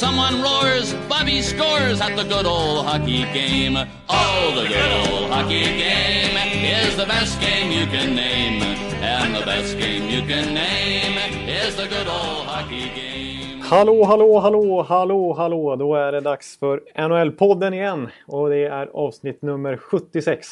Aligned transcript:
Someone 0.00 0.40
roars, 0.40 0.94
Bobby 1.10 1.42
scores 1.42 2.00
at 2.00 2.16
the 2.16 2.24
good 2.24 2.46
old 2.46 2.86
hockey 2.86 3.24
game. 3.34 3.76
Oh, 4.08 4.52
the 4.56 4.66
good 4.66 4.92
old 5.02 5.30
hockey 5.30 5.62
game 5.62 6.36
is 6.64 6.96
the 6.96 7.04
best 7.04 7.38
game 7.38 7.70
you 7.70 7.84
can 7.84 8.14
name. 8.14 8.62
And 9.02 9.36
the 9.36 9.44
best 9.44 9.76
game 9.76 10.08
you 10.08 10.22
can 10.22 10.54
name 10.54 11.18
is 11.46 11.76
the 11.76 11.86
good 11.86 12.08
old 12.08 12.46
hockey 12.46 12.88
game. 12.96 13.60
Hallå, 13.60 14.04
hallå, 14.04 14.40
hallå, 14.40 14.82
hallå, 14.88 15.34
hallå! 15.34 15.76
Då 15.76 15.94
är 15.94 16.12
det 16.12 16.20
dags 16.20 16.58
för 16.58 16.80
NHL-podden 16.96 17.74
igen. 17.74 18.08
Och 18.26 18.50
det 18.50 18.64
är 18.66 18.86
avsnitt 18.94 19.42
nummer 19.42 19.76
76. 19.76 20.48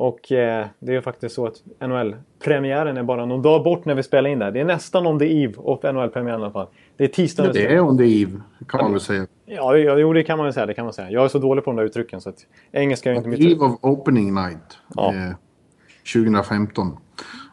Och 0.00 0.32
eh, 0.32 0.66
det 0.78 0.92
är 0.92 0.96
ju 0.96 1.02
faktiskt 1.02 1.34
så 1.34 1.46
att 1.46 1.62
NHL-premiären 1.80 2.96
är 2.96 3.02
bara 3.02 3.26
någon 3.26 3.42
dag 3.42 3.64
bort 3.64 3.84
när 3.84 3.94
vi 3.94 4.02
spelar 4.02 4.30
in 4.30 4.38
det 4.38 4.44
här. 4.44 4.52
Det 4.52 4.60
är 4.60 4.64
nästan 4.64 5.06
on 5.06 5.18
the 5.18 5.42
eve 5.42 5.54
of 5.56 5.82
NHL-premiären 5.82 6.40
i 6.40 6.44
alla 6.44 6.50
fall. 6.50 6.66
Det 6.96 7.04
är 7.04 7.08
tisdag. 7.08 7.46
Ja, 7.46 7.52
det 7.52 7.74
är 7.74 7.80
on 7.80 7.98
the 7.98 8.22
eve, 8.22 8.40
kan 8.68 8.80
man 8.80 8.92
väl 8.92 9.00
säga. 9.00 9.26
Ja, 9.46 9.76
ja, 9.76 9.98
jo, 9.98 10.12
det 10.12 10.22
kan 10.22 10.38
man 10.38 10.44
väl 10.44 10.54
säga. 10.54 10.66
Det 10.66 10.74
kan 10.74 10.84
man 10.84 10.94
säga. 10.94 11.10
Jag 11.10 11.24
är 11.24 11.28
så 11.28 11.38
dålig 11.38 11.64
på 11.64 11.70
de 11.70 11.76
där 11.76 11.84
uttrycken 11.84 12.20
så 12.20 12.28
att 12.28 12.46
engelska 12.72 13.10
är 13.10 13.14
inte 13.14 13.28
mitt... 13.28 13.40
Eve 13.40 13.64
of 13.64 13.78
opening 13.80 14.34
night. 14.34 14.78
Ja. 14.94 15.14
Eh, 15.14 15.32
2015. 16.14 16.96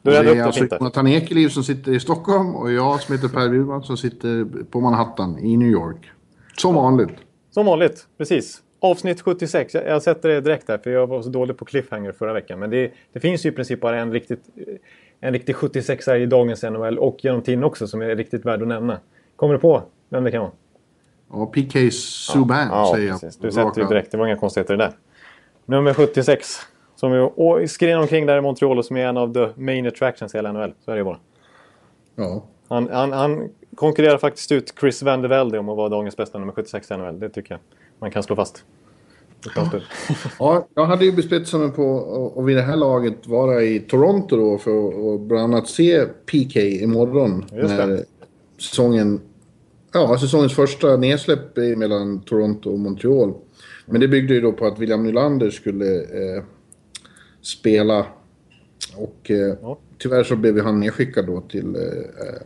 Då 0.04 0.12
det 0.12 0.18
är 0.18 0.44
alltså. 0.44 0.66
Jonathan 0.80 1.08
Ekeliv 1.08 1.50
som 1.50 1.64
sitter 1.64 1.92
i 1.92 2.00
Stockholm 2.00 2.56
och 2.56 2.72
jag 2.72 3.02
som 3.02 3.16
heter 3.16 3.28
Per 3.28 3.50
Bjurman 3.50 3.84
som 3.84 3.98
sitter 3.98 4.64
på 4.64 4.82
Manhattan 4.82 5.40
i 5.40 5.58
New 5.58 5.70
York. 5.70 6.12
Som 6.58 6.76
vanligt. 6.76 7.16
Som 7.52 7.66
vanligt, 7.66 8.08
precis. 8.18 8.62
Avsnitt 8.80 9.22
76. 9.22 9.74
Jag, 9.74 9.88
jag 9.88 10.04
sätter 10.04 10.30
det 10.30 10.42
direkt 10.42 10.70
här 10.70 10.78
för 10.78 10.90
jag 10.90 11.08
var 11.08 11.22
så 11.22 11.30
dålig 11.30 11.58
på 11.58 11.66
cliffhanger 11.66 12.12
förra 12.12 12.34
veckan. 12.34 12.60
Men 12.60 12.70
det, 12.70 12.92
det 13.14 13.20
finns 13.20 13.46
ju 13.46 13.50
i 13.50 13.52
princip 13.52 13.82
bara 13.82 14.00
en 14.00 14.12
riktigt, 14.12 14.42
en 15.20 15.34
riktig 15.34 15.56
76 15.56 16.08
i 16.08 16.26
dagens 16.26 16.64
NHL 16.64 17.00
och 17.00 17.18
genom 17.24 17.42
tiden 17.42 17.64
också 17.64 17.88
som 17.88 18.02
är 18.02 18.16
riktigt 18.16 18.46
värd 18.46 18.62
att 18.62 18.68
nämna. 18.68 19.00
Kommer 19.36 19.54
du 19.54 19.60
på 19.60 19.84
vem 20.10 20.24
det 20.24 20.32
kan 20.32 20.42
vara? 20.42 20.52
Och 21.28 21.54
PK 21.54 21.92
Subban 21.92 22.68
ja, 22.72 22.92
säger 22.96 23.08
jag. 23.08 23.22
precis. 23.22 23.40
Du 23.40 23.52
sätter 23.52 23.82
ju 23.82 23.88
direkt. 23.88 24.12
Det 24.12 24.18
var 24.18 24.26
inga 24.26 24.38
konstigheter 24.38 24.78
där. 24.78 24.92
Nummer 25.66 25.94
76. 25.94 26.48
Som 26.96 27.14
ju 27.14 27.68
skrin 27.68 27.98
omkring 27.98 28.26
där 28.26 28.38
i 28.38 28.42
Montreal 28.42 28.78
och 28.78 28.86
som 28.86 28.98
är 28.98 29.08
en 29.08 29.18
av 29.18 29.34
the 29.34 29.62
main 29.62 29.88
attractions 29.88 30.36
i 30.36 30.38
hela 30.38 30.52
NHL. 30.52 30.74
Så 30.86 30.92
är 30.92 30.96
det 30.96 31.00
ju 31.00 31.06
bara. 31.06 31.20
Ja. 32.16 32.44
Han, 32.68 32.90
han, 32.90 33.12
han 33.12 33.50
konkurrerar 33.76 34.18
faktiskt 34.18 34.52
ut 34.52 34.74
Chris 34.80 35.04
Van 35.04 35.22
de 35.22 35.28
Velde 35.28 35.60
om 35.60 35.70
att 35.70 35.78
vara 35.78 35.90
dagens 35.90 36.18
bästa 36.18 36.40
nummer 36.40 36.54
76 36.54 36.92
i 36.92 36.98
NHL. 36.98 37.20
Det 37.20 37.30
tycker 37.30 37.54
jag 37.54 37.60
man 38.00 38.12
kan 38.12 38.24
slå 38.24 38.36
fast. 38.36 38.64
Stöd. 39.52 39.82
ja, 40.40 40.68
jag 40.76 40.86
hade 40.86 41.06
ju 41.06 41.12
bespetsat 41.12 41.60
mig 41.62 41.72
på 41.72 42.34
att- 42.38 42.46
vid 42.46 42.56
det 42.56 42.62
här 42.62 42.76
laget 42.76 43.28
vara 43.28 43.64
i 43.64 43.80
Toronto 43.80 44.38
då 44.38 44.58
för 44.58 44.88
att 45.16 45.22
bland 45.22 45.44
annat 45.54 45.68
se 45.68 46.06
PK 46.06 46.60
imorgon. 46.60 47.46
Just 47.54 47.78
det. 47.78 47.86
när 47.86 48.04
säsongen, 48.60 49.22
ja, 49.94 50.18
säsongens 50.20 50.54
första 50.56 50.98
nedsläpp 50.98 51.58
mellan 51.78 52.22
Toronto 52.22 52.70
och 52.72 52.80
Montreal. 52.80 53.34
Men 53.86 54.02
det 54.02 54.08
byggde 54.08 54.34
ju 54.34 54.42
då 54.42 54.52
på 54.52 54.66
att 54.68 54.80
William 54.80 55.04
Nylander 55.04 55.50
skulle 55.50 55.96
eh, 56.02 56.44
spela. 57.42 58.06
Och 58.96 59.32
eh, 59.32 59.56
Ja. 59.62 59.78
tyvärr 59.98 60.24
så 60.24 60.36
blev 60.36 60.60
han 60.62 60.80
nedskickad 60.80 61.26
då 61.28 61.42
till 61.42 61.76
eh, 61.76 61.82
eh, 62.28 62.42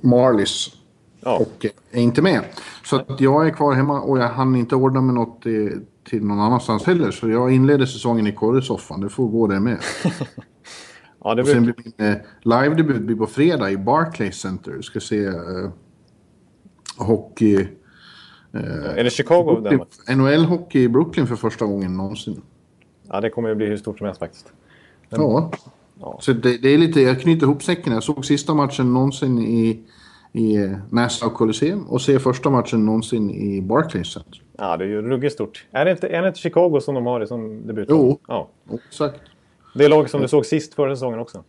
Marlies. 0.00 0.66
Ja. 1.24 1.36
Och 1.36 1.66
är 1.90 2.00
inte 2.00 2.22
med. 2.22 2.44
Så 2.84 3.02
jag 3.18 3.46
är 3.46 3.50
kvar 3.50 3.74
hemma 3.74 4.00
och 4.00 4.18
jag 4.18 4.28
hann 4.28 4.56
inte 4.56 4.76
ordna 4.76 5.00
med 5.00 5.14
något 5.14 5.46
eh, 5.46 5.52
till 6.08 6.24
någon 6.24 6.40
annanstans 6.40 6.84
heller. 6.84 7.10
Så 7.10 7.28
jag 7.28 7.52
inleder 7.52 7.86
säsongen 7.86 8.26
i 8.26 8.32
korresoffan. 8.32 9.00
Det 9.00 9.08
får 9.08 9.28
gå 9.28 9.46
det 9.46 9.60
med. 9.60 9.78
Ja, 11.26 11.34
det 11.34 11.42
Och 11.42 11.48
sen 11.48 11.62
blir... 11.62 11.74
min 11.84 12.08
eh, 12.10 12.16
live-debut 12.42 13.02
blir 13.02 13.16
på 13.16 13.26
fredag 13.26 13.70
i 13.70 13.76
Barclays 13.76 14.36
Center. 14.36 14.82
Ska 14.82 15.00
se 15.00 15.24
eh, 15.26 15.70
hockey. 16.96 17.68
Eh, 18.52 18.98
Är 18.98 19.04
det 19.04 19.10
Chicago? 19.10 19.68
NHL-hockey 20.08 20.78
i 20.78 20.88
Brooklyn 20.88 21.26
för 21.26 21.36
första 21.36 21.66
gången 21.66 21.96
någonsin. 21.96 22.42
Ja, 23.08 23.20
det 23.20 23.30
kommer 23.30 23.48
ju 23.48 23.54
bli 23.54 23.66
hur 23.66 23.76
stort 23.76 23.98
som 23.98 24.04
helst 24.04 24.18
faktiskt. 24.20 24.52
Ja. 25.08 25.50
Ja. 26.00 26.18
Så 26.20 26.32
det, 26.32 26.58
det 26.58 26.68
är 26.68 26.78
lite, 26.78 27.00
jag 27.00 27.20
knyter 27.20 27.46
ihop 27.46 27.62
säcken. 27.62 27.92
Jag 27.92 28.02
såg 28.02 28.24
sista 28.24 28.54
matchen 28.54 28.92
någonsin 28.92 29.38
i, 29.38 29.80
i 30.36 30.56
eh, 30.56 30.70
Nassau 30.90 31.30
Coliseum 31.30 31.82
och 31.88 32.00
ser 32.02 32.18
första 32.18 32.50
matchen 32.50 32.86
någonsin 32.86 33.30
i 33.30 33.62
Barclays 33.62 34.12
Center. 34.12 34.42
Ja, 34.58 34.76
det 34.76 34.84
är 34.84 34.88
ju 34.88 35.02
ruggigt 35.02 35.34
stort. 35.34 35.66
Är 35.72 35.84
det 35.84 35.90
inte, 35.90 36.08
är 36.08 36.22
det 36.22 36.28
inte 36.28 36.40
Chicago 36.40 36.80
som 36.80 36.94
de 36.94 37.06
har 37.06 37.20
det 37.20 37.26
som 37.26 37.66
debut? 37.66 37.86
Jo. 37.90 38.18
Ja. 38.28 38.48
Exakt. 38.88 39.20
Det 39.74 39.84
är 39.84 39.88
lag 39.88 40.10
som 40.10 40.20
du 40.20 40.28
såg 40.28 40.46
sist 40.46 40.74
förra 40.74 40.96
säsongen 40.96 41.18
också. 41.18 41.44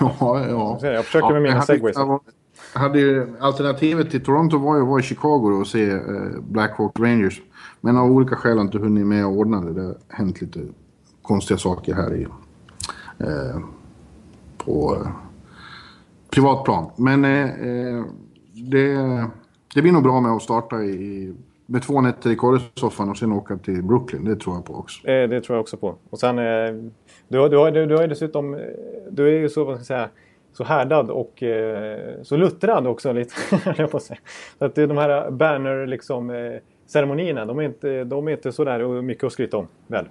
Ja, 0.00 0.46
ja. 0.48 0.78
Jag 0.82 1.04
försöker 1.04 1.32
med 1.32 1.42
mina 1.42 1.54
hade- 1.54 1.66
segways. 1.66 1.96
hade 2.74 2.98
ju, 3.00 3.26
alternativet 3.40 4.10
till 4.10 4.24
Toronto 4.24 4.58
var 4.58 4.76
ju 4.76 4.82
att 4.82 4.88
vara 4.88 5.00
i 5.00 5.02
Chicago 5.02 5.60
och 5.60 5.66
se 5.66 5.90
eh, 5.90 6.00
Blackhawk 6.48 7.00
Rangers. 7.00 7.42
Men 7.80 7.96
av 7.96 8.10
olika 8.12 8.36
skäl 8.36 8.56
har 8.56 8.64
inte 8.64 8.78
hunnit 8.78 9.06
med 9.06 9.26
och 9.26 9.32
ordna 9.32 9.60
det. 9.60 9.72
Det 9.72 9.82
har 9.82 9.94
hänt 10.08 10.40
lite 10.40 10.60
konstiga 11.22 11.58
saker 11.58 11.94
här 11.94 12.14
i, 12.14 12.22
eh, 13.18 13.60
på 14.58 14.96
eh, 15.00 15.08
privat 16.36 16.64
plan. 16.64 16.90
Men 16.96 17.24
eh, 17.24 17.42
eh, 17.42 18.04
det, 18.70 18.94
det 19.74 19.82
blir 19.82 19.92
nog 19.92 20.02
bra 20.02 20.20
med 20.20 20.32
att 20.32 20.42
starta 20.42 20.82
i, 20.82 21.34
med 21.66 21.82
två 21.82 22.00
nätter 22.00 22.30
i 22.30 22.36
korrespondenssoffan 22.36 23.08
och 23.10 23.16
sen 23.18 23.32
åka 23.32 23.56
till 23.56 23.82
Brooklyn. 23.82 24.24
Det 24.24 24.36
tror 24.36 24.54
jag 24.56 24.64
på 24.64 24.74
också. 24.74 25.08
Eh, 25.08 25.28
det 25.28 25.40
tror 25.40 25.56
jag 25.56 25.60
också 25.60 25.76
på. 25.76 25.94
Och 26.10 26.18
sen, 26.18 26.38
eh, 26.38 26.44
du, 27.28 27.38
har- 27.38 27.48
du, 27.48 27.56
har, 27.56 27.70
du, 27.70 27.86
du 27.86 27.96
har 27.96 28.06
dessutom... 28.06 28.54
eh, 28.54 28.60
Du 29.10 29.26
är 29.28 29.40
ju 29.40 29.48
så, 29.48 29.64
vad 29.64 29.74
ska 29.74 29.80
jag 29.80 29.86
säga, 29.86 30.08
så 30.52 30.64
härdad 30.64 31.10
och 31.10 31.42
eh, 31.42 31.98
så 32.22 32.36
luttrad 32.36 32.86
också 32.86 33.12
lite, 33.12 33.34
jag 33.76 33.90
på 33.90 33.98
säga. 34.00 34.18
Så 34.58 34.64
att 34.64 34.74
de 34.74 34.96
här 34.96 35.30
banner 35.30 35.86
liksom, 35.86 36.30
ceremonierna, 36.86 37.44
de 37.46 37.58
är 37.58 37.62
inte, 37.62 38.04
de 38.04 38.28
är 38.28 38.32
inte 38.32 38.52
sådär 38.52 39.02
mycket 39.02 39.24
att 39.24 39.32
skryta 39.32 39.56
om, 39.56 39.66
väl? 39.86 40.08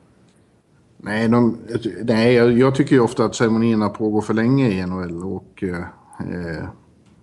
Nej, 0.97 1.28
de, 1.28 1.58
nej 2.03 2.34
jag, 2.34 2.52
tycker 2.75 2.96
ju 2.96 3.02
ofta 3.02 3.25
att 3.25 3.35
ceremonierna 3.35 3.90
pågår 3.90 4.22
för 4.22 4.34
länge 4.34 4.69
i 4.69 4.85
NHL. 4.85 5.24
Och, 5.24 5.64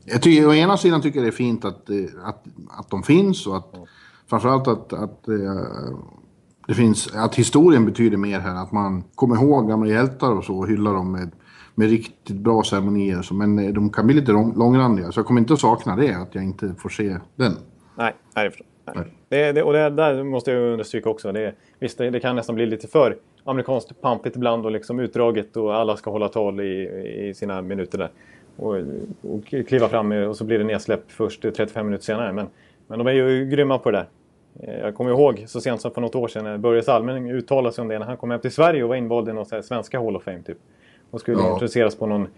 jag 0.05 0.23
tycker, 0.23 0.49
å 0.49 0.55
ena 0.55 0.77
sidan 0.77 1.03
tycker 1.03 1.19
jag 1.19 1.25
det 1.25 1.31
är 1.31 1.33
fint 1.33 1.65
att, 1.65 1.91
eh, 1.91 1.97
att, 2.25 2.45
att 2.79 2.91
de 2.91 3.03
finns 3.03 3.47
och 3.47 3.57
att 3.57 3.75
framförallt 4.31 4.69
att, 4.69 4.93
att, 4.93 5.29
eh, 5.29 5.97
det 6.67 6.75
finns, 6.75 7.15
att 7.15 7.35
historien 7.35 7.87
betyder 7.87 8.17
mer 8.17 8.41
här. 8.41 8.63
Att 8.63 8.73
man 8.73 9.05
kommer 9.15 9.37
ihåg 9.37 9.69
gamla 9.69 9.91
hjältar 9.91 10.33
och 10.33 10.45
så 10.45 10.59
och 10.59 10.69
hyllar 10.69 10.95
dem 10.95 11.13
med, 11.13 11.31
med 11.75 11.91
riktigt 11.91 12.37
bra 12.37 12.63
ceremonier. 12.63 13.23
Så, 13.23 13.35
men 13.35 13.59
eh, 13.59 13.73
de 13.73 13.91
kan 13.91 14.07
bli 14.07 14.17
lite 14.17 14.33
lång, 14.33 14.55
långrandiga 14.59 15.13
så 15.13 15.19
jag 15.19 15.27
kommer 15.27 15.41
inte 15.41 15.53
att 15.53 15.61
sakna 15.61 15.97
det, 15.97 16.15
att 16.15 16.35
jag 16.35 16.45
inte 16.45 16.75
får 16.79 16.89
se 16.89 17.17
den. 17.37 17.53
Nej, 17.97 18.15
nej, 18.37 18.51
nej. 18.85 18.95
Nej. 18.95 19.05
Det, 19.29 19.53
det, 19.53 19.63
och 19.63 19.73
det 19.73 19.91
där 19.91 20.25
måste 20.25 20.51
jag 20.51 20.73
understryka 20.73 21.11
också. 21.11 21.33
Det, 21.33 21.55
visst, 21.79 21.99
det, 21.99 22.11
det 22.11 22.21
kan 22.21 22.37
nästan 22.37 22.55
bli 22.55 22.67
lite 22.67 22.89
för 22.89 23.17
amerikanskt 23.45 24.01
pampigt 24.01 24.37
ibland 24.37 24.65
och 24.65 24.73
liksom 24.73 25.01
utdraget 25.01 25.57
och 25.57 25.75
alla 25.75 25.97
ska 25.97 26.11
hålla 26.11 26.29
tal 26.29 26.61
i, 26.61 26.89
i 27.29 27.35
sina 27.35 27.63
minuter 27.63 27.99
där. 27.99 28.11
Och, 28.57 28.77
och 29.23 29.45
kliva 29.45 29.89
fram 29.89 30.13
och 30.13 30.37
så 30.37 30.45
blir 30.45 30.59
det 30.59 30.65
nedsläpp 30.65 31.03
först 31.09 31.43
35 31.43 31.87
minuter 31.87 32.05
senare. 32.05 32.33
Men, 32.33 32.47
men 32.87 32.99
de 32.99 33.07
är 33.09 33.13
ju 33.13 33.47
grymma 33.47 33.79
på 33.79 33.91
det 33.91 33.99
där. 33.99 34.07
Eh, 34.75 34.81
Jag 34.81 34.95
kommer 34.95 35.11
ihåg 35.11 35.45
så 35.47 35.61
sent 35.61 35.81
som 35.81 35.91
för 35.91 36.01
något 36.01 36.15
år 36.15 36.29
sedan 36.29 36.45
när 36.45 36.59
Börje 36.59 36.83
Salming 36.83 37.31
uttalade 37.31 37.75
sig 37.75 37.83
om 37.83 37.89
det 37.89 37.99
när 37.99 38.07
han 38.07 38.17
kom 38.17 38.31
hem 38.31 38.41
till 38.41 38.53
Sverige 38.53 38.83
och 38.83 38.89
var 38.89 38.97
invald 38.97 39.29
i 39.29 39.33
så 39.33 39.55
här 39.55 39.63
svenska 39.63 40.01
Hall 40.01 40.17
of 40.17 40.23
Fame 40.23 40.43
typ. 40.43 40.59
Och 41.11 41.21
skulle 41.21 41.39
Ja. 41.39 41.53
introduceras 41.53 41.95
på 41.97 42.07
någon 42.07 42.29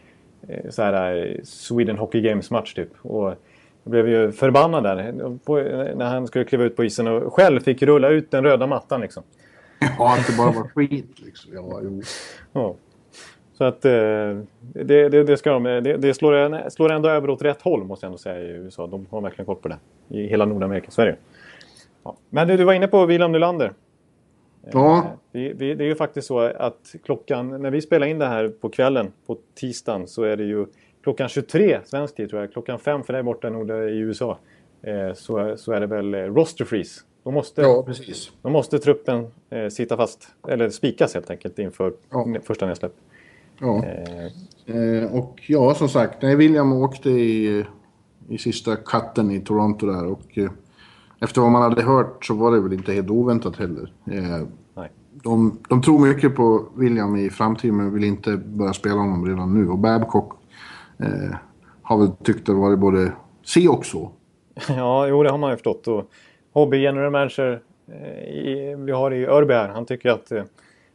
eh, 0.49 0.71
så 0.71 0.83
här 0.83 1.17
eh, 1.27 1.43
Sweden 1.45 1.99
Hockey 1.99 2.21
Games 2.21 2.51
match 2.51 2.75
typ. 2.75 2.91
Och 3.03 3.35
jag 3.83 3.91
blev 3.91 4.09
ju 4.09 4.33
förbannad 4.33 4.83
där 4.85 5.13
på, 5.45 5.57
när 5.97 6.05
han 6.05 6.27
skulle 6.27 6.45
kliva 6.45 6.65
ut 6.65 6.77
på 6.77 6.85
isen 6.85 7.07
och 7.07 7.35
själv 7.35 7.61
fick 7.61 7.83
rulla 7.83 8.09
ut 8.09 8.31
den 8.31 8.45
röda 8.45 8.67
mattan 8.67 9.01
liksom. 9.01 9.23
Ja, 9.99 10.15
att 10.21 10.27
det 10.27 10.37
bara 10.37 10.51
var 10.53 10.69
skit 10.69 11.21
liksom. 11.25 11.53
Ja, 11.55 11.81
jo. 11.83 12.03
Ja. 12.53 12.75
Så 13.59 13.65
att 13.65 13.85
eh, 13.85 13.93
det, 14.61 15.09
det, 15.09 15.25
det, 15.25 15.37
ska 15.37 15.53
de, 15.53 15.63
det, 15.63 15.97
det 15.97 16.15
slår, 16.15 16.71
slår 16.71 16.93
ändå 16.93 17.09
över 17.09 17.31
åt 17.31 17.43
rätt 17.43 17.63
håll 17.63 17.85
måste 17.85 18.07
jag 18.07 18.09
ändå 18.09 18.19
säga 18.19 18.41
i 18.41 18.49
USA. 18.51 18.87
De 18.87 19.07
har 19.11 19.21
verkligen 19.21 19.47
koll 19.47 19.57
på 19.57 19.69
det. 19.69 19.79
I 20.09 20.27
hela 20.27 20.45
Nordamerika, 20.45 20.91
Sverige. 20.91 21.17
Ja. 22.05 22.17
Men 22.31 22.49
du, 22.49 22.57
du 22.57 22.65
var 22.65 22.73
inne 22.73 22.89
på 22.89 23.07
William 23.07 23.33
Nylander. 23.33 23.73
Ja, 24.73 25.13
Vi, 25.33 25.53
vi, 25.53 25.75
det 25.75 25.85
är 25.85 25.89
ju 25.89 25.95
faktiskt 25.95 26.29
så 26.29 26.39
att 26.39 26.95
klockan, 27.05 27.63
när 27.63 27.71
vi 27.71 27.81
spelar 27.81 28.07
in 28.07 28.19
det 28.19 28.27
här 28.27 28.49
på 28.49 28.69
kvällen, 28.69 29.13
på 29.27 29.37
tisdagen, 29.55 30.07
så 30.09 30.23
är 30.23 30.37
det 30.37 30.45
ju 30.45 30.67
klockan 31.03 31.29
23 31.29 31.81
svensk 31.85 32.17
tid 32.17 32.31
tror 32.31 32.41
jag. 32.43 32.53
Klockan 32.53 32.79
5 32.79 33.03
för 33.03 33.13
dig 33.13 33.23
borta 33.23 33.51
nord 33.51 33.71
i 33.71 33.99
USA. 33.99 34.39
Eh, 34.83 35.13
så, 35.15 35.57
så 35.57 35.73
är 35.73 35.81
det 35.81 35.87
väl 35.87 36.15
eh, 36.15 36.19
roster 36.19 36.65
freeze. 36.65 37.01
Då 37.25 37.31
måste, 37.31 37.63
ja 37.63 37.83
precis. 37.87 38.33
då 38.43 38.49
måste 38.49 38.79
truppen 38.79 39.27
eh, 39.51 39.69
sitta 39.69 39.97
fast, 39.97 40.29
eller 40.49 40.69
spikas 40.69 41.15
helt 41.15 41.31
enkelt 41.31 41.59
inför 41.59 41.93
Ja. 42.11 42.27
första 42.43 42.67
nedsläpp. 42.67 42.93
Ja. 43.65 43.85
Eh, 44.67 45.13
och 45.13 45.43
ja, 45.47 45.75
som 45.75 45.89
sagt, 45.89 46.23
nej, 46.23 46.37
William 46.37 46.73
åkte 46.73 47.11
i, 47.11 47.65
i 48.29 48.39
sista 48.39 48.77
katten 48.77 49.31
i 49.31 49.41
Toronto 49.41 49.87
där 49.87 50.07
och 50.07 50.39
eh, 50.39 50.51
efter 51.21 51.41
vad 51.41 51.51
man 51.51 51.63
hade 51.63 51.83
hört 51.83 52.25
så 52.25 52.35
var 52.35 52.53
det 52.53 52.61
väl 52.61 52.73
inte 52.73 52.93
helt 52.93 53.11
oväntat 53.11 53.57
heller. 53.57 53.93
Eh, 54.11 54.47
Nej. 54.75 54.91
de, 55.13 55.59
de 55.69 55.83
tror 55.83 56.07
mycket 56.07 56.37
på 56.37 56.69
William 56.77 57.17
i 57.17 57.31
framtiden 57.31 57.77
men 57.77 57.95
vill 57.95 58.05
inte 58.05 58.37
börja 58.37 58.73
spela 58.73 58.95
honom 58.95 59.27
redan 59.27 59.55
nu. 59.55 59.69
Och 59.69 59.79
Babcock 59.79 60.33
eh, 60.99 61.37
har 61.83 61.99
väl 61.99 62.11
tyckt 62.23 62.47
det 62.47 62.53
varit 62.53 62.79
både 62.79 63.13
si 63.45 63.69
och 63.69 63.87
så. 63.87 64.11
Ja, 64.69 65.07
jo 65.07 65.23
det 65.23 65.31
har 65.31 65.39
man 65.39 65.51
ju 65.51 65.57
förstått. 65.57 65.89
Och 65.89 66.11
hobby 66.53 66.83
general 66.83 67.11
manager 67.11 67.63
eh, 67.89 68.25
i, 68.25 68.75
vi 68.79 68.93
har 68.93 69.11
i 69.11 69.27
Örby 69.27 69.55
här, 69.55 69.69
han 69.69 69.87
tycker 69.87 70.11
att, 70.11 70.33
eh, 70.33 70.45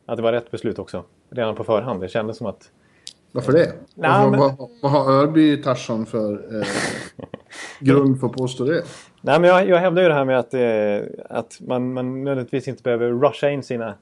att 0.06 0.18
det 0.18 0.24
var 0.24 0.32
rätt 0.32 0.52
beslut 0.52 0.80
också. 0.80 1.04
Redan 1.30 1.56
på 1.56 1.64
förhand. 1.64 2.02
Det 2.02 2.08
kändes 2.08 2.38
som 2.38 2.48
att... 2.48 2.72
Varför 3.32 3.54
det? 3.54 3.74
Nej, 3.96 4.30
men- 4.30 4.40
vad, 4.40 4.70
vad 4.82 4.92
har 4.92 5.12
Örby 5.12 5.62
Tarzan 5.64 6.06
för 6.06 6.34
eh, 6.34 6.68
grund 7.80 8.20
för 8.20 8.28
att 8.28 8.34
påstå 8.34 8.64
det? 8.64 8.84
Nej, 9.22 9.40
men 9.40 9.50
jag, 9.50 9.68
jag 9.68 9.78
hävdar 9.78 10.02
ju 10.02 10.08
det 10.08 10.14
här 10.14 10.26
med 10.26 10.40
att, 10.40 10.54
eh, 10.54 11.26
att 11.38 11.58
man, 11.68 11.94
man 11.94 12.24
nödvändigtvis 12.24 12.68
inte 12.68 12.84
behöver 12.84 13.10
rusha 13.10 13.50
in 13.50 13.64
sina, 13.64 13.94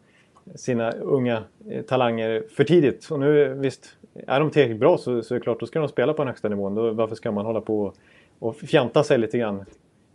sina 0.55 0.91
unga 0.91 1.43
eh, 1.69 1.81
talanger 1.81 2.43
för 2.55 2.63
tidigt. 2.63 3.07
Och 3.11 3.19
nu 3.19 3.53
visst, 3.53 3.85
är 4.27 4.39
de 4.39 4.49
tillräckligt 4.49 4.79
bra 4.79 4.97
så, 4.97 5.23
så 5.23 5.33
är 5.35 5.39
det 5.39 5.43
klart, 5.43 5.59
då 5.59 5.65
ska 5.65 5.79
de 5.79 5.87
spela 5.87 6.13
på 6.13 6.21
den 6.21 6.27
högsta 6.27 6.49
nivån. 6.49 6.75
Då, 6.75 6.91
varför 6.91 7.15
ska 7.15 7.31
man 7.31 7.45
hålla 7.45 7.61
på 7.61 7.81
och, 7.81 7.95
och 8.39 8.55
fjanta 8.55 9.03
sig 9.03 9.17
lite 9.17 9.37
grann 9.37 9.65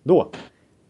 då? 0.02 0.30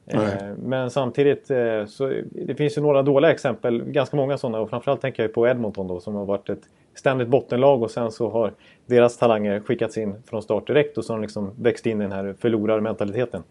Eh, 0.07 0.21
men 0.57 0.91
samtidigt 0.91 1.47
så 1.47 1.87
så 1.87 2.13
det 2.31 2.55
finns 2.55 2.79
ju 2.79 2.83
några 2.83 3.03
dåliga 3.03 3.31
exempel, 3.31 3.85
ganska 3.85 4.17
många 4.17 4.39
sådana. 4.39 4.61
Och 4.61 4.71
framförallt 4.71 5.01
tänker 5.01 5.23
jag 5.23 5.33
på 5.33 5.49
Edmonton 5.49 5.89
då 5.89 6.01
som 6.01 6.15
har 6.15 6.25
varit 6.25 6.49
ett 6.49 6.63
ständigt 6.95 7.29
bottenlag 7.29 7.83
och 7.83 7.91
sen 7.91 8.11
så 8.11 8.31
har 8.31 8.53
deras 8.87 9.19
talanger 9.19 9.61
skickats 9.61 9.99
in 9.99 10.15
från 10.27 10.43
start 10.43 10.67
direkt 10.67 10.99
och 10.99 11.05
så 11.05 11.13
har 11.13 11.19
de 11.19 11.23
liksom 11.23 11.51
växt 11.59 11.87
in 11.87 12.01
i 12.01 12.05
den 12.05 12.13
här 12.13 12.35
förlorarmentaliteten. 12.39 13.43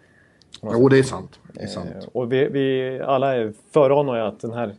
Jo, 0.64 0.90
det 0.90 1.00
är 1.00 1.04
sant. 1.04 1.40
Det 1.54 1.62
är 1.62 1.68
sant. 1.68 1.90
Eh, 1.96 2.10
Och 2.14 2.34
vi, 2.34 2.48
vi 2.48 3.00
alla 3.06 3.36
är 3.36 3.54
föranar 3.74 4.16
ju 4.16 4.22
att 4.22 4.40
den 4.40 4.54
här 4.54 4.76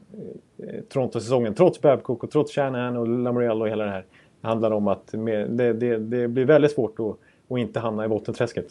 eh, 0.58 0.80
Toronto-säsongen, 0.88 1.54
trots 1.54 1.80
Babcock 1.80 2.24
och 2.24 2.30
trots 2.30 2.54
Shanahan 2.54 2.96
och 2.96 3.08
Lamoriello 3.08 3.60
och 3.60 3.68
hela 3.68 3.84
det 3.84 3.90
här, 3.90 4.04
handlar 4.42 4.70
om 4.70 4.88
att 4.88 5.06
det, 5.12 5.72
det, 5.72 5.98
det 5.98 6.28
blir 6.28 6.44
väldigt 6.44 6.72
svårt 6.72 7.00
att, 7.00 7.16
att 7.48 7.58
inte 7.58 7.80
hamna 7.80 8.04
i 8.04 8.08
bottenträsket. 8.08 8.66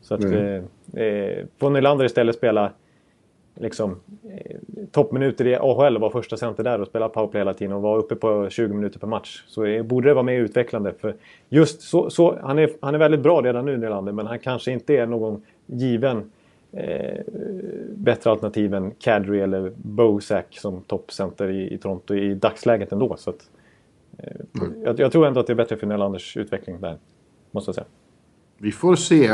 Så 0.00 0.14
att 0.14 0.24
Mm. 0.24 0.64
eh, 0.94 1.02
eh, 1.02 1.44
får 1.58 1.70
Nylander 1.70 2.04
istället 2.04 2.36
spela 2.36 2.72
liksom, 3.54 4.00
eh, 4.30 4.56
toppminuter 4.90 5.46
i 5.46 5.56
AHL 5.56 5.94
och 5.94 6.00
vara 6.00 6.10
första 6.12 6.36
center 6.36 6.64
där 6.64 6.80
och 6.80 6.86
spela 6.86 7.08
powerplay 7.08 7.40
hela 7.40 7.54
tiden 7.54 7.72
och 7.72 7.82
vara 7.82 7.98
uppe 7.98 8.14
på 8.14 8.48
20 8.50 8.74
minuter 8.74 8.98
per 8.98 9.06
match. 9.06 9.44
Så 9.46 9.64
eh, 9.64 9.82
borde 9.82 10.08
det 10.08 10.14
vara 10.14 10.22
mer 10.22 10.40
utvecklande. 10.40 10.92
För 10.98 11.14
just 11.48 11.80
så, 11.82 12.10
så, 12.10 12.38
han, 12.42 12.58
är, 12.58 12.70
han 12.80 12.94
är 12.94 12.98
väldigt 12.98 13.20
bra 13.20 13.40
redan 13.42 13.64
nu 13.64 13.76
Nylander 13.76 14.12
men 14.12 14.26
han 14.26 14.38
kanske 14.38 14.72
inte 14.72 14.94
är 14.94 15.06
någon 15.06 15.42
given 15.66 16.30
eh, 16.72 17.20
bättre 17.96 18.30
alternativ 18.30 18.74
än 18.74 18.90
Kadri 18.90 19.40
eller 19.40 19.72
Bozak 19.76 20.58
som 20.58 20.80
toppcenter 20.82 21.50
i, 21.50 21.74
i 21.74 21.78
Toronto 21.78 22.14
i 22.14 22.34
dagsläget 22.34 22.92
ändå. 22.92 23.16
Så 23.16 23.30
att, 23.30 23.50
eh, 24.18 24.32
jag, 24.84 25.00
jag 25.00 25.12
tror 25.12 25.26
ändå 25.26 25.40
att 25.40 25.46
det 25.46 25.52
är 25.52 25.54
bättre 25.54 25.76
för 25.76 25.86
Nylanders 25.86 26.36
utveckling 26.36 26.80
där. 26.80 26.96
Måste 27.50 27.68
jag 27.68 27.74
säga. 27.74 27.86
Vi 28.58 28.72
får 28.72 28.96
se. 28.96 29.24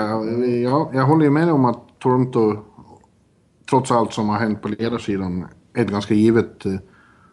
Jag, 0.63 0.91
jag 0.95 1.05
håller 1.05 1.25
ju 1.25 1.31
med 1.31 1.53
om 1.53 1.65
att 1.65 1.81
Toronto, 1.99 2.57
trots 3.71 3.91
allt 3.91 4.13
som 4.13 4.29
har 4.29 4.39
hänt 4.39 4.63
på 4.63 4.69
ledarsidan, 4.69 5.47
är 5.75 5.83
ett 5.83 5.91
ganska 5.91 6.15
givet 6.15 6.67
eh, 6.67 6.73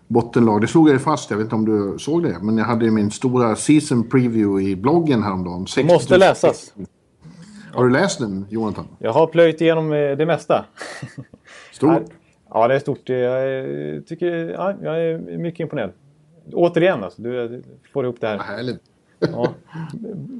bottenlag. 0.07 0.61
Det 0.61 0.67
slog 0.67 0.87
jag 0.89 0.93
ju 0.93 0.99
fast, 0.99 1.29
jag 1.31 1.37
vet 1.37 1.43
inte 1.43 1.55
om 1.55 1.65
du 1.65 1.99
såg 1.99 2.23
det, 2.23 2.37
men 2.41 2.57
jag 2.57 2.65
hade 2.65 2.85
ju 2.85 2.91
min 2.91 3.11
stora 3.11 3.55
season 3.55 4.09
preview 4.09 4.69
i 4.71 4.75
bloggen 4.75 5.23
häromdagen. 5.23 5.67
60 5.67 5.93
Måste 5.93 6.17
läsas. 6.17 6.73
Har 7.73 7.83
du 7.83 7.89
läst 7.91 8.19
den, 8.19 8.45
Jonathan? 8.49 8.87
Jag 8.99 9.13
har 9.13 9.27
plöjt 9.27 9.61
igenom 9.61 9.91
eh, 9.93 10.17
det 10.17 10.25
mesta. 10.25 10.65
Stort? 11.71 12.03
Ja, 12.49 12.67
det 12.67 12.75
är 12.75 12.79
stort. 12.79 13.09
Jag 13.09 13.59
eh, 13.95 14.01
tycker, 14.01 14.27
ja, 14.49 14.73
jag 14.81 15.03
är 15.03 15.37
mycket 15.37 15.59
imponerad. 15.59 15.91
Återigen 16.53 17.03
alltså, 17.03 17.21
du 17.21 17.63
får 17.93 18.03
ihop 18.05 18.21
det 18.21 18.27
Ja, 18.31 18.37
här. 18.37 18.55
härligt. 18.57 18.81
Ja. 19.31 19.53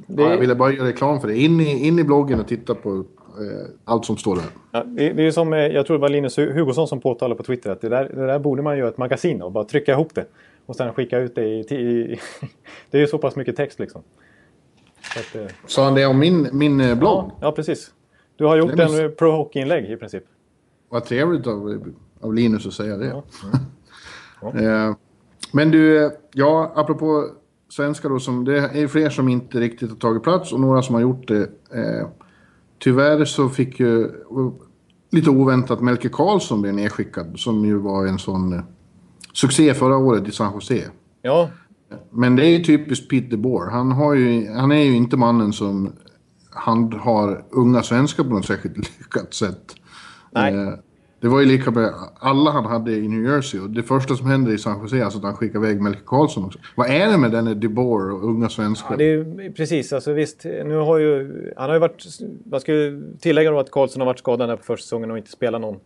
Det, 0.06 0.22
Ja, 0.22 0.30
jag 0.30 0.38
ville 0.38 0.54
bara 0.54 0.72
göra 0.72 0.88
reklam 0.88 1.20
för 1.20 1.28
det. 1.28 1.36
In 1.38 1.60
i, 1.60 1.86
in 1.86 1.98
i 1.98 2.04
bloggen 2.04 2.40
och 2.40 2.48
titta 2.48 2.74
på 2.74 2.90
eh, 3.38 3.68
allt 3.84 4.04
som 4.04 4.16
står 4.16 4.36
där. 4.36 4.44
Ja, 4.70 4.84
det, 4.84 5.12
det 5.12 5.26
är 5.26 5.30
som, 5.30 5.52
eh, 5.52 5.58
jag 5.58 5.86
tror 5.86 5.96
det 5.96 6.00
var 6.00 6.08
Linus 6.08 6.38
Hugosson 6.38 6.88
som 6.88 7.00
påtalade 7.00 7.36
på 7.36 7.42
Twitter 7.42 7.70
att 7.70 7.80
det 7.80 7.88
där, 7.88 8.08
det 8.14 8.26
där 8.26 8.38
borde 8.38 8.62
man 8.62 8.78
göra 8.78 8.88
ett 8.88 8.98
magasin 8.98 9.42
och 9.42 9.52
bara 9.52 9.64
trycka 9.64 9.92
ihop 9.92 10.14
det. 10.14 10.26
Och 10.66 10.76
sen 10.76 10.92
skicka 10.94 11.18
ut 11.18 11.34
det 11.34 11.44
i... 11.44 11.58
i 11.60 12.20
det 12.90 12.98
är 12.98 13.00
ju 13.00 13.06
så 13.06 13.18
pass 13.18 13.36
mycket 13.36 13.56
text 13.56 13.78
liksom. 13.78 14.02
Att, 15.16 15.36
eh, 15.36 15.46
Sa 15.66 15.84
han 15.84 15.94
det 15.94 16.06
om 16.06 16.18
min, 16.18 16.48
min 16.52 16.80
eh, 16.80 16.98
blogg? 16.98 17.24
ja, 17.24 17.32
ja, 17.40 17.52
precis. 17.52 17.90
Du 18.36 18.44
har 18.44 18.56
gjort 18.56 18.72
en 18.78 19.04
eh, 19.04 19.08
pro 19.10 19.30
hockey-inlägg 19.30 19.90
i 19.90 19.96
princip. 19.96 20.24
Vad 20.88 21.04
trevligt 21.04 21.46
av, 21.46 21.92
av 22.20 22.34
Linus 22.34 22.66
att 22.66 22.72
säga 22.72 22.96
det. 22.96 23.06
Ja. 23.06 23.22
Eh, 24.60 24.94
Men 25.52 25.70
du, 25.70 26.10
ja, 26.32 26.72
apropå 26.74 27.28
svenskar 27.72 28.08
då, 28.08 28.18
som, 28.18 28.44
det 28.44 28.58
är 28.58 28.88
fler 28.88 29.10
som 29.10 29.28
inte 29.28 29.60
riktigt 29.60 29.90
har 29.90 29.96
tagit 29.96 30.22
plats 30.22 30.52
och 30.52 30.60
några 30.60 30.82
som 30.82 30.94
har 30.94 31.02
gjort 31.02 31.28
det. 31.28 31.42
Eh, 31.74 32.08
tyvärr 32.78 33.24
så 33.24 33.48
fick 33.48 33.80
ju 33.80 34.10
lite 35.10 35.30
oväntat 35.30 35.80
Melke 35.80 36.08
Karlsson 36.08 36.62
bli 36.62 36.72
nedskickad, 36.72 37.38
som 37.38 37.64
ju 37.64 37.78
var 37.78 38.06
en 38.06 38.18
sån 38.18 38.52
eh, 38.52 38.60
succé 39.32 39.74
förra 39.74 39.96
året 39.96 40.28
i 40.28 40.30
San 40.30 40.54
Jose. 40.54 40.84
Ja, 41.22 41.50
Men 42.10 42.36
det 42.36 42.46
är 42.46 42.58
ju 42.58 42.64
typiskt 42.64 43.10
Pete 43.10 43.26
DeBoer. 43.26 43.70
Han, 43.70 43.92
har 43.92 44.14
ju, 44.14 44.50
han 44.50 44.72
är 44.72 44.82
ju 44.82 44.94
inte 44.94 45.16
mannen 45.16 45.52
som 45.52 45.92
handhar 46.50 47.44
unga 47.50 47.82
svenskar 47.82 48.24
på 48.24 48.30
något 48.30 48.46
särskilt 48.46 48.76
lyckat 48.76 49.34
sätt. 49.34 49.74
Nej. 50.32 50.54
Eh, 50.54 50.74
det 51.22 51.28
var 51.28 51.40
ju 51.40 51.46
lika 51.46 51.70
med 51.70 51.90
alla 52.18 52.50
han 52.50 52.64
hade 52.64 52.92
i 52.92 53.08
New 53.08 53.32
Jersey. 53.32 53.60
Och 53.60 53.70
det 53.70 53.82
första 53.82 54.14
som 54.16 54.26
händer 54.26 54.52
i 54.52 54.58
San 54.58 54.80
Jose 54.82 54.96
är 54.96 55.04
alltså 55.04 55.18
att 55.18 55.24
han 55.24 55.34
skickar 55.36 55.58
iväg 55.58 55.80
Melke 55.80 56.00
Karlsson 56.06 56.44
också. 56.44 56.58
Vad 56.76 56.90
är 56.90 57.10
det 57.10 57.18
med 57.18 57.30
den 57.30 57.60
DeBoer 57.60 58.12
och 58.12 58.24
unga 58.24 58.48
svenskar? 58.48 58.90
Ja, 58.90 58.96
det 58.96 59.04
är, 59.12 59.50
precis, 59.52 59.92
alltså 59.92 60.12
visst. 60.12 60.44
Nu 60.44 60.74
har 60.76 60.98
ju, 60.98 61.32
han 61.56 61.68
har 61.68 61.74
ju 61.76 61.80
varit... 61.80 62.04
Jag 62.50 62.60
ska 62.60 62.72
ju 62.74 63.02
tillägga 63.20 63.50
då 63.50 63.58
att 63.58 63.70
Karlsson 63.70 64.00
har 64.00 64.06
varit 64.06 64.18
skadad 64.18 64.48
här 64.48 64.56
på 64.56 64.62
försäsongen 64.62 65.10
och 65.10 65.18
inte 65.18 65.30
spelat 65.30 65.60
någon, 65.60 65.76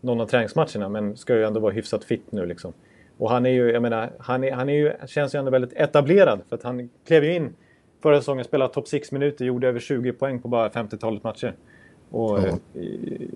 någon 0.00 0.20
av 0.20 0.26
träningsmatcherna. 0.26 0.88
Men 0.88 1.16
ska 1.16 1.34
ju 1.34 1.44
ändå 1.44 1.60
vara 1.60 1.72
hyfsat 1.72 2.04
fit 2.04 2.32
nu 2.32 2.46
liksom. 2.46 2.72
Och 3.18 3.30
han 3.30 3.46
är 3.46 3.50
ju, 3.50 3.70
jag 3.70 3.82
menar, 3.82 4.10
han, 4.18 4.44
är, 4.44 4.52
han 4.52 4.68
är 4.68 4.74
ju, 4.74 4.92
känns 5.06 5.34
ju 5.34 5.38
ändå 5.38 5.50
väldigt 5.50 5.72
etablerad. 5.72 6.40
För 6.48 6.56
att 6.56 6.62
han 6.62 6.88
klev 7.06 7.24
ju 7.24 7.34
in 7.34 7.54
förra 8.02 8.18
säsongen, 8.20 8.44
spelade 8.44 8.74
topp 8.74 8.88
6 8.88 9.12
minuter, 9.12 9.44
gjorde 9.44 9.68
över 9.68 9.80
20 9.80 10.12
poäng 10.12 10.38
på 10.40 10.48
bara 10.48 10.68
50-talet 10.68 11.24
matcher. 11.24 11.54
Och 12.10 12.38
Ja. 12.38 12.46
eh, 12.46 13.28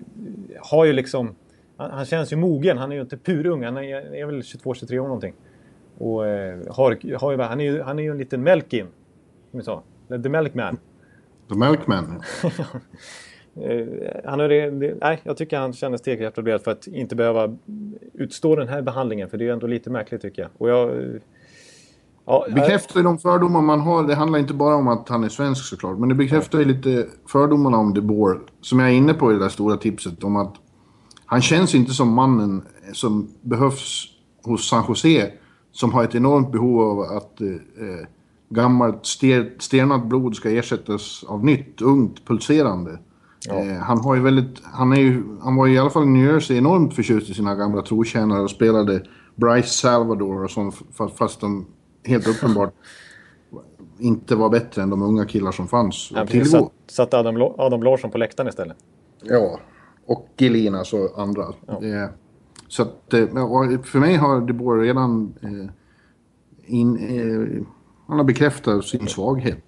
har 0.61 0.85
ju 0.85 0.93
liksom... 0.93 1.35
Han, 1.81 1.91
han 1.91 2.05
känns 2.05 2.33
ju 2.33 2.35
mogen, 2.35 2.77
han 2.77 2.91
är 2.91 2.95
ju 2.95 3.01
inte 3.01 3.17
purung. 3.17 3.63
Han 3.63 3.77
är, 3.77 4.15
är 4.15 4.25
väl 4.25 4.41
22-23 4.41 4.99
år 4.99 5.03
någonting. 5.03 5.33
Och 5.97 6.27
eh, 6.27 6.59
har, 6.69 7.17
har 7.19 7.31
ju, 7.31 7.37
han, 7.37 7.59
är 7.59 7.63
ju, 7.63 7.81
han 7.81 7.99
är 7.99 8.03
ju 8.03 8.11
en 8.11 8.17
liten 8.17 8.43
Melkin. 8.43 8.87
Som 9.51 9.59
vi 9.59 9.63
sa. 9.65 9.83
The 10.07 10.29
Melkman. 10.29 10.77
The 11.49 11.55
Melkman. 11.55 12.21
Eh, 13.55 13.87
han 14.25 14.39
det, 14.39 14.69
det, 14.69 14.97
nej, 15.01 15.19
jag 15.23 15.37
tycker 15.37 15.57
han 15.57 15.73
kändes 15.73 16.01
tillräckligt 16.01 16.27
etablerad 16.27 16.61
för 16.61 16.71
att 16.71 16.87
inte 16.87 17.15
behöva 17.15 17.57
utstå 18.13 18.55
den 18.55 18.67
här 18.67 18.81
behandlingen. 18.81 19.29
För 19.29 19.37
det 19.37 19.43
är 19.43 19.45
ju 19.45 19.51
ändå 19.51 19.67
lite 19.67 19.89
märkligt 19.89 20.21
tycker 20.21 20.41
jag. 20.41 20.51
Och 20.57 20.69
jag... 20.69 20.89
eh, 20.89 21.21
Ja, 22.25 22.45
Bekräftar 22.49 22.99
ju 22.99 23.03
de 23.03 23.17
fördomar 23.17 23.61
man 23.61 23.79
har. 23.79 24.07
Det 24.07 24.15
handlar 24.15 24.39
inte 24.39 24.53
bara 24.53 24.75
om 24.75 24.87
att 24.87 25.09
han 25.09 25.23
är 25.23 25.29
svensk 25.29 25.65
såklart. 25.65 25.97
Men 25.97 26.09
det 26.09 26.15
bekräftar 26.15 26.59
ju 26.59 26.65
lite 26.65 27.07
fördomarna 27.27 27.77
om 27.77 27.93
DeBoer. 27.93 28.39
Som 28.61 28.79
jag 28.79 28.89
är 28.89 28.93
inne 28.93 29.13
på 29.13 29.31
i 29.31 29.33
det 29.33 29.39
där 29.39 29.49
stora 29.49 29.77
tipset. 29.77 30.23
Om 30.23 30.35
att 30.35 30.55
han 31.31 31.41
känns 31.41 31.75
inte 31.75 31.93
som 31.93 32.13
mannen 32.13 32.61
som 32.93 33.29
behövs 33.41 34.07
hos 34.43 34.69
San 34.69 34.83
Jose. 34.87 35.31
Som 35.71 35.93
har 35.93 36.03
ett 36.03 36.15
enormt 36.15 36.51
behov 36.51 36.81
av 36.81 36.99
att 36.99 37.41
eh, 37.41 37.47
eh, 37.47 38.07
gammalt 38.49 39.05
ster, 39.05 39.53
stenat 39.59 40.05
blod 40.05 40.35
ska 40.35 40.49
ersättas 40.49 41.23
av 41.27 41.45
nytt, 41.45 41.81
ungt, 41.81 42.25
pulserande. 42.25 42.99
Eh, 43.49 43.77
han, 43.77 43.99
har 43.99 44.15
ju 44.15 44.21
väldigt, 44.21 44.61
han, 44.63 44.93
är 44.93 44.99
ju, 44.99 45.23
han 45.41 45.55
var 45.55 45.65
ju 45.65 45.73
i 45.73 45.79
alla 45.79 45.89
fall 45.89 46.03
i 46.03 46.09
New 46.09 46.33
Jersey 46.33 46.57
enormt 46.57 46.93
förtjust 46.95 47.29
i 47.29 47.33
sina 47.33 47.55
gamla 47.55 47.81
trotjänare 47.81 48.41
och 48.41 48.51
spelade 48.51 49.03
Bryce 49.35 49.69
Salvador 49.69 50.43
och 50.43 50.51
sånt 50.51 50.75
fa- 50.97 51.11
fast 51.15 51.41
de 51.41 51.67
helt 52.05 52.27
uppenbart 52.27 52.73
inte 53.99 54.35
var 54.35 54.49
bättre 54.49 54.81
än 54.81 54.89
de 54.89 55.01
unga 55.01 55.25
killar 55.25 55.51
som 55.51 55.67
fanns 55.67 56.11
han 56.13 56.23
att 56.23 56.29
tillgå. 56.29 56.45
satt, 56.45 56.71
satt 56.87 57.13
Adam, 57.13 57.41
Adam 57.57 57.83
Larsson 57.83 58.11
på 58.11 58.17
läktaren 58.17 58.49
istället. 58.49 58.77
Ja, 59.23 59.59
och 60.05 60.27
Gelinas 60.37 60.93
och 60.93 61.19
andra. 61.21 61.45
Det, 61.81 62.09
så 62.67 62.81
att, 62.81 63.13
eh, 63.13 63.27
för 63.83 63.99
mig 63.99 64.15
har 64.15 64.41
De 64.41 64.53
Boer 64.53 64.81
redan 64.81 65.33
eh, 65.43 66.73
in, 66.75 66.97
eh, 66.97 67.65
han 68.07 68.17
har 68.17 68.23
bekräftat 68.23 68.85
sin 68.85 69.07
svaghet. 69.07 69.63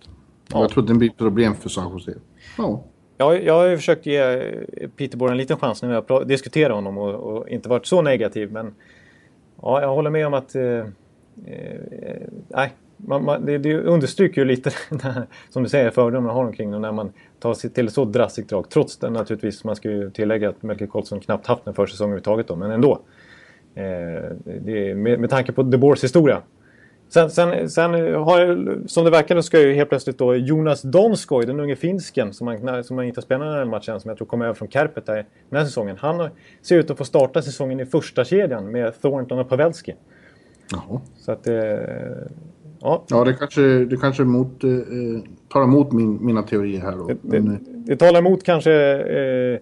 Och 0.54 0.64
Jag 0.64 0.70
tror 0.70 0.84
att 0.84 0.88
det 0.88 0.94
blir 0.94 1.10
ett 1.10 1.18
problem 1.18 1.56
för 1.56 1.70
San 1.70 1.92
Jose. 1.92 2.14
Ja. 2.58 2.84
Ja, 3.18 3.36
jag 3.36 3.54
har 3.54 3.68
ju 3.68 3.78
försökt 3.78 4.06
ge 4.06 4.18
eh, 4.18 4.90
Peter 4.98 5.18
Bohr 5.18 5.32
en 5.32 5.38
liten 5.38 5.58
chans 5.58 5.82
när 5.82 6.04
jag 6.08 6.28
diskuterar 6.28 6.74
honom 6.74 6.98
och, 6.98 7.14
och 7.14 7.50
inte 7.50 7.70
varit 7.70 7.86
så 7.86 8.02
negativ. 8.02 8.52
Men 8.52 8.76
ja, 9.62 9.82
jag 9.82 9.96
håller 9.96 10.10
med 10.10 10.28
om 10.28 10.34
att... 10.34 10.56
Eh, 10.56 10.64
eh, 11.46 12.22
nej, 12.48 12.74
man, 13.08 13.24
man, 13.24 13.46
det, 13.46 13.58
det 13.58 13.78
understryker 13.78 14.42
ju 14.42 14.46
lite, 14.46 14.72
som 15.50 15.64
du 15.64 15.70
säger, 15.70 15.90
fördomarna 15.90 16.34
har 16.34 16.46
omkring 16.46 16.72
det 16.72 16.80
när 16.80 16.92
man 16.92 17.14
tar 17.40 17.54
sig 17.54 17.70
till 17.70 17.90
så 17.90 18.06
drastiskt 18.06 18.50
drag. 18.50 18.70
Trots 18.70 18.98
det 18.98 19.10
naturligtvis, 19.10 19.64
man 19.64 19.76
ska 19.76 19.92
ju 19.92 20.10
tillägga 20.10 20.50
att 20.50 20.64
Melker 20.64 20.88
Karlsson 20.88 21.20
knappt 21.20 21.48
haft 21.48 21.68
en 21.68 21.74
försäsong 21.74 22.06
överhuvudtaget 22.06 22.48
då, 22.48 22.56
men 22.56 22.72
ändå. 22.72 23.00
Eh, 23.76 23.84
det, 24.44 24.96
med, 24.96 25.20
med 25.20 25.30
tanke 25.30 25.52
på 25.52 25.64
De 25.64 25.78
Boers 25.78 26.04
historia. 26.04 26.42
Sen, 27.10 27.30
sen, 27.30 27.70
sen 27.70 27.94
har 28.14 28.40
jag, 28.40 28.80
som 28.90 29.06
det 29.06 29.12
verkar 29.12 29.42
ska 29.42 29.62
ju 29.62 29.74
helt 29.74 29.90
plötsligt 29.90 30.18
då 30.18 30.36
Jonas 30.36 30.82
Donskoj, 30.82 31.46
den 31.46 31.60
unge 31.60 31.76
finsken 31.76 32.34
som 32.34 32.46
man, 32.46 32.84
som 32.84 32.96
man 32.96 33.06
inte 33.06 33.18
har 33.18 33.24
spelat 33.24 33.48
den 33.48 33.54
här 33.54 33.66
matchen, 33.66 34.00
som 34.00 34.10
jag 34.10 34.18
tror 34.18 34.28
kommer 34.28 34.46
över 34.46 34.56
från 34.56 34.70
Kärpet 34.70 35.06
den 35.06 35.26
här 35.52 35.66
säsongen. 35.66 35.98
Han 36.00 36.30
ser 36.62 36.78
ut 36.78 36.92
att 36.92 36.98
få 36.98 37.06
starta 37.06 37.42
säsongen 37.42 37.80
i 37.80 37.86
första 37.86 38.26
kedjan 38.26 38.72
med 38.72 39.02
Thornton 39.02 39.40
och 39.40 39.50
Pavelski. 39.50 39.96
Jaha. 40.72 41.02
Så 41.18 41.32
att 41.32 41.48
eh, 41.48 41.56
Ja, 42.84 43.04
ja 43.10 43.24
det 43.24 43.34
kanske, 43.34 43.62
det 43.62 43.98
kanske 43.98 44.24
mot, 44.24 44.64
eh, 44.64 44.70
tar 45.50 45.64
emot 45.64 45.92
min, 45.92 46.26
mina 46.26 46.44
teorier 46.44 46.82
här 46.82 46.92
då. 46.92 47.08
Det, 47.08 47.18
det, 47.22 47.42
Men, 47.42 47.84
det 47.86 47.96
talar 47.96 48.20
emot 48.20 48.44
kanske... 48.44 48.74
Eh, 48.74 49.60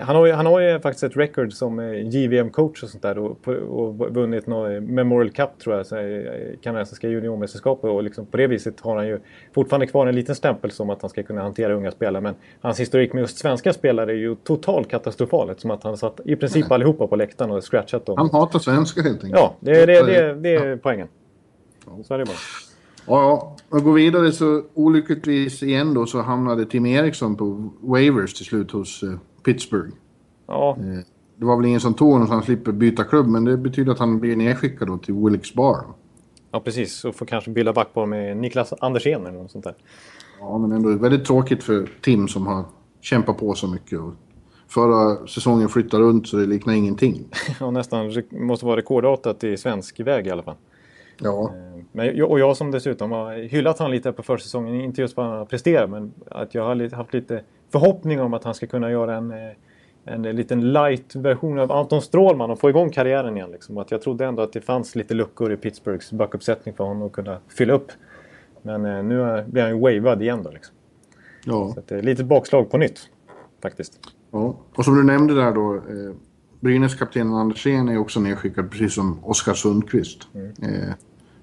han, 0.00 0.16
har 0.16 0.26
ju, 0.26 0.32
han 0.32 0.46
har 0.46 0.60
ju 0.60 0.80
faktiskt 0.80 1.04
ett 1.04 1.16
record 1.16 1.52
som 1.52 1.78
eh, 1.78 1.84
JVM-coach 1.84 2.82
och 2.82 2.88
sånt 2.88 3.02
där 3.02 3.18
och, 3.18 3.48
och 3.48 4.14
vunnit 4.14 4.46
någon 4.46 4.94
Memorial 4.94 5.30
Cup 5.30 5.58
tror 5.58 5.76
jag, 5.76 5.86
eh, 5.92 6.32
kanadensiska 6.62 7.08
juniormästerskapet 7.08 7.90
och 7.90 8.02
liksom 8.02 8.26
på 8.26 8.36
det 8.36 8.46
viset 8.46 8.80
har 8.80 8.96
han 8.96 9.06
ju 9.06 9.20
fortfarande 9.54 9.86
kvar 9.86 10.06
en 10.06 10.14
liten 10.14 10.34
stämpel 10.34 10.70
som 10.70 10.90
att 10.90 11.02
han 11.02 11.10
ska 11.10 11.22
kunna 11.22 11.42
hantera 11.42 11.74
unga 11.74 11.90
spelare. 11.90 12.22
Men 12.22 12.34
hans 12.60 12.80
historik 12.80 13.12
med 13.12 13.20
just 13.20 13.38
svenska 13.38 13.72
spelare 13.72 14.12
är 14.12 14.16
ju 14.16 14.34
totalt 14.34 14.88
katastrofal 14.88 15.54
som 15.56 15.70
att 15.70 15.84
han 15.84 15.96
satt 15.96 16.20
i 16.24 16.36
princip 16.36 16.64
Nej. 16.68 16.74
allihopa 16.74 17.06
på 17.06 17.16
läktaren 17.16 17.50
och 17.50 17.64
scratchat 17.64 18.06
dem. 18.06 18.18
Han 18.18 18.30
hatar 18.30 18.58
svenska 18.58 19.02
helt 19.02 19.24
enkelt. 19.24 19.40
Ja, 19.40 19.54
det, 19.60 19.86
det, 19.86 20.02
det, 20.02 20.34
det 20.34 20.54
är 20.54 20.76
poängen. 20.76 21.08
Så 22.04 22.14
är 22.14 22.18
det 22.18 22.24
bara. 22.24 22.36
Ja. 23.06 23.56
Och 23.68 23.82
går 23.82 23.92
vidare 23.92 24.32
så 24.32 24.62
olyckligtvis 24.74 25.62
igen 25.62 25.94
då 25.94 26.06
så 26.06 26.22
hamnade 26.22 26.66
Tim 26.66 26.86
Eriksson 26.86 27.36
på 27.36 27.70
waivers 27.80 28.34
till 28.34 28.46
slut 28.46 28.70
hos 28.70 29.02
uh, 29.02 29.18
Pittsburgh. 29.44 29.94
Ja. 30.46 30.76
Uh, 30.80 30.98
det 31.36 31.44
var 31.44 31.56
väl 31.56 31.66
ingen 31.66 31.80
som 31.80 31.94
tog 31.94 32.12
honom 32.12 32.26
så 32.26 32.32
han 32.32 32.42
slipper 32.42 32.72
byta 32.72 33.04
klubb 33.04 33.26
men 33.26 33.44
det 33.44 33.56
betyder 33.56 33.92
att 33.92 33.98
han 33.98 34.20
blir 34.20 34.36
nedskickad 34.36 34.88
då 34.88 34.98
till 34.98 35.14
Wilkes 35.14 35.54
Bar. 35.54 35.84
Ja 36.50 36.60
precis, 36.60 37.04
och 37.04 37.14
får 37.14 37.26
kanske 37.26 37.50
bilda 37.50 37.72
backpar 37.72 38.06
med 38.06 38.36
Niklas 38.36 38.72
Andersén 38.80 39.26
eller 39.26 39.38
något 39.38 39.50
sånt 39.50 39.64
där. 39.64 39.74
Ja 40.40 40.58
men 40.58 40.72
ändå 40.72 40.88
väldigt 40.88 41.24
tråkigt 41.24 41.62
för 41.62 41.88
Tim 42.00 42.28
som 42.28 42.46
har 42.46 42.64
kämpat 43.00 43.38
på 43.38 43.54
så 43.54 43.68
mycket. 43.68 44.00
Och 44.00 44.12
förra 44.68 45.26
säsongen 45.26 45.68
flyttade 45.68 46.02
runt 46.02 46.28
så 46.28 46.36
det 46.36 46.46
liknar 46.46 46.74
ingenting. 46.74 47.28
ja 47.60 47.70
nästan, 47.70 48.12
måste 48.30 48.66
vara 48.66 48.76
rekordartat 48.76 49.44
i 49.44 49.56
svensk 49.56 50.00
väg 50.00 50.26
i 50.26 50.30
alla 50.30 50.42
fall. 50.42 50.56
Ja. 51.18 51.52
Eh, 51.54 51.84
men, 51.92 52.22
och 52.22 52.40
jag 52.40 52.56
som 52.56 52.70
dessutom 52.70 53.12
har 53.12 53.34
hyllat 53.34 53.78
honom 53.78 53.92
lite 53.92 54.12
på 54.12 54.22
försäsongen, 54.22 54.80
inte 54.80 55.00
just 55.00 55.16
vad 55.16 55.26
han 55.26 55.38
har 55.38 55.44
presterat, 55.44 55.90
men 55.90 56.12
att 56.30 56.54
jag 56.54 56.64
har 56.64 56.96
haft 56.96 57.14
lite 57.14 57.42
förhoppning 57.70 58.20
om 58.20 58.34
att 58.34 58.44
han 58.44 58.54
ska 58.54 58.66
kunna 58.66 58.90
göra 58.90 59.16
en, 59.16 59.30
eh, 59.30 59.52
en 60.04 60.22
liten 60.22 60.72
light-version 60.72 61.58
av 61.58 61.72
Anton 61.72 62.02
Strålman 62.02 62.50
och 62.50 62.60
få 62.60 62.70
igång 62.70 62.90
karriären 62.90 63.36
igen. 63.36 63.50
Liksom. 63.50 63.78
Att 63.78 63.90
jag 63.90 64.02
trodde 64.02 64.26
ändå 64.26 64.42
att 64.42 64.52
det 64.52 64.60
fanns 64.60 64.96
lite 64.96 65.14
luckor 65.14 65.52
i 65.52 65.56
Pittsburghs 65.56 66.12
backuppsättning 66.12 66.74
för 66.74 66.84
honom 66.84 67.02
att 67.02 67.12
kunna 67.12 67.38
fylla 67.48 67.72
upp. 67.72 67.92
Men 68.62 68.84
eh, 68.84 69.02
nu 69.02 69.44
blir 69.46 69.62
han 69.62 69.70
ju 69.70 70.00
wavad 70.00 70.22
igen 70.22 70.42
då. 70.42 70.50
Liksom. 70.50 70.74
Ja. 71.44 71.72
Så 71.74 71.82
det 71.86 71.94
är 71.94 72.02
lite 72.02 72.24
bakslag 72.24 72.70
på 72.70 72.78
nytt, 72.78 73.00
faktiskt. 73.62 74.00
Ja, 74.30 74.56
och 74.74 74.84
som 74.84 74.94
du 74.94 75.04
nämnde 75.04 75.34
där 75.34 75.52
då. 75.52 75.82
Brynäs-kaptenen 76.64 77.34
Andersén 77.34 77.88
är 77.88 77.98
också 77.98 78.20
nedskickad, 78.20 78.70
precis 78.70 78.94
som 78.94 79.24
Oskar 79.24 79.54
Sundqvist. 79.54 80.28
Mm. 80.34 80.46
Eh, 80.62 80.94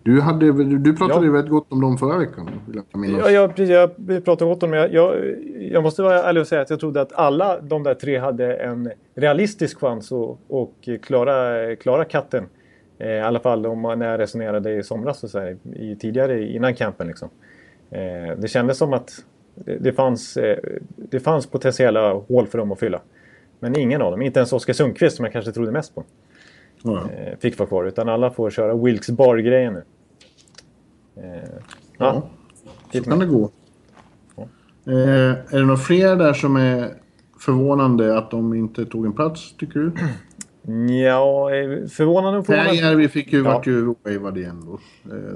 du, 0.03 0.21
hade, 0.21 0.63
du 0.63 0.95
pratade 0.95 1.25
ja. 1.25 1.31
väldigt 1.31 1.51
gott 1.51 1.71
om 1.71 1.81
dem 1.81 1.97
förra 1.97 2.17
veckan. 2.17 2.49
Vill 2.67 2.81
jag 2.91 2.99
minnas. 2.99 3.21
Ja, 3.21 3.31
jag, 3.31 3.59
jag 3.59 3.95
pratade 4.25 4.51
gott 4.51 4.63
om 4.63 4.71
dem. 4.71 4.73
Jag, 4.73 4.93
jag, 4.93 5.35
jag 5.71 5.83
måste 5.83 6.01
vara 6.01 6.23
ärlig 6.23 6.41
och 6.41 6.47
säga 6.47 6.61
att 6.61 6.69
jag 6.69 6.79
trodde 6.79 7.01
att 7.01 7.13
alla 7.13 7.61
de 7.61 7.83
där 7.83 7.93
tre 7.93 8.17
hade 8.17 8.55
en 8.55 8.91
realistisk 9.15 9.79
chans 9.79 10.11
att 10.11 10.37
och 10.47 10.89
klara, 11.01 11.75
klara 11.75 12.05
katten. 12.05 12.45
Eh, 12.97 13.09
I 13.09 13.21
alla 13.21 13.39
fall 13.39 13.65
om 13.65 13.81
man, 13.81 13.99
när 13.99 14.11
jag 14.11 14.19
resonerade 14.19 14.73
i 14.73 14.83
somras 14.83 15.23
och 15.23 15.29
så 15.29 15.39
här, 15.39 15.57
i, 15.75 15.95
tidigare 15.95 16.43
innan 16.47 16.75
campen. 16.75 17.07
Liksom. 17.07 17.29
Eh, 17.91 18.37
det 18.37 18.47
kändes 18.47 18.77
som 18.77 18.93
att 18.93 19.11
det, 19.55 19.77
det, 19.77 19.93
fanns, 19.93 20.37
eh, 20.37 20.57
det 20.95 21.19
fanns 21.19 21.47
potentiella 21.47 22.13
hål 22.13 22.47
för 22.47 22.57
dem 22.57 22.71
att 22.71 22.79
fylla. 22.79 23.01
Men 23.61 23.79
ingen 23.79 24.01
av 24.01 24.11
dem, 24.11 24.21
inte 24.21 24.39
ens 24.39 24.53
Oskar 24.53 24.73
Sundqvist 24.73 25.15
som 25.15 25.25
jag 25.25 25.33
kanske 25.33 25.51
trodde 25.51 25.71
mest 25.71 25.95
på. 25.95 26.03
Mm. 26.85 27.37
Fick 27.39 27.59
vara 27.59 27.69
kvar, 27.69 27.85
utan 27.85 28.09
alla 28.09 28.31
får 28.31 28.49
köra 28.49 28.75
Wilkes 28.75 29.09
Bar-grejen 29.09 29.73
nu. 29.73 29.83
Eh, 31.15 31.49
ja, 31.97 32.29
så 32.93 33.03
kan 33.03 33.19
det 33.19 33.25
gå. 33.25 33.51
Eh, 34.87 34.93
är 35.29 35.59
det 35.59 35.65
några 35.65 35.77
fler 35.77 36.15
där 36.15 36.33
som 36.33 36.55
är 36.55 36.93
förvånande 37.39 38.17
att 38.17 38.31
de 38.31 38.53
inte 38.53 38.85
tog 38.85 39.05
en 39.05 39.13
plats, 39.13 39.55
tycker 39.57 39.79
du? 39.79 39.91
Ja, 40.93 41.49
förvånande 41.89 42.39
och 42.39 42.45
förvånande. 42.45 42.75
Järvi 42.75 43.07
fick 43.07 43.33
ju, 43.33 43.43
ja. 43.43 43.53
vart 43.53 43.67
ju 43.67 43.95
wavad 44.03 44.37
igen 44.37 44.63
då. 44.65 44.73
Eh, 45.15 45.35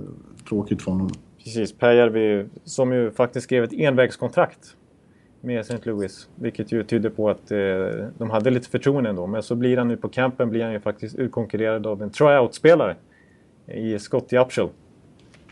tråkigt 0.50 0.82
för 0.82 0.92
honom. 0.92 1.10
Precis, 1.44 1.78
Per 1.78 1.92
Järvi 1.92 2.46
som 2.64 2.94
ju 2.94 3.12
faktiskt 3.12 3.44
skrev 3.44 3.64
ett 3.64 3.74
envägskontrakt 3.74 4.76
med 5.46 5.60
St. 5.60 5.80
Louis. 5.84 6.30
Vilket 6.36 6.72
ju 6.72 6.84
tyder 6.84 7.10
på 7.10 7.30
att 7.30 7.52
eh, 7.52 7.58
de 8.18 8.30
hade 8.30 8.50
lite 8.50 8.70
förtroende 8.70 9.10
ändå. 9.10 9.28
Men 9.28 9.44
så 9.44 9.56
blir 9.56 9.78
han 9.78 9.88
nu 9.88 9.98
på 9.98 10.10
campen 10.10 10.50
blir 10.50 10.64
han 10.64 10.74
ju 10.74 10.80
faktiskt 10.80 11.16
utkonkurrerad 11.16 11.88
av 11.88 12.04
en 12.04 12.10
tryout-spelare 12.10 12.96
i 13.68 14.00
Scottie 14.00 14.40
Upshall. 14.40 14.70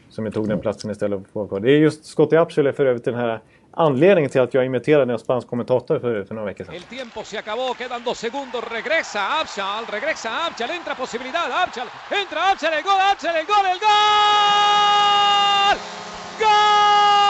Som 0.10 0.32
tog 0.32 0.50
den 0.50 0.60
platsen 0.60 0.92
istället 0.92 1.20
för 1.34 1.48
kvar. 1.48 1.60
Det 1.60 1.72
är 1.72 1.78
just 1.78 2.06
Scottie 2.06 2.40
Upshall 2.40 2.74
för 2.74 2.86
övrigt 2.86 3.06
den 3.06 3.16
här 3.16 3.40
anledningen 3.72 4.30
till 4.30 4.42
att 4.42 4.54
jag 4.54 4.66
imiterade 4.66 5.14
en 5.14 5.20
spansk 5.20 5.48
kommentator 5.48 6.00
för, 6.00 6.24
för 6.24 6.36
några 6.36 6.46
veckor 6.46 6.64
sedan. 6.64 6.76
El 6.76 6.82
tiempo 6.82 7.24
se 7.24 7.38
acabó, 7.38 7.74
quedan 7.74 8.04
dos 8.04 8.18
segundos, 8.20 8.64
regresa 8.72 9.20
Abshal, 9.42 9.86
regresa 9.86 10.30
Abshal, 10.48 10.70
entra 10.70 10.96
posibilidad, 10.96 11.52
Abshal, 11.64 11.88
entra 12.22 12.52
Abshal, 12.52 12.74
el 12.74 12.84
gol, 12.84 13.00
Abshal, 13.12 13.36
el 13.36 13.46
gol, 13.46 13.66
el 13.74 13.80
gol! 13.80 13.94
¡Gol! 16.40 17.23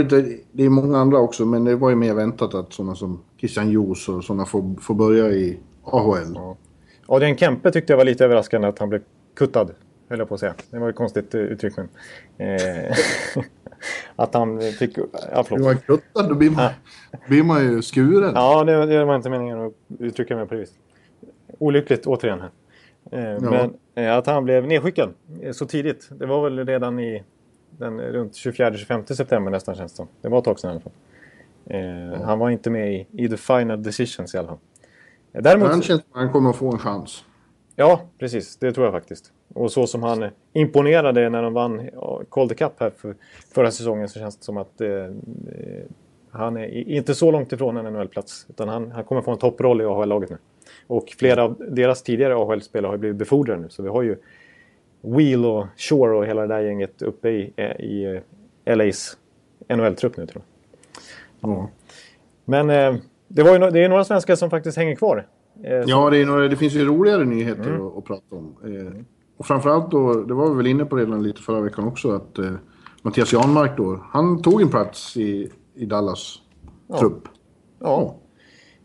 Övrigt 0.00 0.46
det 0.52 0.64
är 0.64 0.68
många 0.68 0.98
andra 0.98 1.18
också, 1.18 1.46
men 1.46 1.64
det 1.64 1.76
var 1.76 1.90
ju 1.90 1.96
mer 1.96 2.14
väntat 2.14 2.54
att 2.54 2.72
sådana 2.72 2.94
som 2.94 3.20
Christian 3.38 3.70
Jos 3.70 4.08
och 4.08 4.24
sådana 4.24 4.46
får, 4.46 4.80
får 4.80 4.94
börja 4.94 5.30
i 5.30 5.60
AHL. 5.84 6.32
Ja. 6.34 6.56
Adrian 7.06 7.36
Kempe 7.36 7.70
tyckte 7.70 7.92
jag 7.92 7.98
var 7.98 8.04
lite 8.04 8.24
överraskande 8.24 8.68
att 8.68 8.78
han 8.78 8.88
blev 8.88 9.02
kuttad, 9.36 9.70
höll 10.08 10.18
jag 10.18 10.28
på 10.28 10.34
att 10.34 10.40
säga. 10.40 10.54
Det 10.70 10.78
var 10.78 10.88
ett 10.88 10.96
konstigt 10.96 11.34
eh, 11.34 11.40
uttryck, 11.40 11.74
men... 11.76 11.88
Eh, 12.38 12.96
att 14.16 14.34
han 14.34 14.60
fick... 14.60 14.98
Ja, 15.32 15.44
förlåt. 15.48 15.58
Du 15.58 15.62
var 15.62 15.74
kuttad, 15.74 16.28
då 16.28 16.34
blir 16.34 16.50
man, 16.50 16.70
blir 17.28 17.42
man 17.42 17.64
ju 17.64 17.82
skuren. 17.82 18.32
Ja, 18.34 18.64
det, 18.64 18.86
det 18.86 19.04
var 19.04 19.16
inte 19.16 19.30
meningen 19.30 19.60
att 19.60 19.72
uttrycka 19.98 20.36
mig 20.36 20.46
på 20.46 20.54
det 20.54 20.60
viset. 20.60 20.76
Olyckligt, 21.58 22.06
återigen. 22.06 22.40
Här. 22.40 22.50
Eh, 23.12 23.38
ja. 23.42 23.50
Men 23.50 23.74
eh, 23.94 24.16
att 24.16 24.26
han 24.26 24.44
blev 24.44 24.66
nedskickad 24.66 25.14
så 25.52 25.66
tidigt, 25.66 26.08
det 26.18 26.26
var 26.26 26.42
väl 26.44 26.66
redan 26.66 27.00
i 27.00 27.24
den, 27.78 28.00
runt 28.00 28.32
24-25 28.32 29.14
september 29.14 29.50
nästan 29.50 29.74
känns 29.74 29.92
det 29.92 29.96
som. 29.96 30.08
Det 30.20 30.28
var 30.28 30.38
ett 30.38 30.44
tag 30.44 30.58
sedan 30.60 30.70
i 30.70 30.72
alla 30.72 30.80
fall. 30.80 30.92
Eh. 31.66 32.22
Han 32.22 32.38
var 32.38 32.50
inte 32.50 32.70
med 32.70 32.94
i, 32.94 33.06
i 33.12 33.28
the 33.28 33.36
final 33.36 33.82
decisions 33.82 34.34
i 34.34 34.38
alla 34.38 34.48
fall. 34.48 34.58
Eh, 35.32 35.42
däremot, 35.42 35.68
han 35.68 35.82
känns 35.82 36.02
han 36.12 36.32
kommer 36.32 36.50
att 36.50 36.56
få 36.56 36.72
en 36.72 36.78
chans. 36.78 37.24
Ja, 37.76 38.00
precis. 38.18 38.56
Det 38.56 38.72
tror 38.72 38.86
jag 38.86 38.94
faktiskt. 38.94 39.32
Och 39.54 39.72
så 39.72 39.86
som 39.86 40.02
han 40.02 40.30
imponerade 40.52 41.30
när 41.30 41.42
de 41.42 41.52
vann 41.52 41.90
Calder 42.30 42.54
Cup 42.54 42.72
här 42.80 42.90
för, 42.90 43.14
förra 43.54 43.70
säsongen 43.70 44.08
så 44.08 44.18
känns 44.18 44.36
det 44.36 44.44
som 44.44 44.56
att 44.56 44.80
eh, 44.80 44.88
han 46.30 46.56
är 46.56 46.88
inte 46.88 47.14
så 47.14 47.30
långt 47.30 47.52
ifrån 47.52 47.76
en 47.76 47.92
NHL-plats. 47.92 48.46
Utan 48.48 48.68
han, 48.68 48.90
han 48.92 49.04
kommer 49.04 49.22
få 49.22 49.30
en 49.30 49.38
topproll 49.38 49.80
i 49.80 49.84
AHL-laget 49.84 50.30
nu. 50.30 50.38
Och 50.86 51.14
flera 51.18 51.44
av 51.44 51.56
deras 51.68 52.02
tidigare 52.02 52.34
AHL-spelare 52.34 52.90
har 52.90 52.96
blivit 52.96 53.16
befordrade 53.16 53.60
nu. 53.62 53.68
Så 53.68 53.82
vi 53.82 53.88
har 53.88 54.02
ju 54.02 54.16
Wheel 55.00 55.44
och 55.44 55.66
Shore 55.76 56.16
och 56.16 56.26
hela 56.26 56.40
det 56.40 56.46
där 56.46 56.60
gänget 56.60 57.02
uppe 57.02 57.28
i, 57.28 57.52
i 57.78 58.22
eh, 58.64 58.76
LAs 58.76 59.16
NHL-trupp 59.68 60.16
nu 60.16 60.26
tror 60.26 60.42
jag. 61.40 61.52
Mm. 61.52 61.66
Men 62.44 62.70
eh, 62.70 63.00
det, 63.28 63.42
var 63.42 63.52
ju, 63.52 63.70
det 63.70 63.84
är 63.84 63.88
några 63.88 64.04
svenskar 64.04 64.36
som 64.36 64.50
faktiskt 64.50 64.76
hänger 64.76 64.94
kvar. 64.94 65.26
Eh, 65.62 65.72
ja, 65.72 66.10
det, 66.10 66.18
är 66.18 66.26
några, 66.26 66.48
det 66.48 66.56
finns 66.56 66.74
ju 66.74 66.84
roligare 66.84 67.24
nyheter 67.24 67.70
mm. 67.70 67.86
att, 67.86 67.98
att, 67.98 68.04
prata 68.04 68.36
om. 68.36 68.56
Eh, 68.64 69.02
och 69.36 69.46
framförallt 69.46 69.90
då, 69.90 70.14
det 70.14 70.34
var 70.34 70.50
vi 70.50 70.56
väl 70.56 70.66
inne 70.66 70.84
på 70.84 70.96
redan 70.96 71.22
lite 71.22 71.42
förra 71.42 71.60
veckan 71.60 71.84
också, 71.84 72.10
att 72.10 72.38
eh, 72.38 72.52
Mattias 73.02 73.32
Janmark 73.32 73.76
då, 73.76 74.04
han 74.10 74.42
tog 74.42 74.62
en 74.62 74.68
plats 74.68 75.16
i, 75.16 75.50
i 75.74 75.86
Dallas 75.86 76.38
ja. 76.88 76.98
trupp. 76.98 77.28
Ja. 77.78 78.16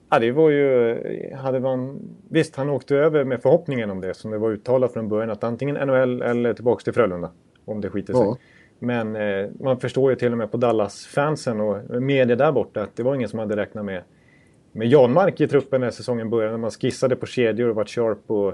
Ja, 0.09 0.19
det 0.19 0.31
var 0.31 0.49
ju... 0.49 1.33
Hade 1.35 1.59
man, 1.59 1.99
visst, 2.29 2.55
han 2.55 2.69
åkte 2.69 2.95
över 2.95 3.23
med 3.23 3.41
förhoppningen 3.41 3.89
om 3.89 4.01
det 4.01 4.13
som 4.13 4.31
det 4.31 4.37
var 4.37 4.51
uttalat 4.51 4.93
från 4.93 5.09
början 5.09 5.29
att 5.29 5.43
antingen 5.43 5.75
NHL 5.75 6.21
eller 6.21 6.53
tillbaks 6.53 6.83
till 6.83 6.93
Frölunda. 6.93 7.31
Om 7.65 7.81
det 7.81 7.89
skiter 7.89 8.13
sig. 8.13 8.23
Ja. 8.23 8.37
Men 8.79 9.15
eh, 9.15 9.49
man 9.59 9.79
förstår 9.79 10.11
ju 10.11 10.15
till 10.15 10.31
och 10.31 10.37
med 10.37 10.51
på 10.51 10.57
Dallas-fansen 10.57 11.61
och 11.61 12.01
media 12.01 12.35
där 12.35 12.51
borta 12.51 12.81
att 12.81 12.95
det 12.95 13.03
var 13.03 13.15
ingen 13.15 13.29
som 13.29 13.39
hade 13.39 13.55
räknat 13.55 13.85
med, 13.85 14.03
med 14.71 14.87
Janmark 14.87 15.41
i 15.41 15.47
truppen 15.47 15.81
när 15.81 15.91
säsongen 15.91 16.29
började. 16.29 16.51
När 16.51 16.57
man 16.57 16.71
skissade 16.71 17.15
på 17.15 17.25
kedjor 17.25 17.69
och 17.69 17.75
vart 17.75 17.89
sharp 17.89 18.31
och 18.31 18.53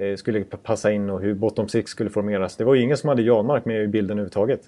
eh, 0.00 0.16
skulle 0.16 0.44
passa 0.44 0.92
in 0.92 1.10
och 1.10 1.20
hur 1.20 1.34
bottom 1.34 1.68
six 1.68 1.90
skulle 1.90 2.10
formeras. 2.10 2.56
Det 2.56 2.64
var 2.64 2.74
ju 2.74 2.82
ingen 2.82 2.96
som 2.96 3.08
hade 3.08 3.22
Janmark 3.22 3.64
med 3.64 3.84
i 3.84 3.86
bilden 3.86 4.18
överhuvudtaget. 4.18 4.60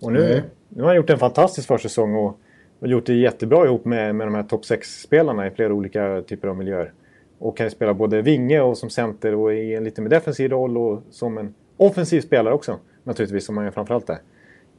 Och 0.00 0.12
nu, 0.12 0.20
Nej. 0.20 0.42
nu 0.68 0.82
har 0.82 0.88
han 0.88 0.96
gjort 0.96 1.10
en 1.10 1.18
fantastisk 1.18 1.68
försäsong 1.68 2.14
och, 2.14 2.40
och 2.78 2.88
gjort 2.88 3.06
det 3.06 3.14
jättebra 3.14 3.64
ihop 3.64 3.84
med, 3.84 4.14
med 4.14 4.26
de 4.26 4.34
här 4.34 4.42
topp 4.42 4.62
6-spelarna 4.62 5.46
i 5.46 5.50
flera 5.50 5.72
olika 5.74 6.22
typer 6.22 6.48
av 6.48 6.56
miljöer. 6.56 6.92
Och 7.38 7.56
kan 7.56 7.66
ju 7.66 7.70
spela 7.70 7.94
både 7.94 8.22
vinge 8.22 8.60
och 8.60 8.78
som 8.78 8.90
center 8.90 9.34
och 9.34 9.54
i 9.54 9.74
en 9.74 9.84
lite 9.84 10.00
mer 10.00 10.10
defensiv 10.10 10.50
roll 10.50 10.78
och 10.78 11.02
som 11.10 11.38
en 11.38 11.54
offensiv 11.76 12.20
spelare 12.20 12.54
också. 12.54 12.78
Naturligtvis, 13.04 13.44
som 13.44 13.56
han 13.56 13.66
ju 13.66 13.72
framförallt 13.72 14.10
är. 14.10 14.18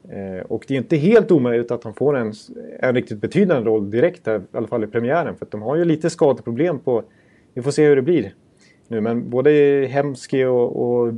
Eh, 0.09 0.41
och 0.41 0.65
det 0.67 0.73
är 0.73 0.77
inte 0.77 0.97
helt 0.97 1.31
omöjligt 1.31 1.71
att 1.71 1.83
han 1.83 1.93
får 1.93 2.17
en, 2.17 2.33
en 2.79 2.95
riktigt 2.95 3.21
betydande 3.21 3.69
roll 3.69 3.91
direkt 3.91 4.27
här, 4.27 4.39
i 4.39 4.57
alla 4.57 4.67
fall 4.67 4.83
i 4.83 4.87
premiären. 4.87 5.35
För 5.35 5.45
att 5.45 5.51
de 5.51 5.61
har 5.61 5.75
ju 5.75 5.85
lite 5.85 6.09
skadeproblem 6.09 6.79
på... 6.79 7.03
Vi 7.53 7.61
får 7.61 7.71
se 7.71 7.87
hur 7.87 7.95
det 7.95 8.01
blir 8.01 8.33
nu. 8.87 9.01
Men 9.01 9.29
både 9.29 9.51
Hemski 9.89 10.43
och, 10.45 10.81
och 10.81 11.13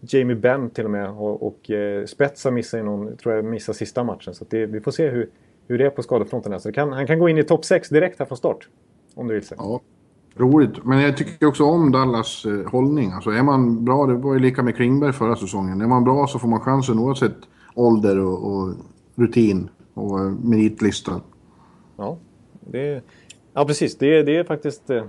Jamie 0.00 0.36
Benn 0.36 0.70
till 0.70 0.84
och 0.84 0.90
med 0.90 1.10
och, 1.10 1.46
och 1.46 1.70
eh, 1.70 2.04
Spetsa 2.04 2.50
missar 2.50 2.78
ju 2.78 2.84
någon, 2.84 3.16
tror 3.16 3.34
jag 3.34 3.44
missar 3.44 3.72
sista 3.72 4.04
matchen. 4.04 4.34
Så 4.34 4.44
att 4.44 4.50
det, 4.50 4.66
vi 4.66 4.80
får 4.80 4.90
se 4.90 5.08
hur, 5.08 5.28
hur 5.68 5.78
det 5.78 5.86
är 5.86 5.90
på 5.90 6.02
skadefronten. 6.02 6.52
Här. 6.52 6.58
Så 6.58 6.68
det 6.68 6.72
kan, 6.74 6.92
han 6.92 7.06
kan 7.06 7.18
gå 7.18 7.28
in 7.28 7.38
i 7.38 7.44
topp 7.44 7.64
6 7.64 7.88
direkt 7.88 8.18
här 8.18 8.26
från 8.26 8.38
start. 8.38 8.68
Om 9.14 9.28
du 9.28 9.34
vill 9.34 9.46
se. 9.46 9.54
Ja, 9.58 9.80
roligt. 10.36 10.84
Men 10.84 11.00
jag 11.00 11.16
tycker 11.16 11.46
också 11.46 11.64
om 11.64 11.92
Dallas 11.92 12.44
eh, 12.44 12.70
hållning. 12.70 13.12
Alltså 13.12 13.30
är 13.30 13.42
man 13.42 13.84
bra, 13.84 14.06
det 14.06 14.14
var 14.14 14.34
ju 14.34 14.40
lika 14.40 14.62
med 14.62 14.76
Klingberg 14.76 15.12
förra 15.12 15.36
säsongen. 15.36 15.80
Är 15.80 15.86
man 15.86 16.04
bra 16.04 16.26
så 16.26 16.38
får 16.38 16.48
man 16.48 16.60
chansen 16.60 16.98
oavsett 16.98 17.36
ålder 17.74 18.18
och, 18.18 18.52
och 18.52 18.74
rutin 19.14 19.68
och 19.94 20.20
eh, 20.20 20.30
meritlista. 20.42 21.20
Ja, 21.96 22.18
det, 22.60 23.02
ja 23.52 23.64
precis. 23.64 23.98
Det, 23.98 24.22
det 24.22 24.36
är 24.36 24.44
faktiskt... 24.44 24.90
eh, 24.90 25.04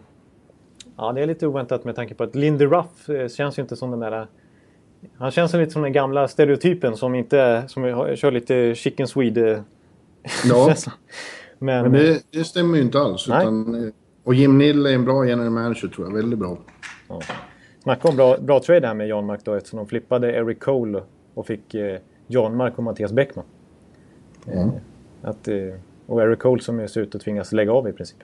Ja, 1.01 1.11
det 1.13 1.21
är 1.21 1.25
lite 1.27 1.47
oväntat 1.47 1.83
med 1.83 1.95
tanke 1.95 2.13
på 2.13 2.23
att 2.23 2.35
Lindy 2.35 2.65
Ruff 2.65 3.09
eh, 3.09 3.27
känns 3.27 3.57
ju 3.57 3.61
inte 3.61 3.75
som 3.75 3.91
den 3.91 3.99
där... 3.99 4.27
Han 5.17 5.31
känns 5.31 5.53
lite 5.53 5.71
som 5.71 5.81
den 5.81 5.93
gamla 5.93 6.27
stereotypen 6.27 6.97
som 6.97 7.15
inte... 7.15 7.63
Som 7.67 7.83
kör 8.15 8.31
lite 8.31 8.75
chicken 8.75 9.07
swede... 9.07 9.63
Ja, 10.45 10.75
Men, 11.61 11.83
men 11.83 11.91
det, 11.91 12.23
det 12.31 12.43
stämmer 12.43 12.77
ju 12.77 12.83
inte 12.83 12.99
alls. 12.99 13.27
Utan, 13.27 13.75
eh, 13.85 13.93
och 14.23 14.33
Jim 14.33 14.57
Nill 14.57 14.85
är 14.85 14.93
en 14.93 15.05
bra 15.05 15.25
general 15.25 15.49
manager 15.49 15.87
tror 15.87 16.07
jag. 16.07 16.15
Väldigt 16.15 16.39
bra. 16.39 16.57
ja. 17.07 17.21
Snacka 17.83 18.07
om 18.07 18.15
bra, 18.15 18.37
bra 18.37 18.59
trade 18.59 18.87
här 18.87 18.93
med 18.93 19.07
Jan 19.07 19.25
Mark 19.25 19.39
då 19.43 19.53
eftersom 19.53 19.77
de 19.77 19.87
flippade 19.87 20.31
Eric 20.31 20.59
Cole 20.59 21.03
och 21.33 21.47
fick 21.47 21.73
eh, 21.73 21.99
Jan 22.27 22.55
Mark 22.55 22.77
och 22.77 22.83
Mattias 22.83 23.11
Bäckman. 23.11 23.45
Eh, 24.47 24.67
att, 25.21 25.47
eh, 25.47 25.55
och 26.05 26.21
Eric 26.21 26.39
Cole 26.39 26.61
som 26.61 26.87
ser 26.87 27.01
ut 27.01 27.15
att 27.15 27.21
tvingas 27.21 27.51
lägga 27.51 27.71
av 27.71 27.89
i 27.89 27.93
princip. 27.93 28.17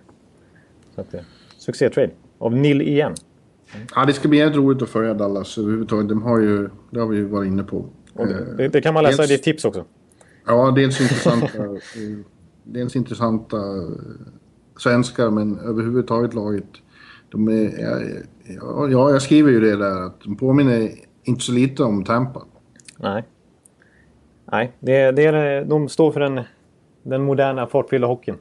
Så 0.95 1.01
att, 1.01 1.13
eh, 1.13 1.21
succé-trade. 1.57 2.12
Av 2.38 2.55
Nill 2.55 2.81
igen. 2.81 3.13
Ja, 3.95 4.05
det 4.05 4.13
ska 4.13 4.27
bli 4.27 4.38
jävligt 4.38 4.57
roligt 4.57 4.81
att 4.81 4.89
följa 4.89 5.13
Dallas 5.13 5.57
överhuvudtaget. 5.57 6.09
De 6.09 6.24
har 6.24 6.39
ju, 6.39 6.69
det 6.89 7.00
har 7.00 7.07
vi 7.07 7.17
ju 7.17 7.25
varit 7.25 7.47
inne 7.47 7.63
på. 7.63 7.85
Eh, 8.19 8.27
det, 8.57 8.67
det 8.67 8.81
kan 8.81 8.93
man 8.93 9.03
läsa 9.03 9.24
i 9.24 9.27
ditt 9.27 9.43
tips 9.43 9.65
också. 9.65 9.85
Ja, 10.45 10.71
dels 10.71 11.01
intressanta, 11.01 11.47
dels 12.63 12.95
intressanta 12.95 13.57
eh, 13.57 13.89
svenskar, 14.77 15.29
men 15.29 15.59
överhuvudtaget 15.59 16.33
laget. 16.33 16.65
De 17.29 17.47
är, 17.47 17.79
ja, 17.81 17.99
ja, 18.61 18.87
ja, 18.89 19.11
jag 19.11 19.21
skriver 19.21 19.51
ju 19.51 19.59
det 19.59 19.75
där 19.75 20.01
att 20.05 20.21
de 20.21 20.35
påminner 20.35 20.91
inte 21.23 21.41
så 21.41 21.51
lite 21.51 21.83
om 21.83 22.03
Tampa. 22.03 22.41
Nej. 22.97 23.23
Nej, 24.51 24.71
det, 24.79 25.11
det 25.11 25.25
är, 25.25 25.65
de 25.65 25.89
står 25.89 26.11
för 26.11 26.20
den, 26.20 26.41
den 27.03 27.24
moderna 27.24 27.67
fartfyllda 27.67 28.07
hockeyn. 28.07 28.35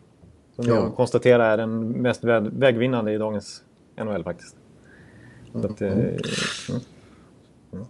Som 0.56 0.64
Ja. 0.68 0.74
jag 0.74 0.94
konstaterar 0.96 1.50
är 1.52 1.56
den 1.56 1.88
mest 1.88 2.24
väg, 2.24 2.42
vägvinnande 2.52 3.12
i 3.12 3.18
dagens 3.18 3.62
NHL 4.04 4.24
faktiskt. 4.24 4.56
Så 5.52 5.58
att, 5.58 5.80
eh, 5.80 5.94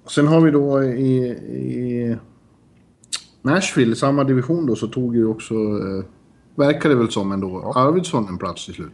Sen 0.07 0.27
har 0.29 0.41
vi 0.41 0.51
då 0.51 0.83
i, 0.85 1.17
i 1.29 2.17
Nashville, 3.45 3.97
samma 3.97 4.25
division 4.25 4.67
då, 4.67 4.77
så 4.77 4.87
tog 4.87 5.17
ju 5.17 5.27
också, 5.27 5.55
eh, 5.55 6.05
verkar 6.55 6.89
det 6.89 6.95
väl 6.95 7.11
som 7.11 7.33
ändå, 7.33 7.73
Arvidsson 7.75 8.29
en 8.29 8.39
plats 8.39 8.65
till 8.65 8.75
slut. 8.75 8.93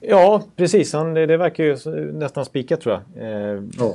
ja, 0.00 0.42
precis. 0.56 0.92
Han, 0.92 1.14
det, 1.14 1.26
det 1.26 1.36
verkar 1.36 1.64
ju 1.64 1.76
nästan 2.12 2.44
spikat 2.44 2.80
tror 2.80 2.94
jag. 3.14 3.24
Eh, 3.24 3.62
Ja. 3.78 3.94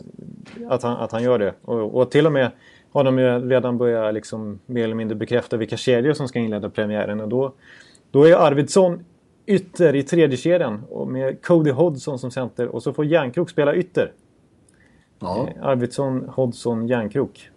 att, 0.70 0.84
han, 0.84 0.98
att 0.98 1.12
han 1.12 1.24
gör 1.24 1.40
det. 1.40 1.54
Och, 1.62 1.98
och 1.98 2.12
till 2.12 2.26
och 2.26 2.32
med 2.32 2.52
har 2.92 3.04
de 3.04 3.20
ju 3.20 3.50
redan 3.50 3.78
börjat 3.78 4.14
liksom 4.14 4.60
mer 4.66 4.84
eller 4.84 4.96
mindre 4.96 5.16
bekräfta 5.16 5.58
vilka 5.58 5.78
kedjor 5.78 6.14
som 6.14 6.28
ska 6.28 6.40
inleda 6.40 6.70
premiären. 6.70 7.20
Och 7.20 7.28
då, 7.30 7.54
då 8.12 8.24
är 8.24 8.34
Arvidsson 8.36 9.00
ytter 9.46 9.96
i 9.96 10.04
tredje 10.04 10.38
kedjan 10.38 10.84
med 11.08 11.42
Cody 11.46 11.72
Hodgson 11.72 12.20
som 12.20 12.32
center 12.32 12.68
och 12.68 12.84
så 12.84 12.94
får 12.94 13.06
Järnkrok 13.06 13.50
spela 13.50 13.76
ytter. 13.76 14.12
Ja, 15.20 15.48
Eh, 15.56 15.66
Arvidsson, 15.68 16.30
Hodgson, 16.36 16.88
Järnkrok. 16.88 17.50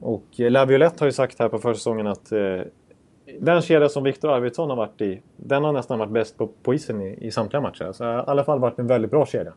Och 0.00 0.40
eh, 0.40 0.50
Laviolette 0.50 0.96
har 1.04 1.06
ju 1.06 1.12
sagt 1.12 1.38
här 1.38 1.48
på 1.48 1.58
försäsongen 1.58 2.06
att 2.06 2.32
eh, 2.32 2.60
den 3.40 3.62
kedja 3.62 3.88
som 3.88 4.04
Viktor 4.04 4.30
Arvidsson 4.30 4.70
har 4.70 4.76
varit 4.76 5.00
i, 5.00 5.22
den 5.36 5.64
har 5.64 5.72
nästan 5.72 5.98
varit 5.98 6.12
bäst 6.12 6.38
på, 6.38 6.46
på 6.62 6.74
isen 6.74 7.00
i, 7.00 7.26
i 7.26 7.30
samtliga 7.30 7.60
matcher. 7.60 7.84
Alltså, 7.84 8.04
i 8.04 8.06
alla 8.06 8.44
fall 8.44 8.58
varit 8.58 8.78
en 8.78 8.86
väldigt 8.86 9.10
bra 9.10 9.26
kedja. 9.26 9.52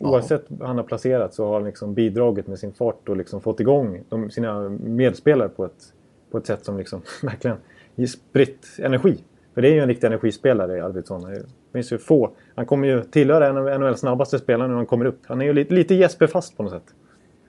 Oavsett 0.00 0.44
var 0.48 0.66
han 0.66 0.76
har 0.76 0.84
placerat 0.84 1.34
så 1.34 1.46
har 1.46 1.54
han 1.54 1.64
liksom 1.64 1.94
bidragit 1.94 2.46
med 2.46 2.58
sin 2.58 2.72
fart 2.72 3.08
och 3.08 3.16
liksom 3.16 3.40
fått 3.40 3.60
igång 3.60 4.02
de, 4.08 4.30
sina 4.30 4.68
medspelare 4.68 5.48
på 5.48 5.64
ett, 5.64 5.92
på 6.30 6.38
ett 6.38 6.46
sätt 6.46 6.64
som 6.64 6.78
liksom 6.78 7.02
verkligen 7.22 7.56
ger 7.94 8.06
spritt 8.06 8.66
energi. 8.78 9.24
För 9.54 9.62
det 9.62 9.68
är 9.68 9.72
ju 9.72 9.80
en 9.80 9.88
riktig 9.88 10.06
energispelare, 10.06 10.84
Arvidsson. 10.84 11.30
Det 11.30 11.42
finns 11.72 11.92
ju 11.92 11.98
få. 11.98 12.30
Han 12.54 12.66
kommer 12.66 12.88
ju 12.88 13.02
tillhöra 13.02 13.48
en 13.48 13.56
av 13.56 13.80
NHLs 13.80 14.00
snabbaste 14.00 14.38
spelare 14.38 14.68
när 14.68 14.74
han 14.74 14.86
kommer 14.86 15.04
upp. 15.04 15.18
Han 15.26 15.40
är 15.40 15.44
ju 15.44 15.52
lite, 15.52 15.74
lite 15.74 15.94
Jesper 15.94 16.26
fast 16.26 16.56
på 16.56 16.62
något 16.62 16.72
sätt. 16.72 16.94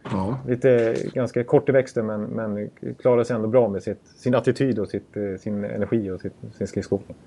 Ja. 0.03 0.39
Lite 0.47 0.95
ganska 1.13 1.43
kort 1.43 1.69
i 1.69 1.71
växten 1.71 2.05
men, 2.05 2.23
men 2.23 2.69
klarar 2.99 3.23
sig 3.23 3.35
ändå 3.35 3.47
bra 3.47 3.69
med 3.69 3.83
sitt, 3.83 4.01
sin 4.15 4.35
attityd 4.35 4.79
och 4.79 4.87
sitt, 4.87 5.17
eh, 5.17 5.39
sin 5.39 5.63
energi 5.63 6.09
och 6.09 6.21
sitt, 6.21 6.33
sin 6.57 6.67
skridskoåkning. 6.67 7.17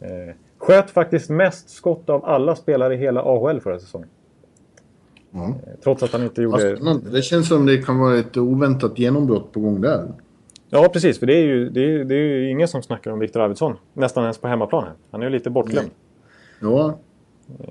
Eh, 0.00 0.34
sköt 0.58 0.90
faktiskt 0.90 1.30
mest 1.30 1.70
skott 1.70 2.10
av 2.10 2.24
alla 2.24 2.56
spelare 2.56 2.94
i 2.94 2.96
hela 2.96 3.22
AHL 3.22 3.60
förra 3.60 3.78
säsongen. 3.78 4.08
ja. 5.30 5.44
Eh, 5.46 5.80
Trots 5.84 6.02
att 6.02 6.12
han 6.12 6.22
inte 6.22 6.42
gjorde... 6.42 6.76
spännande. 6.76 7.10
Det 7.10 7.22
känns 7.22 7.48
som 7.48 7.66
det 7.66 7.78
kan 7.78 7.98
vara 7.98 8.18
ett 8.18 8.36
oväntat 8.36 8.98
genombrott 8.98 9.52
på 9.52 9.60
gång 9.60 9.80
där. 9.80 10.12
Ja 10.70 10.88
precis, 10.92 11.18
för 11.18 11.26
det 11.26 11.34
är 11.34 11.44
ju, 11.44 11.70
det 11.70 11.80
är, 11.80 12.04
det 12.04 12.14
är 12.14 12.18
ju 12.18 12.50
ingen 12.50 12.68
som 12.68 12.82
snackar 12.82 13.10
om 13.10 13.18
Viktor 13.18 13.40
Arvidsson. 13.40 13.76
Nästan 13.92 14.22
ens 14.24 14.38
på 14.38 14.48
hemmaplan 14.48 14.84
här. 14.84 14.92
Han 15.10 15.22
är 15.22 15.26
ju 15.26 15.32
lite 15.32 15.50
bortglömd. 15.50 15.90
Ja, 16.60 16.98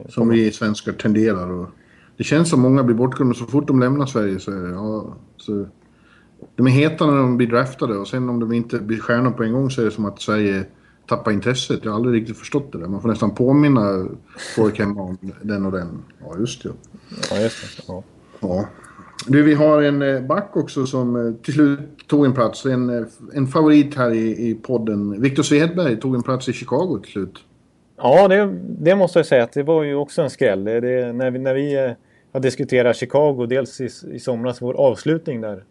som 0.10 0.30
vi 0.30 0.52
svenskar 0.52 0.92
tenderar 0.92 1.52
och 1.52 1.70
Det 2.18 2.24
känns 2.24 2.50
som 2.50 2.62
många 2.62 2.84
blir 2.84 2.96
bortglömda 2.96 3.36
så 3.36 3.46
fort 3.46 3.68
de 3.68 3.80
lämnar 3.80 4.06
Sverige 4.06 4.40
så, 4.40 4.52
ja, 4.52 5.18
så 5.38 5.66
De 6.56 6.68
är 6.68 6.72
heta 6.72 7.06
när 7.06 7.18
de 7.18 7.38
blir 7.38 7.48
draftade 7.48 7.98
och 7.98 8.08
sen 8.08 8.30
om 8.30 8.40
de 8.40 8.52
inte 8.52 8.80
blir 8.80 9.00
stjärnor 9.00 9.32
på 9.32 9.44
en 9.44 9.54
gång 9.54 9.70
så 9.70 9.82
är 9.82 9.86
det 9.86 9.92
som 9.92 10.06
att 10.06 10.22
Sverige 10.22 10.66
tappar 11.08 11.32
intresset. 11.32 11.80
Jag 11.84 11.92
har 11.92 11.96
aldrig 11.96 12.22
riktigt 12.22 12.38
förstått 12.38 12.72
det 12.72 12.78
där. 12.78 12.88
Man 12.88 13.02
får 13.02 13.10
nästan 13.10 13.36
påminna 13.36 14.08
folk 14.56 14.80
hemma 14.80 15.02
om 15.02 15.18
den 15.42 15.66
och 15.66 15.72
den. 15.72 16.04
Ja, 16.20 16.36
just 16.40 16.64
det. 16.64 16.70
Ja, 17.32 17.40
just 17.40 17.78
det. 17.78 17.84
Ja. 17.88 18.04
Ja. 18.40 18.68
Du, 19.28 19.44
vi 19.44 19.54
har 19.54 19.82
en 19.82 20.02
eh, 20.02 20.22
back 20.22 20.52
också 20.54 20.86
som 20.86 21.16
eh, 21.16 21.34
till 21.44 21.54
slut 21.54 21.80
tog 22.08 22.26
en 22.26 22.34
plats. 22.34 22.66
En, 22.66 22.90
eh, 22.90 23.06
en 23.34 23.48
favorit 23.48 23.96
här 23.96 24.12
i, 24.12 24.50
i 24.50 24.56
podden. 24.56 25.22
Viktor 25.22 25.44
Svedberg 25.44 26.00
tog 26.00 26.16
en 26.16 26.24
plats 26.24 26.50
i 26.50 26.54
Chicago 26.54 27.00
till 27.04 27.12
slut. 27.12 27.40
Ja, 28.04 28.28
det, 28.28 28.58
det 28.64 28.96
måste 28.96 29.20
jag 29.20 29.26
säga 29.26 29.44
att 29.44 29.54
det 29.54 29.64
var 29.64 29.84
ju 29.84 29.96
också 29.96 30.22
en 30.22 30.30
skräll. 30.30 30.64
Det, 30.64 30.80
det, 30.80 31.14
när 31.14 31.32
vi, 31.32 31.40
när 31.40 31.54
vi 31.54 31.86
eh, 31.86 31.92
har 32.32 32.40
diskuterat 32.40 32.96
Chicago, 32.96 33.46
dels 33.50 33.82
i, 33.82 33.90
i 34.12 34.20
somras, 34.20 34.62
vår 34.62 34.74
avslutning 34.74 35.42
där. 35.42 35.64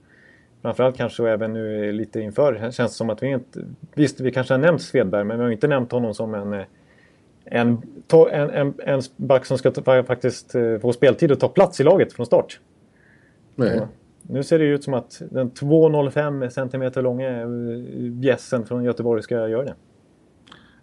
Framförallt 0.63 0.97
kanske 0.97 1.23
och 1.23 1.29
även 1.29 1.53
nu 1.53 1.93
lite 1.93 2.21
inför. 2.21 2.53
Det 2.53 2.73
känns 2.73 2.97
som 2.97 3.11
att 3.11 3.23
vi 3.23 3.27
inte... 3.29 3.61
Visst, 3.95 4.21
vi 4.21 4.31
kanske 4.31 4.55
har 4.55 4.59
nämnt 4.59 4.83
Svedberg, 4.83 5.25
men 5.25 5.39
vi 5.39 5.45
har 5.45 5.51
inte 5.51 5.69
nämnt 5.69 5.93
honom 5.93 6.15
som 6.15 6.35
en... 6.35 6.53
eh, 6.53 6.65
En, 7.45 7.83
en, 8.31 8.51
en, 8.51 8.75
en 8.79 9.03
back 9.17 9.47
som 9.47 9.59
ska 9.59 9.71
ta, 9.71 10.03
faktiskt 10.03 10.55
eh, 10.55 10.79
få 10.79 10.93
speltid 10.93 11.33
och 11.33 11.41
ta 11.41 11.49
plats 11.49 11.81
i 11.81 11.85
laget 11.85 12.13
från 12.13 12.27
start. 12.27 12.61
Nej. 13.57 13.81
Nu 14.23 14.43
ser 14.43 14.59
det 14.59 14.65
ut 14.65 14.85
som 14.85 14.95
att 14.95 15.23
den 15.31 15.51
2,05 15.51 16.49
cm 16.49 17.05
långa 17.05 17.41
eh, 17.41 17.49
bjässen 18.11 18.67
från 18.67 18.85
Göteborg 18.85 19.23
ska 19.23 19.49
göra 19.49 19.65
det. 19.65 19.75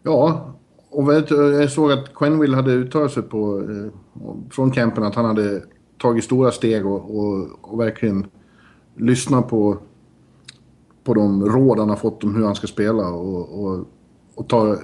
Ja, 0.04 0.54
och 0.90 1.14
jag 1.14 1.72
såg 1.72 1.92
att 1.92 2.16
Quenville 2.16 2.56
hade 2.56 2.72
uttalat 2.72 3.12
sig 3.12 3.24
på, 3.24 3.62
eh, 3.62 4.20
från 4.50 4.72
campen 4.72 5.04
att 5.04 5.16
han 5.16 5.26
hade 5.26 5.64
tagit 5.98 6.24
stora 6.24 6.52
steg 6.52 6.86
och, 6.86 7.18
och, 7.18 7.48
och 7.62 7.80
verkligen 7.80 8.28
lyssnat 8.96 9.50
på, 9.50 9.78
på 11.04 11.14
de 11.14 11.46
råd 11.46 11.80
han 11.80 11.90
har 11.90 11.96
fått 11.96 12.24
om 12.24 12.36
hur 12.36 12.46
han 12.46 12.56
ska 12.56 12.68
spela 12.68 13.10
och, 13.10 13.66
och, 13.66 13.86
och 14.36 14.50
ta, 14.50 14.78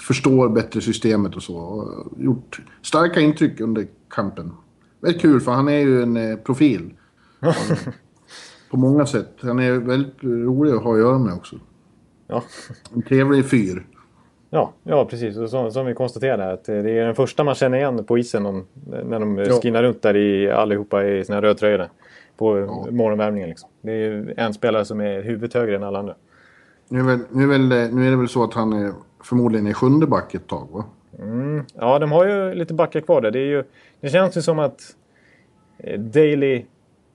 förstår 0.00 0.48
bättre 0.48 0.80
systemet 0.80 1.36
och 1.36 1.42
så. 1.42 1.56
Och 1.56 2.08
gjort 2.18 2.60
starka 2.82 3.20
intryck 3.20 3.60
under 3.60 3.86
kampen. 4.08 4.52
Väldigt 5.00 5.22
kul 5.22 5.40
för 5.40 5.52
han 5.52 5.68
är 5.68 5.80
ju 5.80 6.02
en 6.02 6.16
eh, 6.16 6.36
profil. 6.36 6.94
på 8.70 8.76
många 8.76 9.06
sätt. 9.06 9.36
Han 9.40 9.58
är 9.58 9.72
väldigt 9.72 10.24
rolig 10.24 10.72
att 10.72 10.82
ha 10.82 10.92
att 10.92 10.98
göra 10.98 11.18
med 11.18 11.34
också. 11.34 11.56
Ja. 12.26 12.42
En 12.94 13.02
trevlig 13.02 13.50
fyr. 13.50 13.86
Ja, 14.50 14.72
ja 14.82 15.04
precis. 15.04 15.36
Och 15.36 15.50
som, 15.50 15.72
som 15.72 15.86
vi 15.86 15.94
konstaterade 15.94 16.52
att 16.52 16.64
det 16.64 16.74
är 16.90 17.04
den 17.04 17.14
första 17.14 17.44
man 17.44 17.54
känner 17.54 17.78
igen 17.78 18.04
på 18.04 18.18
isen 18.18 18.46
om, 18.46 18.66
när 19.04 19.20
de 19.20 19.38
Ja. 19.38 19.44
skinnar 19.62 19.82
runt 19.82 20.02
där 20.02 20.16
i, 20.16 20.50
allihopa 20.50 21.04
i 21.04 21.24
sina 21.24 21.42
rödtröjor. 21.42 21.88
På 22.36 22.58
Ja. 22.58 22.86
morgonvärmningen 22.90 23.48
liksom. 23.48 23.70
Det 23.82 23.92
är 23.92 24.34
en 24.36 24.54
spelare 24.54 24.84
som 24.84 25.00
är 25.00 25.22
huvudet 25.22 25.54
högre 25.54 25.76
än 25.76 25.82
alla 25.82 25.98
andra. 25.98 26.14
Nu 26.88 26.98
är, 27.00 27.04
väl, 27.04 27.18
nu, 27.30 27.42
är 27.42 27.46
väl, 27.46 27.94
nu 27.94 28.06
är 28.06 28.10
det 28.10 28.16
väl 28.16 28.28
så 28.28 28.44
att 28.44 28.54
han 28.54 28.72
är 28.72 28.92
förmodligen 29.24 29.66
är 29.66 29.72
sjunde 29.72 30.06
back 30.06 30.34
ett 30.34 30.46
tag 30.46 30.68
va? 30.72 30.84
Ja, 31.74 31.98
de 31.98 32.12
har 32.12 32.26
ju 32.26 32.54
lite 32.54 32.74
backar 32.74 33.00
kvar 33.00 33.20
där. 33.20 33.30
Det, 33.30 33.38
är 33.38 33.46
ju, 33.46 33.64
det 34.00 34.08
känns 34.08 34.36
ju 34.36 34.42
som 34.42 34.58
att 34.58 34.80
eh, 35.78 36.00
Daley, 36.00 36.64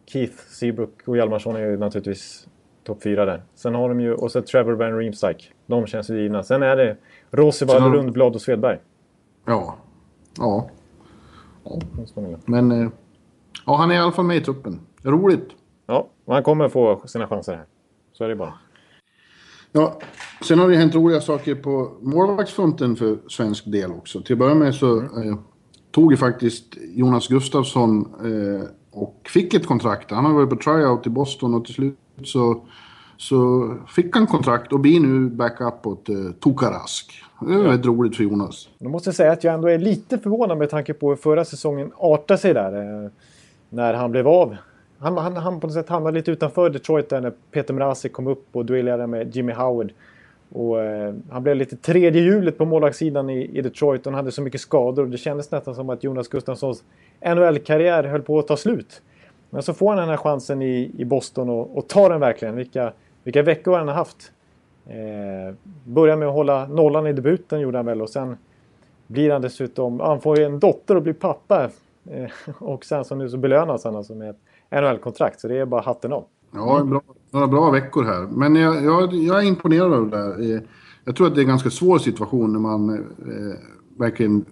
Keith, 0.05 0.33
Seabrook 0.47 1.01
och 1.05 1.17
Hjalmarsson 1.17 1.55
är 1.55 1.59
ju 1.59 1.77
naturligtvis 1.77 2.47
topp 2.83 3.03
fyra 3.03 3.25
där. 3.25 3.41
Sen 3.55 3.75
har 3.75 3.89
de 3.89 4.01
ju, 4.01 4.13
och 4.13 4.31
så 4.31 4.41
Trevor 4.41 4.73
Van 4.73 4.97
Riemsdyk. 4.97 5.51
De 5.65 5.87
känns 5.87 6.09
ju 6.09 6.21
givna. 6.21 6.43
Sen 6.43 6.63
är 6.63 6.75
det 6.75 6.95
Har 7.35 7.43
Rosevall, 7.45 7.81
de- 7.81 7.93
Rundblad 7.93 8.35
och 8.35 8.41
Svedberg. 8.41 8.79
Ja. 9.45 9.75
Ja. 10.37 10.69
Med. 12.15 12.39
Men 12.45 12.71
eh, 12.71 12.89
ja, 13.65 13.75
han 13.75 13.91
är 13.91 13.95
i 13.95 13.97
alla 13.97 14.11
fall 14.11 14.25
med 14.25 14.37
i 14.37 14.41
truppen. 14.41 14.79
Roligt. 15.03 15.49
Ja, 15.87 16.07
och 16.25 16.33
han 16.33 16.43
kommer 16.43 16.69
få 16.69 17.01
sina 17.05 17.27
chanser 17.27 17.53
här. 17.55 17.65
Så 18.13 18.23
är 18.23 18.29
det 18.29 18.35
bara. 18.35 18.53
Ja, 19.71 19.99
sen 20.43 20.59
har 20.59 20.69
det 20.69 20.75
hänt 20.75 20.95
roliga 20.95 21.21
saker 21.21 21.55
på 21.55 21.91
målvaktsfronten 22.01 22.95
för 22.95 23.17
svensk 23.27 23.65
del 23.71 23.91
också. 23.91 24.21
Till 24.21 24.33
att 24.33 24.39
börja 24.39 24.55
med 24.55 24.75
så 24.75 24.97
eh, 24.97 25.35
tog 25.91 26.11
ju 26.11 26.17
faktiskt 26.17 26.65
Jonas 26.93 27.27
Gustafsson 27.27 28.05
eh, 28.25 28.67
och 28.91 29.27
fick 29.33 29.53
ett 29.53 29.67
kontrakt. 29.67 30.11
Han 30.11 30.25
har 30.25 30.33
varit 30.33 30.49
på 30.49 30.55
tryout 30.55 31.07
i 31.07 31.09
Boston 31.09 31.53
och 31.53 31.65
till 31.65 31.73
slut 31.73 31.97
så, 32.23 32.65
så 33.17 33.69
fick 33.87 34.15
han 34.15 34.27
kontrakt 34.27 34.73
och 34.73 34.79
blir 34.79 34.99
nu 34.99 35.29
backup 35.29 35.87
åt 35.87 36.09
eh, 36.09 36.15
Tokarask. 36.39 37.11
Det 37.39 37.53
är 37.53 37.57
väldigt 37.57 37.85
roligt 37.85 38.15
för 38.15 38.23
Jonas. 38.23 38.69
Jag 38.77 38.91
måste 38.91 39.13
säga 39.13 39.31
att 39.31 39.43
jag 39.43 39.53
ändå 39.53 39.67
är 39.67 39.77
lite 39.77 40.17
förvånad 40.17 40.57
med 40.57 40.69
tanke 40.69 40.93
på 40.93 41.09
hur 41.09 41.15
förra 41.15 41.45
säsongen 41.45 41.91
artade 41.97 42.37
sig 42.37 42.53
där. 42.53 43.03
Eh, 43.03 43.11
när 43.69 43.93
han 43.93 44.11
blev 44.11 44.27
av. 44.27 44.55
Han, 44.97 45.17
han, 45.17 45.37
han 45.37 45.59
på 45.59 45.67
något 45.67 45.73
sätt 45.73 45.89
hamnade 45.89 46.17
lite 46.17 46.31
utanför 46.31 46.69
Detroit 46.69 47.09
där 47.09 47.21
när 47.21 47.33
Peter 47.51 47.73
Mrazek 47.73 48.13
kom 48.13 48.27
upp 48.27 48.47
och 48.51 48.65
duellerade 48.65 49.07
med 49.07 49.35
Jimmy 49.35 49.53
Howard. 49.53 49.93
Och, 50.51 50.81
eh, 50.81 51.13
han 51.29 51.43
blev 51.43 51.55
lite 51.55 51.75
tredje 51.75 52.21
hjulet 52.21 52.57
på 52.57 52.65
målvaktssidan 52.65 53.29
i, 53.29 53.57
i 53.57 53.61
Detroit 53.61 54.05
och 54.05 54.11
han 54.11 54.17
hade 54.17 54.31
så 54.31 54.41
mycket 54.41 54.61
skador. 54.61 55.03
Och 55.03 55.09
det 55.09 55.17
kändes 55.17 55.51
nästan 55.51 55.75
som 55.75 55.89
att 55.89 56.03
Jonas 56.03 56.27
Gustafssons 56.27 56.83
NHL-karriär 57.25 58.03
höll 58.03 58.21
på 58.21 58.39
att 58.39 58.47
ta 58.47 58.57
slut. 58.57 59.01
Men 59.49 59.63
så 59.63 59.73
får 59.73 59.89
han 59.89 59.97
den 59.97 60.09
här 60.09 60.17
chansen 60.17 60.61
i, 60.61 60.91
i 60.97 61.05
Boston 61.05 61.49
och, 61.49 61.77
och 61.77 61.87
tar 61.87 62.09
den 62.09 62.19
verkligen. 62.19 62.55
Vilka, 62.55 62.93
vilka 63.25 63.43
veckor 63.43 63.77
han 63.77 63.87
har 63.87 63.95
haft. 63.95 64.31
Eh, 64.85 65.55
börjar 65.83 66.17
med 66.17 66.27
att 66.27 66.33
hålla 66.33 66.67
nollan 66.67 67.07
i 67.07 67.13
debuten 67.13 67.59
gjorde 67.59 67.77
han 67.77 67.85
väl 67.85 68.01
och 68.01 68.09
sen 68.09 68.37
blir 69.07 69.31
han 69.31 69.41
dessutom, 69.41 69.99
han 69.99 70.21
får 70.21 70.37
ju 70.39 70.45
en 70.45 70.59
dotter 70.59 70.95
och 70.95 71.01
blir 71.01 71.13
pappa. 71.13 71.69
Eh, 72.05 72.53
och 72.59 72.85
sen 72.85 73.05
så 73.05 73.15
nu 73.15 73.29
så 73.29 73.37
belönas 73.37 73.83
han 73.83 73.95
alltså 73.95 74.15
med 74.15 74.29
ett 74.29 74.39
NHL-kontrakt. 74.71 75.39
Så 75.39 75.47
det 75.47 75.57
är 75.57 75.65
bara 75.65 75.81
hatten 75.81 76.13
av. 76.13 76.23
Ja, 76.51 76.83
bra, 76.83 77.01
några 77.31 77.47
bra 77.47 77.71
veckor 77.71 78.03
här. 78.03 78.21
Men 78.21 78.55
jag, 78.55 78.83
jag, 78.83 79.13
jag 79.13 79.43
är 79.43 79.47
imponerad 79.47 79.93
av 79.93 80.09
det 80.09 80.17
där. 80.17 80.55
Eh, 80.55 80.61
jag 81.05 81.15
tror 81.15 81.27
att 81.27 81.35
det 81.35 81.39
är 81.39 81.43
en 81.43 81.49
ganska 81.49 81.69
svår 81.69 81.97
situation 81.97 82.53
när 82.53 82.59
man 82.59 82.89
eh, 82.89 83.59
verkligen 83.97 84.45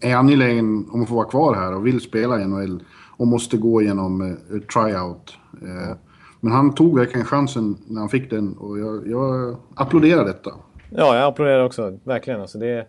är 0.00 0.16
angelägen 0.16 0.86
om 0.90 1.02
att 1.02 1.08
få 1.08 1.14
vara 1.14 1.28
kvar 1.28 1.54
här 1.54 1.74
och 1.74 1.86
vill 1.86 2.00
spela 2.00 2.40
i 2.40 2.44
NHL 2.44 2.82
och 3.16 3.26
måste 3.26 3.56
gå 3.56 3.82
igenom 3.82 4.20
eh, 4.20 4.58
tryout. 4.58 5.36
Eh, 5.62 5.96
men 6.44 6.52
han 6.52 6.74
tog 6.74 6.98
verkligen 6.98 7.26
chansen 7.26 7.76
när 7.86 8.00
han 8.00 8.08
fick 8.08 8.30
den 8.30 8.52
och 8.52 8.78
jag, 8.78 9.08
jag 9.08 9.56
applåderar 9.74 10.24
detta. 10.24 10.50
Ja, 10.90 11.16
jag 11.16 11.28
applåderar 11.28 11.64
också. 11.64 11.98
Verkligen. 12.04 12.40
Alltså 12.40 12.58
det, 12.58 12.86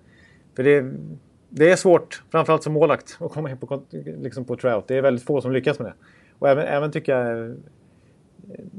för 0.55 0.63
det, 0.63 0.93
det 1.49 1.71
är 1.71 1.75
svårt, 1.75 2.23
framförallt 2.31 2.63
som 2.63 2.73
målvakt, 2.73 3.17
att 3.19 3.31
komma 3.31 3.51
in 3.51 3.57
på, 3.57 3.83
liksom 4.21 4.45
på 4.45 4.55
tryout. 4.55 4.87
Det 4.87 4.97
är 4.97 5.01
väldigt 5.01 5.25
få 5.25 5.41
som 5.41 5.51
lyckas 5.51 5.79
med 5.79 5.87
det. 5.87 5.93
Och 6.39 6.49
även, 6.49 6.65
även 6.65 6.91
tycker 6.91 7.17
jag 7.17 7.37
eh, 7.37 7.55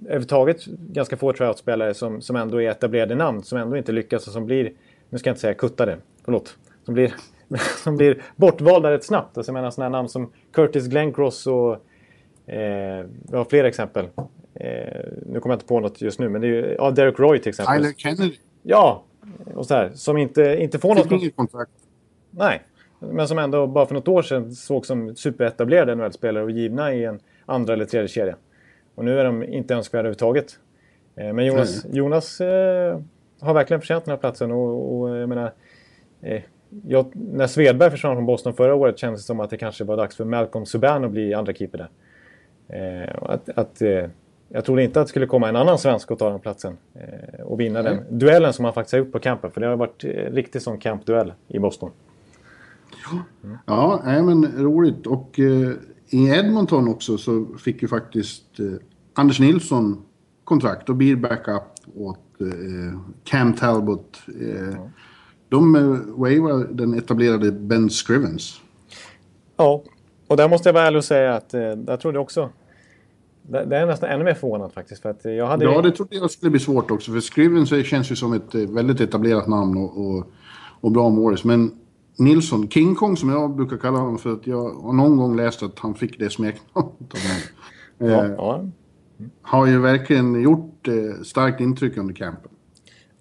överhuvudtaget 0.04 0.64
ganska 0.66 1.16
få 1.16 1.32
tryout-spelare 1.32 1.94
som, 1.94 2.20
som 2.20 2.36
ändå 2.36 2.62
är 2.62 2.70
etablerade 2.70 3.14
namn, 3.14 3.42
som 3.42 3.58
ändå 3.58 3.76
inte 3.76 3.92
lyckas 3.92 4.26
och 4.26 4.32
som 4.32 4.46
blir, 4.46 4.72
nu 5.10 5.18
ska 5.18 5.28
jag 5.28 5.32
inte 5.32 5.40
säga 5.40 5.54
kuttade, 5.54 5.98
förlåt, 6.24 6.56
som 6.84 6.94
blir, 6.94 7.14
som 7.84 7.96
blir 7.96 8.22
bortvalda 8.36 8.90
rätt 8.90 9.04
snabbt. 9.04 9.36
Alltså 9.36 9.50
jag 9.50 9.54
menar 9.54 9.70
sådana 9.70 9.96
namn 9.98 10.08
som 10.08 10.32
Curtis 10.52 10.86
Glencross 10.86 11.46
och 11.46 11.72
eh, 12.52 13.06
vi 13.30 13.36
har 13.36 13.44
fler 13.44 13.64
exempel. 13.64 14.08
Eh, 14.54 15.00
nu 15.26 15.40
kommer 15.40 15.54
jag 15.54 15.56
inte 15.56 15.66
på 15.66 15.80
något 15.80 16.00
just 16.00 16.18
nu, 16.18 16.28
men 16.28 16.40
det 16.40 16.46
är 16.46 16.50
ju, 16.50 16.74
ja, 16.78 16.90
Derek 16.90 17.18
Roy 17.18 17.38
till 17.38 17.48
exempel. 17.48 17.76
Tyler 17.76 17.92
Kennedy 17.92 18.36
Ja, 18.66 19.04
och 19.54 19.66
så 19.66 19.74
här, 19.74 19.90
som 19.94 20.16
inte, 20.16 20.56
inte 20.60 20.78
får 20.78 20.94
något... 20.94 21.08
fick 21.22 21.36
kontrakt. 21.36 21.72
Nej, 22.30 22.62
men 22.98 23.28
som 23.28 23.38
ändå 23.38 23.66
bara 23.66 23.86
för 23.86 23.94
något 23.94 24.08
år 24.08 24.22
sedan 24.22 24.52
såg 24.52 24.86
som 24.86 25.16
superetablerade 25.16 25.94
NHL-spelare 25.94 26.44
och 26.44 26.50
givna 26.50 26.94
i 26.94 27.04
en 27.04 27.20
andra 27.46 27.72
eller 27.72 27.84
tredje 27.84 28.08
kedja. 28.08 28.36
Och 28.94 29.04
nu 29.04 29.20
är 29.20 29.24
de 29.24 29.44
inte 29.44 29.74
önskvärda 29.74 30.00
överhuvudtaget. 30.00 30.58
Eh, 31.16 31.32
Men 31.32 31.46
Jonas, 31.46 31.86
Jonas 31.92 32.40
eh, 32.40 33.00
har 33.40 33.54
verkligen 33.54 33.80
förtjänat 33.80 34.04
den 34.04 34.12
här 34.12 34.18
platsen 34.18 34.52
och, 34.52 35.00
och 35.00 35.16
jag 35.16 35.28
menar... 35.28 35.52
Eh, 36.22 36.42
jag, 36.86 37.12
när 37.14 37.46
Svedberg 37.46 37.90
försvann 37.90 38.16
från 38.16 38.26
Boston 38.26 38.54
förra 38.54 38.74
året 38.74 38.98
kändes 38.98 39.20
det 39.20 39.26
som 39.26 39.40
att 39.40 39.50
det 39.50 39.56
kanske 39.56 39.84
var 39.84 39.96
dags 39.96 40.16
för 40.16 40.24
Malcolm 40.24 40.66
Subban 40.66 41.04
att 41.04 41.10
bli 41.10 41.34
andra 41.34 41.52
keeper 41.52 41.78
där. 41.78 41.88
Eh, 42.68 43.14
att, 43.22 43.48
att, 43.48 43.82
eh, 43.82 44.04
jag 44.54 44.64
trodde 44.64 44.82
inte 44.82 45.00
att 45.00 45.06
det 45.06 45.08
skulle 45.08 45.26
komma 45.26 45.48
en 45.48 45.56
annan 45.56 45.78
svensk 45.78 46.10
och 46.10 46.18
ta 46.18 46.30
den 46.30 46.40
platsen. 46.40 46.76
Eh, 46.94 47.44
och 47.44 47.60
vinna 47.60 47.82
den 47.82 48.18
duellen 48.18 48.52
som 48.52 48.64
han 48.64 48.74
faktiskt 48.74 48.92
har 48.92 48.98
gjort 48.98 49.12
på 49.12 49.18
campen. 49.18 49.50
För 49.50 49.60
det 49.60 49.66
har 49.66 49.76
varit 49.76 50.04
eh, 50.04 50.08
riktigt 50.10 50.62
sån 50.62 50.78
campduell 50.78 51.32
i 51.48 51.58
Boston. 51.58 51.90
Ja, 53.66 54.02
nej, 54.04 54.22
men 54.22 54.44
roligt. 54.58 55.06
Och 55.06 55.38
eh, 55.38 55.70
i 56.08 56.28
Edmonton 56.28 56.88
också 56.88 57.18
så 57.18 57.46
fick 57.64 57.82
ju 57.82 57.88
faktiskt 57.88 58.60
eh, 58.60 58.66
Anders 59.14 59.40
Nilsson 59.40 60.02
kontrakt 60.44 60.88
och 60.88 60.96
blir 60.96 61.16
backup 61.16 61.62
åt 61.96 62.40
eh, 62.40 63.00
Cam 63.24 63.52
Talbot. 63.52 64.22
Eh, 64.40 64.80
De 65.48 65.74
eh, 65.74 65.82
wavar 66.16 66.74
den 66.74 66.94
etablerade 66.94 67.52
Ben 67.52 67.90
Scrivens. 67.90 68.60
Ja, 69.56 69.82
och 70.26 70.36
där 70.36 70.48
måste 70.48 70.68
jag 70.68 70.74
vara 70.74 70.84
ärlig 70.86 70.98
och 70.98 71.04
säga 71.04 71.34
att 71.34 71.54
eh, 71.54 71.70
där 71.70 71.96
trodde 71.96 72.16
jag 72.16 72.22
också... 72.22 72.50
Det 73.48 73.64
det 73.64 73.76
är 73.76 73.86
nästan 73.86 74.10
ännu 74.10 74.24
mer 74.24 74.34
förvånad 74.34 74.72
faktiskt. 74.72 75.02
För 75.02 75.10
att 75.10 75.26
eh, 75.26 75.32
jag 75.32 75.46
hade... 75.46 75.64
Ja, 75.64 75.82
det 75.82 75.90
trodde 75.90 76.16
jag 76.16 76.30
skulle 76.30 76.50
bli 76.50 76.60
svårt 76.60 76.90
också. 76.90 77.12
För 77.12 77.20
Scrivens 77.20 77.72
är- 77.72 77.82
känns 77.82 78.10
ju 78.12 78.16
som 78.16 78.32
ett 78.32 78.54
eh, 78.54 78.60
väldigt 78.60 79.00
etablerat 79.00 79.46
namn 79.48 79.76
och, 79.76 80.06
och, 80.06 80.26
och 80.80 80.92
bra 80.92 81.08
målis. 81.10 81.44
Men 81.44 81.70
Nilsson, 82.18 82.68
King 82.68 82.94
Kong 82.94 83.16
som 83.16 83.28
jag 83.30 83.56
brukar 83.56 83.76
kalla 83.76 83.98
honom 83.98 84.18
för 84.18 84.32
att 84.32 84.46
jag 84.46 84.70
har 84.70 84.92
någon 84.92 85.16
gång 85.16 85.36
läst 85.36 85.62
att 85.62 85.78
han 85.78 85.94
fick 85.94 86.18
det 86.18 86.30
smeknamnet 86.30 86.74
av 87.14 87.18
mig. 87.28 87.42
ja, 87.98 88.24
Eh, 88.24 88.30
ja, 88.36 88.64
har 89.42 89.66
ju 89.66 89.78
verkligen 89.80 90.42
gjort 90.42 90.88
eh, 90.88 91.22
starkt 91.22 91.60
intryck 91.60 91.96
under 91.96 92.14
campen. 92.14 92.50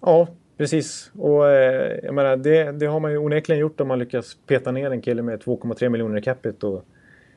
ja, 0.00 0.28
precis. 0.56 1.10
Och 1.18 1.48
eh, 1.50 1.98
jag 2.02 2.14
menar, 2.14 2.36
det, 2.36 2.72
det 2.72 2.86
har 2.86 3.00
man 3.00 3.10
ju 3.12 3.18
onekligen 3.18 3.60
gjort 3.60 3.80
om 3.80 3.88
man 3.88 3.98
lyckas 3.98 4.36
peta 4.46 4.72
ner 4.72 4.90
en 4.90 5.00
kille 5.02 5.22
med 5.22 5.42
2,3 5.42 5.88
miljoner 5.88 6.18
i 6.18 6.22
capita 6.22 6.66
och 6.66 6.84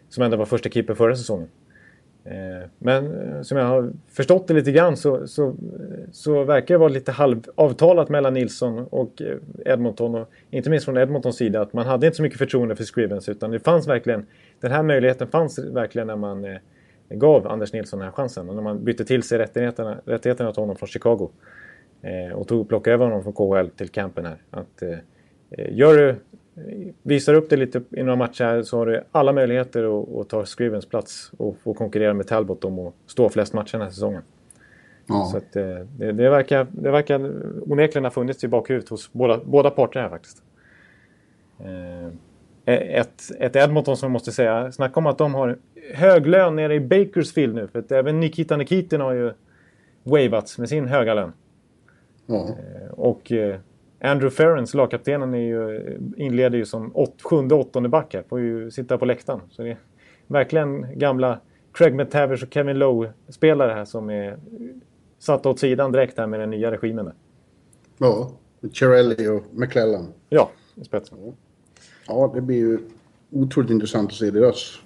som 0.09 0.23
ändå 0.23 0.37
var 0.37 0.45
första 0.45 0.69
keeper 0.69 0.93
förra 0.93 1.15
säsongen. 1.15 1.47
Eh, 2.29 2.69
men 2.77 3.05
eh, 3.05 3.41
som 3.41 3.57
jag 3.57 3.65
har 3.65 3.91
förstått 4.07 4.47
det 4.47 4.53
lite 4.53 4.71
grann 4.71 4.97
så, 4.97 5.27
så, 5.27 5.55
så 6.11 6.43
verkar 6.43 6.75
det 6.75 6.79
vara 6.79 6.89
lite 6.89 7.11
halvavtalat 7.11 8.09
mellan 8.09 8.33
Nilsson 8.33 8.87
och 8.89 9.21
eh, 9.21 9.37
Edmonton. 9.73 10.15
Och 10.15 10.29
inte 10.49 10.69
minst 10.69 10.85
från 10.85 10.97
Edmontons 10.97 11.35
sida 11.35 11.61
att 11.61 11.73
man 11.73 11.85
hade 11.85 12.05
inte 12.05 12.17
så 12.17 12.23
mycket 12.23 12.39
förtroende 12.39 12.75
för 12.75 12.83
Scrivens 12.83 13.29
utan 13.29 13.51
det 13.51 13.59
fanns 13.59 13.87
verkligen, 13.87 14.25
den 14.59 14.71
här 14.71 14.83
möjligheten 14.83 15.27
fanns 15.27 15.59
verkligen 15.59 16.07
när 16.07 16.15
man 16.15 16.45
eh, 16.45 16.57
gav 17.09 17.47
Anders 17.47 17.73
Nilsson 17.73 17.99
den 17.99 18.05
här 18.07 18.13
chansen. 18.13 18.49
Och 18.49 18.55
när 18.55 18.63
man 18.63 18.83
bytte 18.83 19.05
till 19.05 19.23
sig 19.23 19.37
rättigheterna, 19.37 19.97
rättigheterna 20.05 20.51
till 20.51 20.61
honom 20.61 20.75
från 20.75 20.87
Chicago. 20.87 21.29
Eh, 22.01 22.33
och 22.33 22.47
tog, 22.47 22.69
plockade 22.69 22.93
över 22.93 23.05
honom 23.05 23.23
från 23.23 23.33
KHL 23.33 23.69
till 23.69 23.89
campen 23.89 24.25
här. 24.25 24.37
Att, 24.51 24.81
eh, 24.81 24.97
gör 25.69 25.97
du, 25.97 26.15
visar 27.03 27.33
upp 27.33 27.49
det 27.49 27.55
lite 27.55 27.81
i 27.91 28.03
några 28.03 28.15
matcher 28.15 28.43
här 28.43 28.61
så 28.63 28.77
har 28.77 28.85
du 28.85 29.03
alla 29.11 29.33
möjligheter 29.33 30.01
att, 30.01 30.15
att 30.15 30.29
ta 30.29 30.45
Scrivens 30.45 30.85
plats 30.85 31.31
och 31.37 31.57
få 31.57 31.73
konkurrera 31.73 32.13
med 32.13 32.27
Talbot 32.27 32.65
om 32.65 32.79
att 32.79 32.93
stå 33.07 33.29
flest 33.29 33.53
matcher 33.53 33.71
den 33.71 33.81
här 33.81 33.89
säsongen. 33.89 34.21
Ja. 35.07 35.29
Så 35.31 35.37
att, 35.37 35.55
eh, 35.55 35.77
det, 35.97 36.11
det, 36.11 36.29
verkar, 36.29 36.67
det 36.71 36.91
verkar 36.91 37.31
onekligen 37.71 38.03
ha 38.03 38.11
funnits 38.11 38.43
i 38.43 38.47
bakhuvudet 38.47 38.89
hos 38.89 39.13
båda, 39.13 39.39
båda 39.45 39.69
parter 39.69 39.99
här 39.99 40.09
faktiskt. 40.09 40.43
Eh, 41.59 42.07
Ett, 42.65 43.31
ett 43.39 43.55
Edmonton 43.55 43.97
som 43.97 44.07
jag 44.07 44.11
måste 44.11 44.31
säga, 44.31 44.71
snacka 44.71 44.99
om 44.99 45.07
att 45.07 45.17
de 45.17 45.33
har 45.33 45.57
hög 45.93 46.27
lön 46.27 46.55
nere 46.55 46.75
i 46.75 46.79
Bakersfield 46.79 47.55
nu. 47.55 47.67
För 47.67 47.79
att 47.79 47.91
även 47.91 48.19
Nikita 48.19 48.57
Nikitin 48.57 49.01
har 49.01 49.13
ju 49.13 49.33
wavats 50.03 50.57
med 50.57 50.69
sin 50.69 50.87
höga 50.87 51.13
lön. 51.13 51.33
Ja. 52.25 52.49
Och 52.91 53.31
eh, 53.31 53.59
Andrew 53.99 54.35
Ferrens, 54.35 54.73
lagkaptenen, 54.73 55.33
är 55.33 55.37
ju, 55.37 55.97
inleder 56.17 56.57
ju 56.57 56.65
som 56.65 56.91
åt, 56.95 57.21
sjunde, 57.21 57.55
åttonde 57.55 57.89
back 57.89 58.13
här. 58.13 58.23
Får 58.29 58.39
ju 58.39 58.71
sitta 58.71 58.97
på 58.97 59.05
läktaren. 59.05 59.41
Så 59.49 59.61
det 59.61 59.69
är 59.69 59.77
verkligen 60.27 60.99
gamla 60.99 61.39
Craig 61.73 61.95
McTavish 61.95 62.43
och 62.43 62.53
Kevin 62.53 62.79
Lowe-spelare 62.79 63.71
här 63.71 63.85
som 63.85 64.09
är 64.09 64.37
satta 65.19 65.49
åt 65.49 65.59
sidan 65.59 65.91
direkt 65.91 66.17
här 66.17 66.27
med 66.27 66.39
den 66.39 66.49
nya 66.49 66.71
regimen. 66.71 67.11
Ja, 67.97 68.31
Cherelli 68.73 69.27
och 69.27 69.43
McClellan. 69.51 70.07
Ja, 70.29 70.51
i 70.75 70.83
spetsen. 70.83 71.17
Ja, 72.07 72.31
det 72.35 72.41
blir 72.41 72.57
ju 72.57 72.79
otroligt 73.31 73.71
intressant 73.71 74.09
att 74.09 74.15
se 74.15 74.31
deras 74.31 74.79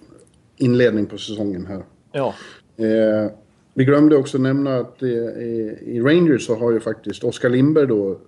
inledning 0.58 1.06
på 1.06 1.18
säsongen 1.18 1.66
här. 1.66 1.84
Ja. 2.12 2.34
Eh, 2.78 3.32
vi 3.74 3.86
glömde 3.86 4.18
också 4.18 4.38
nämna 4.38 4.78
att 4.78 5.02
eh, 5.02 5.10
i 5.10 6.02
Rangers 6.04 6.46
så 6.46 6.56
har 6.56 6.72
ju 6.72 6.80
faktiskt 6.80 7.24
Oskar 7.24 7.50
Lindberg 7.50 7.88
då 7.88 8.20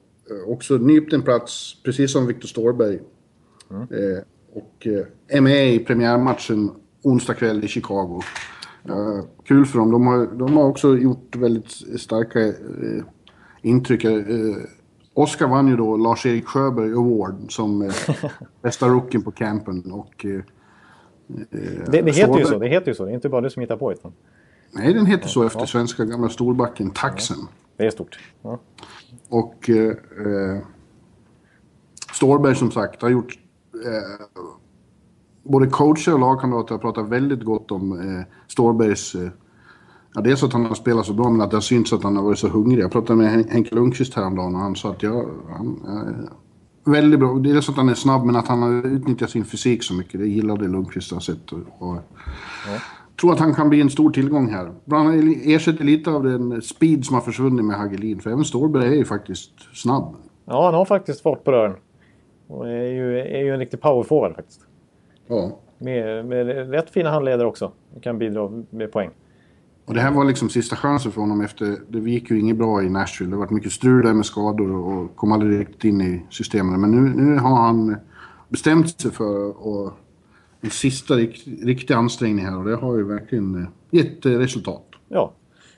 också 0.48 0.78
nypt 0.78 1.14
en 1.14 1.22
plats, 1.22 1.78
precis 1.84 2.12
som 2.12 2.28
Viktor 2.28 2.48
Storberg. 2.48 3.00
Mm. 3.72 3.82
Eh, 3.82 4.24
och 4.54 4.88
eh, 4.88 5.06
är 5.28 5.42
med 5.42 5.74
i 5.74 5.80
premiärmatchen 5.80 6.72
onsdag 7.04 7.34
kväll 7.34 7.64
i 7.64 7.68
Chicago. 7.68 8.22
Uh, 8.90 9.24
kul 9.44 9.66
för 9.66 9.80
dem. 9.80 9.92
De 9.92 10.08
har, 10.08 10.26
de 10.26 10.58
har 10.58 10.64
också 10.64 10.98
gjort 10.98 11.36
väldigt 11.36 11.72
starka 12.02 12.40
uh, 12.40 13.04
intryck. 13.62 14.06
Uh, 14.06 14.56
Oscar 15.14 15.48
vann 15.48 15.68
ju 15.68 15.78
då 15.78 15.98
Lars-Erik 15.98 16.46
Sjöberg 16.46 16.94
Award 16.94 17.54
som 17.54 17.92
bästa 18.62 18.88
rookien 18.88 19.24
på 19.24 19.32
campen. 19.32 19.92
Och, 19.92 20.26
det, 21.92 22.02
det 22.02 22.12
heter 22.12 22.40
ju 22.40 22.46
så. 22.46 22.60
Det 22.60 22.68
heter 22.68 22.88
ju 22.88 22.96
så. 22.96 23.06
Det 23.06 23.12
är 23.12 23.16
inte 23.16 23.30
bara 23.30 23.42
du 23.42 23.50
som 23.50 23.62
hittar 23.62 23.78
på 23.78 23.92
det. 23.92 23.98
Nej, 24.72 24.94
den 24.94 25.06
heter 25.06 25.28
så 25.28 25.44
efter 25.44 25.66
svenska 25.66 26.06
gamla 26.06 26.30
storbacken 26.30 26.92
Taxen. 26.92 27.38
Ja, 27.40 27.48
det 27.78 27.86
är 27.86 27.92
stort. 27.92 28.20
Ja. 28.42 28.60
Och 29.34 29.70
eh, 29.70 29.90
eh, 30.26 30.62
Stålberg 32.14 32.56
som 32.56 32.72
sagt 32.72 33.02
har 33.02 33.10
gjort 33.10 33.40
eh, 33.86 34.26
både 35.44 35.68
coacher 35.68 36.14
och 36.14 36.20
lagkamrater 36.20 36.76
har 36.76 36.80
pratat 36.80 37.10
väldigt 37.10 37.44
gott 37.44 37.72
om 37.72 37.92
eh, 37.92 38.26
Storbergs... 38.48 39.16
Eh, 39.16 39.30
ja, 40.14 40.22
dels 40.22 40.44
att 40.44 40.54
han 40.54 40.66
har 40.66 40.76
spelat 40.76 41.06
så 41.06 41.14
bra, 41.14 41.30
men 41.30 41.42
att 41.42 41.50
det 41.50 41.56
har 41.56 41.62
synts 41.62 41.94
att 41.94 42.04
han 42.04 42.16
har 42.16 42.24
varit 42.24 42.40
så 42.40 42.48
hungrig. 42.48 42.84
Jag 42.84 42.92
pratade 42.92 43.18
med 43.18 43.46
Henke 43.50 43.76
Lundqvist 43.76 44.14
häromdagen 44.14 44.56
och 44.56 44.62
han 44.62 44.76
sa 44.76 44.90
att 44.90 45.04
jag... 45.04 45.30
han, 45.50 45.80
eh, 45.88 46.92
väldigt 46.92 47.20
bra. 47.20 47.34
Det 47.34 47.52
är 47.52 47.62
så 47.62 47.72
att 47.72 47.78
han 47.78 47.90
är 47.90 47.94
snabb, 47.94 48.26
men 48.26 48.36
att 48.36 48.48
han 48.48 48.62
har 48.62 48.88
utnyttjat 48.88 49.30
sin 49.30 49.46
fysik 49.46 49.84
så 49.84 49.94
mycket. 49.94 50.20
Det 50.20 50.28
gillade 50.28 50.68
Lundqvist 50.68 51.12
har 51.12 51.20
sett. 51.20 51.52
Och, 51.52 51.60
och 51.78 51.96
ja 52.68 52.80
tror 53.20 53.34
att 53.34 53.40
han 53.40 53.54
kan 53.54 53.70
bli 53.70 53.82
en 53.82 53.90
stor 53.90 54.12
tillgång 54.12 54.50
här. 54.50 54.72
Han 54.90 55.36
ersätter 55.44 55.84
lite 55.84 56.12
av 56.12 56.24
den 56.24 56.62
speed 56.62 57.06
som 57.06 57.14
har 57.14 57.22
försvunnit 57.22 57.66
med 57.66 57.78
Hagelin. 57.78 58.20
För 58.20 58.30
även 58.30 58.46
Stålberg 58.46 58.88
är 58.88 58.96
ju 58.96 59.06
faktiskt 59.06 59.52
snabb. 59.74 60.16
Ja, 60.46 60.66
han 60.66 60.74
har 60.74 60.86
faktiskt 60.86 61.22
fart 61.22 61.44
på 61.44 61.52
rören. 61.52 61.76
Och 62.48 62.70
är 62.70 62.92
ju, 62.92 63.20
är 63.20 63.44
ju 63.44 63.54
en 63.54 63.60
riktig 63.60 63.82
powerforward 63.82 64.36
faktiskt. 64.36 64.62
Ja. 65.28 65.60
Med, 65.78 66.26
med 66.26 66.70
rätt 66.72 66.90
fina 66.90 67.10
handledare 67.10 67.48
också. 67.48 67.72
kan 68.02 68.18
bidra 68.18 68.64
med 68.70 68.92
poäng. 68.92 69.10
Och 69.86 69.94
det 69.94 70.00
här 70.00 70.12
var 70.12 70.26
liksom 70.26 70.50
sista 70.50 70.76
chansen 70.76 71.12
för 71.12 71.22
honom 71.22 71.42
efter... 71.42 71.78
Det 71.88 72.00
gick 72.00 72.32
ju 72.32 72.40
inget 72.40 72.58
bra 72.58 72.84
i 72.84 72.90
Nashville. 72.90 73.32
Det 73.32 73.38
var 73.38 73.50
mycket 73.50 73.72
strul 73.72 74.06
där 74.06 74.14
med 74.14 74.26
skador 74.26 74.72
och 74.72 75.16
kom 75.16 75.32
aldrig 75.32 75.60
riktigt 75.60 75.84
in 75.84 76.02
i 76.02 76.26
systemen. 76.30 76.82
Men 76.82 76.92
nu, 76.92 77.24
nu 77.24 77.38
har 77.38 77.56
han 77.56 77.96
bestämt 78.50 79.02
sig 79.02 79.12
för 79.12 79.50
att... 79.50 79.94
En 80.64 80.70
sista 80.70 81.14
rikt, 81.14 81.48
riktig 81.64 81.94
ansträngning 81.94 82.46
här 82.46 82.58
och 82.58 82.66
det 82.66 82.76
har 82.76 82.98
ju 82.98 83.04
verkligen 83.04 83.56
eh, 83.56 84.00
gett 84.00 84.26
resultat. 84.26 84.86
Ja. 85.10 85.34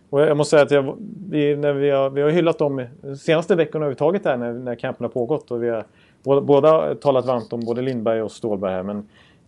Och 0.10 0.22
jag 0.22 0.38
måste 0.38 0.50
säga 0.50 0.64
att 0.64 0.72
jag, 0.72 0.98
vi, 1.30 1.56
när 1.56 1.74
vi, 1.74 1.90
har, 1.90 2.10
vi 2.10 2.22
har 2.22 2.30
hyllat 2.30 2.58
dem 2.58 2.86
de 3.02 3.16
senaste 3.18 3.56
veckorna 3.56 3.86
överhuvudtaget 3.86 4.26
här 4.26 4.38
när, 4.38 4.54
när 4.54 4.76
campen 4.76 5.04
har 5.04 5.10
pågått. 5.10 5.52
Och 5.52 5.64
vi 5.64 5.70
har 5.70 5.86
båda, 6.24 6.42
båda 6.42 6.96
talat 6.96 7.26
varmt 7.26 7.54
om 7.54 7.60
både 7.60 7.82
Lindberg 7.82 8.22
och 8.22 8.32
Stålberg 8.32 8.72
här. 8.72 8.84
Men 8.84 9.08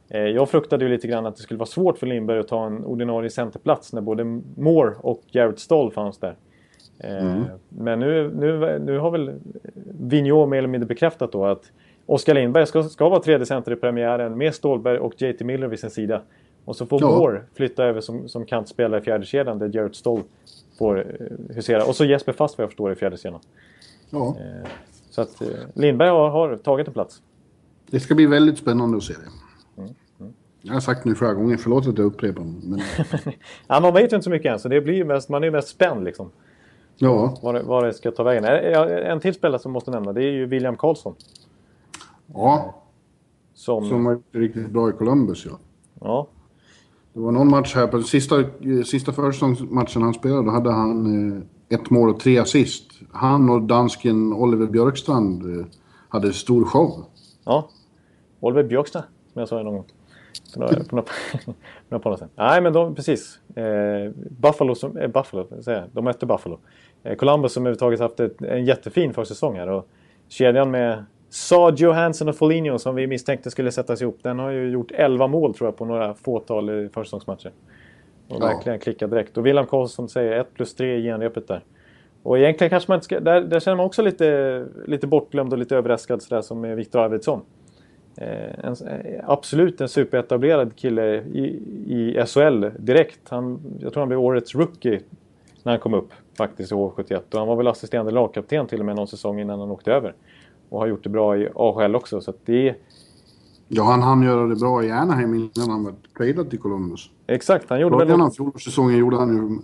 Eh, 0.10 0.22
jag 0.22 0.50
fruktade 0.50 0.86
ju 0.86 0.92
lite 0.92 1.08
grann 1.08 1.26
att 1.26 1.36
det 1.36 1.42
skulle 1.42 1.58
vara 1.58 1.68
svårt 1.68 1.98
för 1.98 2.08
Lindberg 2.08 2.40
att 2.40 2.48
ta 2.48 2.66
en 2.66 2.86
ordinarie 2.86 3.30
centerplats 3.30 3.94
när 3.94 4.02
både 4.02 4.24
Moore 4.56 4.96
och 5.02 5.22
Garrett 5.32 5.60
Stoll 5.60 5.92
fanns 5.92 6.18
där. 6.18 6.36
Eh, 7.00 7.26
mm. 7.26 7.44
Men 7.70 8.00
nu, 8.00 8.32
nu, 8.36 8.80
nu 8.80 8.98
har 8.98 9.12
väl 9.12 9.40
Vigneault 10.00 10.50
mer 10.50 10.58
eller 10.58 10.68
mindre 10.68 10.88
bekräftat 10.88 11.32
då 11.32 11.46
att 11.46 11.72
Oskar 12.08 12.34
Lindberg 12.34 12.68
ska, 12.68 12.84
ska 12.84 13.10
vara 13.10 13.20
tredje 13.20 13.46
center 13.46 13.72
i 13.72 13.76
premiären 13.76 14.38
med 14.38 14.56
Stålberg 14.56 15.00
och 15.00 15.22
JT 15.22 15.42
Miller 15.42 15.68
vid 15.68 15.80
sin 15.80 15.90
sida. 15.90 16.22
Och 16.66 16.76
så 16.76 16.86
får 16.86 17.02
ja. 17.02 17.10
Moore 17.10 17.42
flytta 17.54 17.84
över 17.84 18.02
som, 18.02 18.30
som 18.30 18.46
kantspelare 18.46 19.02
i 19.02 19.04
fjärde 19.04 19.26
kedjan 19.26 19.60
där 19.60 19.68
Garrett 19.68 19.96
Stoll 19.96 20.22
får 20.80 21.00
eh, 21.00 21.56
husera. 21.56 21.86
Och 21.86 21.96
så 21.96 22.06
Jesper 22.06 22.34
Fast 22.34 22.58
vad 22.58 22.64
jag 22.64 22.70
förstår 22.70 22.92
i 22.92 22.96
fjärde 22.96 23.18
kedjan. 23.18 23.42
Ja. 24.10 24.36
Så 25.10 25.22
att 25.22 25.42
Lindberg 25.74 26.10
har, 26.10 26.30
har 26.30 26.56
tagit 26.58 26.88
en 26.88 26.94
plats. 26.94 27.22
Det 27.90 28.00
ska 28.00 28.16
bli 28.16 28.26
väldigt 28.26 28.58
spännande 28.58 28.98
att 28.98 29.04
se 29.04 29.14
det. 29.14 29.30
Jag 30.62 30.74
har 30.74 30.80
sagt 30.80 31.06
nu 31.06 31.16
flera 31.16 31.34
gånger, 31.34 31.58
förlåt 31.58 31.88
att 31.88 31.98
jag 31.98 32.06
upprepar 32.06 32.44
men... 32.44 32.82
ja, 33.68 33.80
man 33.80 33.94
vet 33.94 34.12
ju 34.12 34.16
inte 34.16 34.24
så 34.24 34.30
mycket 34.30 34.52
än, 34.52 34.60
så 34.60 34.68
det 34.68 34.82
blir 34.82 35.04
mest, 35.04 35.30
man 35.30 35.44
är 35.44 35.52
mest 35.52 35.68
spänd 35.68 36.04
liksom. 36.04 36.32
Ja. 36.98 37.38
Var, 37.42 37.62
var 37.62 37.86
det 37.86 37.94
ska 37.94 38.12
ta 38.12 38.24
vägen. 38.24 38.46
En 38.46 39.20
till 39.20 39.34
spelare 39.34 39.60
som 39.60 39.72
måste 39.72 39.92
nämna, 39.92 40.14
det 40.14 40.24
är 40.24 40.32
ju 40.32 40.46
William 40.46 40.78
Karlsson. 40.78 41.16
Ja. 42.34 42.76
Som, 43.54 43.86
som 43.86 44.06
har 44.06 44.14
gjort 44.14 44.26
det 44.32 44.40
riktigt 44.40 44.70
bra 44.70 44.90
i 44.90 44.94
Columbus, 44.94 45.46
ja. 45.46 45.60
Ja. 46.02 46.28
Det 47.14 47.20
var 47.20 47.32
någon 47.32 47.50
match 47.50 47.76
här, 47.76 47.88
på 47.88 48.02
sista, 48.02 48.36
sista 48.86 49.12
försäsongsmatchen 49.12 50.02
han 50.02 50.14
spelade, 50.14 50.44
då 50.44 50.52
hade 50.52 50.72
han 50.72 51.38
eh, 51.70 51.80
ett 51.80 51.90
mål 51.90 52.10
och 52.10 52.20
tre 52.20 52.38
assist. 52.38 52.92
Han 53.12 53.50
och 53.50 53.62
dansken 53.62 54.34
Oliver 54.34 54.68
Björkstrand 54.68 55.60
eh, 55.60 55.66
hade 56.10 56.34
stor 56.34 56.66
show. 56.66 57.06
Ja. 57.44 57.70
Oliver 58.40 58.64
Björkstrand, 58.64 59.06
som 59.34 59.40
jag 59.40 59.50
sa 59.50 59.64
någon 59.64 59.74
gång. 59.74 59.86
För 60.54 60.60
några, 60.60 60.84
på 60.84 60.96
några, 60.96 61.10
några 61.90 62.04
på 62.04 62.18
sen. 62.18 62.30
Nej, 62.36 62.62
men 62.62 62.74
de, 62.74 62.96
precis. 62.96 63.40
Eh, 63.56 64.12
Buffalo, 64.30 64.76
som, 64.76 64.98
eh, 64.98 65.08
Buffalo 65.08 65.48
säger 65.62 65.80
jag. 65.80 65.90
de 65.92 66.04
mötte 66.04 66.26
Buffalo. 66.26 66.60
Eh, 67.04 67.16
Columbus 67.16 67.54
som 67.54 67.64
överhuvudtaget 67.64 68.00
haft 68.00 68.20
ett, 68.20 68.42
en 68.42 68.66
jättefin 68.66 69.14
försäsong 69.14 69.56
här. 69.56 69.70
Och 69.70 69.88
kedjan 70.28 70.72
med 70.72 71.06
Saad, 71.30 71.80
Johansson 71.80 72.30
och 72.30 72.36
Foligno 72.36 72.80
som 72.80 72.96
vi 72.96 73.08
misstänkte 73.08 73.52
skulle 73.52 73.72
sättas 73.72 74.02
ihop. 74.02 74.20
Den 74.22 74.40
har 74.40 74.50
ju 74.50 74.70
gjort 74.70 74.92
11 74.92 75.28
mål 75.28 75.54
tror 75.54 75.68
jag 75.68 75.78
på 75.78 75.86
några 75.86 76.14
fåtal 76.14 76.90
försäsongsmatcher. 76.90 77.52
Och 78.28 78.42
ja. 78.42 78.48
verkligen 78.48 78.80
klickat 78.80 79.10
direkt. 79.10 79.38
Och 79.38 79.46
William 79.46 79.66
Karlsson 79.66 80.10
säger 80.10 80.32
1 80.32 80.54
plus 80.54 80.76
3 80.76 80.96
i 80.96 81.04
genrepet 81.04 81.48
där. 81.48 81.64
Och 82.24 82.38
egentligen 82.38 82.70
kanske 82.70 82.92
man 82.92 82.96
inte 82.96 83.06
ska... 83.06 83.20
Där, 83.20 83.42
där 83.42 83.60
känner 83.60 83.78
man 83.78 83.86
också 83.86 84.02
lite, 84.02 84.66
lite 84.86 85.08
bortglömd 85.08 85.54
och 85.54 85.60
lite 85.60 85.76
överraskad 85.76 86.22
sådär 86.22 86.42
som 86.42 86.62
med 86.62 86.76
Viktor 86.76 87.00
Arvidsson. 87.00 87.42
Eh, 88.18 88.66
en, 88.66 88.76
eh, 88.88 89.24
absolut 89.24 89.82
en 89.82 89.90
superetablerad 89.90 90.76
kille 90.76 91.16
i, 91.16 91.46
i 91.88 92.26
SHL 92.26 92.66
direkt. 92.80 93.30
Han, 93.30 93.60
jag 93.80 93.94
tror 93.94 94.02
han 94.02 94.08
blev 94.08 94.20
årets 94.20 94.56
rookie 94.56 95.02
när 95.64 95.72
han 95.72 95.80
kom 95.80 95.94
upp 95.94 96.10
faktiskt 96.38 96.72
i 96.72 96.76
H71. 96.76 97.22
Och 97.32 97.40
han 97.40 97.48
var 97.48 97.56
väl 97.56 97.68
assisterande 97.68 98.12
lagkapten 98.12 98.68
till 98.68 98.80
och 98.80 98.86
med 98.86 98.96
någon 98.96 99.08
säsong 99.08 99.40
innan 99.40 99.60
han 99.60 99.72
åkte 99.72 99.92
över. 99.92 100.14
Och 100.70 100.80
har 100.80 100.88
gjort 100.88 101.04
det 101.04 101.10
bra 101.10 101.38
i 101.38 101.50
AHL 101.56 101.96
också. 101.96 102.22
Så 102.22 102.34
det 102.46 102.76
Ja, 103.68 103.84
han 103.84 104.02
hann 104.02 104.24
göra 104.24 104.48
det 104.48 104.56
bra 104.56 104.84
i 104.84 104.92
Anaheim 104.92 105.34
innan 105.34 105.70
han 105.70 105.84
var 105.84 105.94
tradad 106.18 106.50
till 106.50 106.60
Columbus. 106.60 107.10
Exakt, 107.28 107.70
han 107.70 107.80
gjorde 107.80 107.98
väl... 107.98 108.10
Innan 108.10 108.32
fjolårssäsongen 108.32 108.98
gjorde 108.98 109.18
han 109.18 109.38
ju 109.38 109.60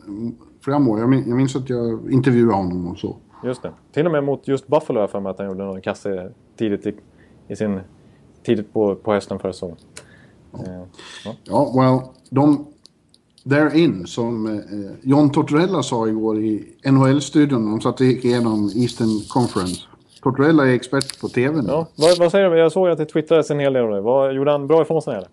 flera 0.62 0.80
mål. 0.80 1.00
Jag, 1.00 1.10
min, 1.10 1.24
jag 1.28 1.38
minns 1.38 1.56
att 1.56 1.70
jag 1.70 2.12
intervjuade 2.12 2.54
honom 2.54 2.88
och 2.88 2.98
så. 2.98 3.18
Just 3.44 3.62
det. 3.62 3.74
Till 3.92 4.06
och 4.06 4.12
med 4.12 4.24
mot 4.24 4.48
just 4.48 4.68
Buffalo 4.68 5.00
har 5.00 5.04
jag 5.04 5.10
för 5.10 5.20
mig 5.20 5.30
att 5.30 5.38
han 5.38 5.48
gjorde 5.48 5.64
någon 5.64 5.82
kasse 5.82 6.32
tidigt 6.58 6.86
i, 6.86 6.96
i 7.48 7.56
sin 7.56 7.80
tidigt 8.44 8.74
på, 8.74 8.96
på 8.96 9.14
hösten 9.14 9.40
förra 9.40 9.54
säsongen. 9.54 9.78
Ja. 10.52 10.88
ja, 11.26 11.36
ja, 11.44 11.74
well, 11.76 12.00
de... 12.30 12.68
They're 13.46 13.76
in, 13.76 14.08
som 14.08 14.46
eh, 14.46 14.62
John 15.02 15.30
Tortorella 15.30 15.84
sa 15.84 16.08
igår 16.08 16.40
i 16.40 16.76
NHL-studion. 16.86 17.66
De 17.66 17.82
satt 17.82 18.00
och 18.00 18.06
gick 18.06 18.26
igenom 18.26 18.72
Eastern 18.76 19.22
Conference. 19.30 19.82
Tortorella 20.24 20.68
är 20.68 20.74
expert 20.74 21.22
på 21.22 21.30
TV 21.30 21.62
nu. 21.62 21.68
Ja, 21.68 21.88
vad, 21.96 22.18
vad 22.18 22.32
säger 22.32 22.50
du? 22.50 22.58
Jag 22.58 22.72
såg 22.72 22.90
att 22.90 22.98
det 22.98 23.06
twittrades 23.06 23.52
en 23.52 23.60
hel 23.60 23.74
del 23.74 23.84
om 23.84 23.92
det. 23.92 24.02
Vad, 24.02 24.34
gjorde 24.34 24.52
han 24.52 24.68
bra 24.68 24.82
ifrån 24.82 25.02
sig 25.02 25.16
eller? 25.16 25.30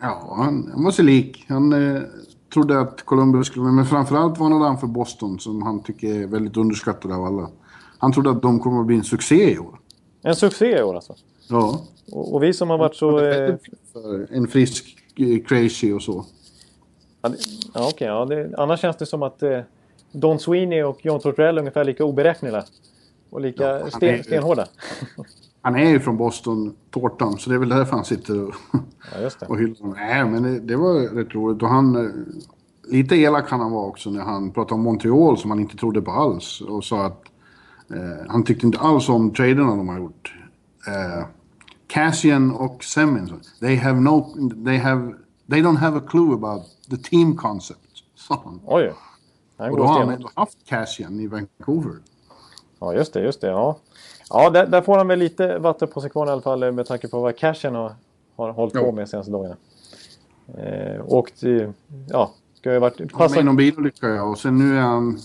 Ja, 0.00 0.34
han, 0.36 0.70
han 0.74 0.84
var 0.84 0.90
sig 0.90 1.04
lik. 1.04 1.44
Han 1.48 1.72
eh, 1.96 2.02
trodde 2.52 2.80
att 2.80 3.02
Columbus 3.02 3.46
skulle... 3.46 3.64
Men 3.64 3.86
framförallt 3.86 4.38
varnade 4.38 4.64
han 4.64 4.78
för 4.78 4.86
Boston 4.86 5.38
som 5.38 5.62
han 5.62 5.82
tycker 5.82 6.22
är 6.22 6.26
väldigt 6.26 6.56
underskattad 6.56 7.12
av 7.12 7.24
alla. 7.24 7.50
Han 7.98 8.12
trodde 8.12 8.30
att 8.30 8.42
de 8.42 8.60
kommer 8.60 8.80
att 8.80 8.86
bli 8.86 8.96
en 8.96 9.04
succé 9.04 9.52
i 9.52 9.58
år. 9.58 9.78
En 10.22 10.36
succé 10.36 10.78
i 10.78 10.82
år 10.82 10.94
alltså? 10.94 11.14
Ja. 11.48 11.80
Och, 12.12 12.34
och 12.34 12.42
vi 12.42 12.52
som 12.52 12.70
har 12.70 12.78
varit 12.78 12.96
så... 12.96 13.20
Eh... 13.20 13.54
En 14.30 14.48
frisk 14.48 14.96
eh, 15.16 15.44
crazy 15.46 15.92
och 15.92 16.02
så. 16.02 16.24
Ja, 17.22 17.30
ja 17.74 17.88
okej. 17.92 18.06
Ja, 18.06 18.28
annars 18.62 18.80
känns 18.80 18.96
det 18.96 19.06
som 19.06 19.22
att 19.22 19.42
eh, 19.42 19.60
Don 20.12 20.38
Sweeney 20.38 20.82
och 20.82 21.06
John 21.06 21.20
Tortorella 21.20 21.58
är 21.58 21.62
ungefär 21.62 21.84
lika 21.84 22.04
oberäkneliga. 22.04 22.64
Och 23.34 23.40
lika 23.40 23.64
ja, 23.64 23.90
sten, 23.90 24.08
är, 24.08 24.22
stenhårda. 24.22 24.66
Han 25.62 25.76
är 25.76 25.90
ju 25.90 26.00
från 26.00 26.16
Boston, 26.16 26.74
tårtan, 26.90 27.38
så 27.38 27.50
det 27.50 27.56
är 27.56 27.58
väl 27.58 27.68
därför 27.68 27.96
han 27.96 28.04
sitter 28.04 28.44
och, 28.44 28.54
ja, 28.72 29.30
och 29.48 29.58
hyllar 29.58 29.80
honom. 29.80 29.96
Nej, 29.98 30.24
men 30.24 30.42
det, 30.42 30.60
det, 30.60 30.76
var 30.76 31.00
rätt 31.00 31.34
roligt. 31.34 31.62
Och 31.62 31.68
han... 31.68 31.96
Eh, 31.96 32.12
lite 32.92 33.16
elak 33.16 33.48
kan 33.48 33.60
han 33.60 33.72
vara 33.72 33.86
också 33.86 34.10
när 34.10 34.20
han 34.20 34.50
pratade 34.50 34.74
om 34.74 34.80
Montreal 34.80 35.38
som 35.38 35.50
han 35.50 35.60
inte 35.60 35.76
trodde 35.76 36.02
på 36.02 36.10
alls. 36.10 36.60
Och 36.60 36.84
sa 36.84 37.06
att 37.06 37.24
Eh, 37.90 38.26
han 38.28 38.44
tyckte 38.44 38.66
inte 38.66 38.78
alls 38.78 39.08
om 39.08 39.30
traderna 39.30 39.76
de 39.76 39.88
har 39.88 39.98
gjort. 39.98 40.34
Eh, 40.86 41.26
Cassian 41.86 42.50
och 42.50 42.84
Simmons, 42.84 43.58
they 43.60 43.76
have 43.76 44.00
no, 44.00 44.34
they 44.64 44.78
have, 44.78 45.14
they 45.50 45.62
don't 45.62 45.76
have 45.76 45.98
a 45.98 46.02
clue 46.08 46.34
about 46.34 46.62
the 46.90 46.96
team 46.96 47.36
concept, 47.36 47.80
sa 48.14 48.42
han. 48.44 48.60
Oj! 48.64 48.92
Han 49.58 49.70
Och 49.70 49.76
då 49.76 49.84
har 49.84 50.00
han 50.00 50.10
ändå 50.10 50.30
haft 50.34 50.58
Cassian 50.66 51.20
i 51.20 51.26
Vancouver. 51.26 51.98
Ja, 52.84 52.94
just 52.94 53.12
det. 53.12 53.20
Just 53.20 53.40
det 53.40 53.46
ja, 53.46 53.76
ja 54.30 54.50
där, 54.50 54.66
där 54.66 54.80
får 54.80 54.96
han 54.96 55.08
väl 55.08 55.18
lite 55.18 55.58
vatten 55.58 55.88
på 55.88 56.00
sig 56.00 56.10
kvar 56.10 56.26
i 56.26 56.30
alla 56.30 56.42
fall 56.42 56.72
med 56.72 56.86
tanke 56.86 57.08
på 57.08 57.20
vad 57.20 57.36
Cashen 57.36 57.74
har, 57.74 57.92
har 58.36 58.52
hållit 58.52 58.74
på 58.74 58.92
med 58.92 59.08
senaste 59.08 59.32
dagarna. 59.32 59.56
Eh, 60.58 61.00
och 61.00 61.30
ja, 62.08 62.30
ska 62.54 62.72
ju 62.72 62.78
varit... 62.78 63.12
Passa, 63.12 63.36
med 63.36 63.44
någon 63.44 63.56
bilolycka 63.56 64.08
ja, 64.08 64.22
och 64.22 64.38
sen 64.38 64.58
nu 64.58 64.76
är 64.76 64.80
han... 64.80 65.18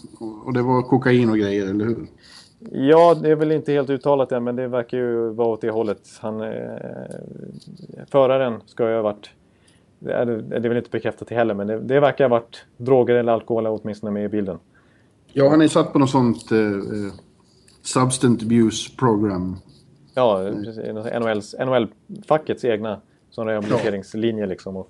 Och 0.45 0.53
det 0.53 0.61
var 0.61 0.81
kokain 0.81 1.29
och 1.29 1.37
grejer, 1.37 1.69
eller 1.69 1.85
hur? 1.85 2.07
ja, 2.71 3.15
det 3.21 3.29
är 3.29 3.35
väl 3.35 3.51
inte 3.51 3.71
helt 3.71 3.89
uttalat 3.89 4.31
än, 4.31 4.43
men 4.43 4.55
det 4.55 4.67
verkar 4.67 4.97
ju 4.97 5.29
vara 5.29 5.47
åt 5.47 5.61
det 5.61 5.69
hållet. 5.69 5.99
Han, 6.19 6.41
eh, 6.41 6.51
föraren 8.11 8.61
ska 8.65 8.89
ju 8.89 8.95
ha 8.95 9.01
varit... 9.01 9.29
Det 9.99 10.13
är, 10.13 10.25
det 10.25 10.55
är 10.55 10.69
väl 10.69 10.77
inte 10.77 10.89
bekräftat 10.89 11.29
heller, 11.29 11.53
men 11.53 11.67
det, 11.67 11.79
det 11.79 11.99
verkar 11.99 12.29
ha 12.29 12.29
varit 12.29 12.65
droger 12.77 13.15
eller 13.15 13.31
alkohol 13.31 13.67
åtminstone 13.67 14.11
med 14.11 14.25
i 14.25 14.27
bilden. 14.27 14.59
Ja, 15.33 15.49
han 15.49 15.61
är 15.61 15.67
satt 15.67 15.93
på 15.93 15.99
något 15.99 16.09
sånt... 16.09 16.51
Eh, 16.51 16.59
eh, 16.59 17.13
substance 17.81 18.45
abuse 18.45 18.95
program. 18.97 19.57
Ja, 20.13 20.51
precis. 20.65 20.83
NHLs, 21.19 21.55
NHL-fackets 21.59 22.65
egna 22.65 23.01
rehabiliteringslinje 23.35 24.45
liksom. 24.45 24.77
Och, 24.77 24.89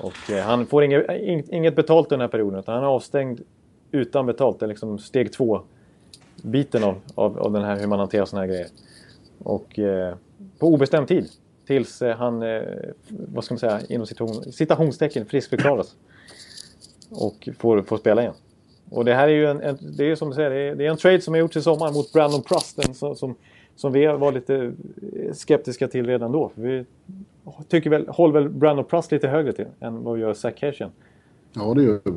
och 0.00 0.30
eh, 0.30 0.44
han 0.44 0.66
får 0.66 0.84
inget, 0.84 1.48
inget 1.48 1.76
betalt 1.76 2.08
den 2.08 2.20
här 2.20 2.28
perioden 2.28 2.60
utan 2.60 2.74
han 2.74 2.84
är 2.84 2.88
avstängd 2.88 3.40
utan 3.90 4.26
betalt. 4.26 4.60
Det 4.60 4.66
är 4.66 4.68
liksom 4.68 4.98
steg 4.98 5.32
två 5.32 5.60
biten 6.42 6.84
av, 6.84 7.00
av, 7.14 7.38
av 7.38 7.52
den 7.52 7.64
här 7.64 7.80
hur 7.80 7.86
man 7.86 7.98
hanterar 7.98 8.24
såna 8.24 8.42
här 8.42 8.48
grejer. 8.48 8.66
Och 9.38 9.78
eh, 9.78 10.14
på 10.58 10.66
obestämd 10.66 11.08
tid. 11.08 11.28
Tills 11.66 12.02
eh, 12.02 12.16
han, 12.16 12.42
eh, 12.42 12.62
vad 13.08 13.44
ska 13.44 13.54
man 13.54 13.58
säga, 13.58 13.80
inom 13.88 14.06
citation, 14.06 14.52
citationstecken 14.52 15.26
friskförklaras. 15.26 15.96
Och 17.10 17.48
får, 17.58 17.82
får 17.82 17.98
spela 17.98 18.22
igen. 18.22 18.34
Och 18.90 19.04
det 19.04 19.14
här 19.14 19.28
är 19.28 19.32
ju 19.32 19.46
en, 19.46 19.60
en 19.60 19.78
det 19.96 20.10
är 20.10 20.14
som 20.14 20.28
du 20.28 20.34
säger, 20.34 20.50
det 20.50 20.56
är, 20.56 20.74
det 20.74 20.86
är 20.86 20.90
en 20.90 20.96
trade 20.96 21.20
som 21.20 21.34
har 21.34 21.38
gjorts 21.38 21.56
i 21.56 21.62
sommar 21.62 21.92
mot 21.92 22.12
Brandon 22.12 22.42
Prusten 22.42 22.94
som, 22.94 23.16
som, 23.16 23.34
som 23.76 23.92
vi 23.92 24.06
var 24.06 24.32
lite 24.32 24.72
skeptiska 25.32 25.88
till 25.88 26.06
redan 26.06 26.32
då. 26.32 26.50
För 26.54 26.62
vi 26.62 26.84
tycker 27.68 27.90
väl, 27.90 28.08
håller 28.08 28.40
väl 28.40 28.48
Brandon 28.48 28.84
Prust 28.84 29.12
lite 29.12 29.28
högre 29.28 29.52
till 29.52 29.66
än 29.80 30.02
vad 30.02 30.14
vi 30.14 30.20
gör 30.20 30.34
Zach 30.34 30.54
Cashian. 30.54 30.90
Ja, 31.52 31.74
det 31.74 31.82
gör 31.82 32.00
vi. 32.04 32.12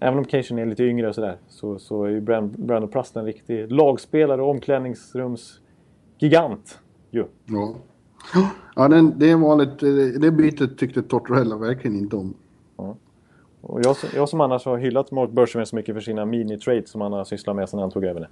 Även 0.00 0.18
om 0.18 0.24
Cashian 0.24 0.58
är 0.58 0.66
lite 0.66 0.84
yngre 0.84 1.08
och 1.08 1.14
sådär 1.14 1.36
så, 1.48 1.78
så 1.78 2.04
är 2.04 2.08
ju 2.08 2.20
Brand, 2.20 2.58
Brandon 2.58 2.90
Prust 2.90 3.16
en 3.16 3.24
riktig 3.24 3.72
lagspelare 3.72 4.42
och 4.42 4.50
omklädningsrumsgigant. 4.50 6.78
Ju. 7.10 7.24
Ja. 7.46 7.74
Ja, 8.76 8.88
den, 8.88 9.12
det 9.16 9.34
valet, 9.34 9.82
eh, 9.82 9.88
det 10.20 10.30
bytet 10.30 10.78
tyckte 10.78 11.02
Tortorella 11.02 11.56
verkligen 11.56 11.96
inte 11.96 12.16
om. 12.16 12.34
Och 13.68 13.80
jag, 13.84 13.96
som- 13.96 14.08
jag 14.14 14.28
som 14.28 14.40
annars 14.40 14.64
har 14.64 14.78
hyllat 14.78 15.10
Mark 15.10 15.30
Bergevin 15.30 15.66
så 15.66 15.76
mycket 15.76 15.94
för 15.94 16.00
sina 16.00 16.24
mini-trades 16.24 16.86
som 16.90 17.00
han 17.00 17.12
har 17.12 17.24
sysslat 17.24 17.56
med 17.56 17.68
sedan 17.68 17.80
han 17.80 17.90
tog 17.90 18.04
över 18.04 18.20
det. 18.20 18.28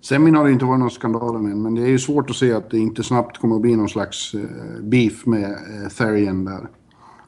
Semin 0.00 0.34
har 0.34 0.44
det 0.44 0.52
inte 0.52 0.64
varit 0.64 0.80
någon 0.80 0.90
skandaler 0.90 1.38
med, 1.38 1.56
men 1.56 1.74
det 1.74 1.82
är 1.82 1.86
ju 1.88 1.98
svårt 1.98 2.30
att 2.30 2.36
se 2.36 2.52
att 2.52 2.70
det 2.70 2.78
inte 2.78 3.02
snabbt 3.02 3.38
kommer 3.38 3.56
att 3.56 3.62
bli 3.62 3.76
någon 3.76 3.88
slags 3.88 4.34
eh, 4.34 4.40
beef 4.82 5.26
med 5.26 5.44
eh, 5.44 5.88
Therian 5.98 6.44
där. 6.44 6.68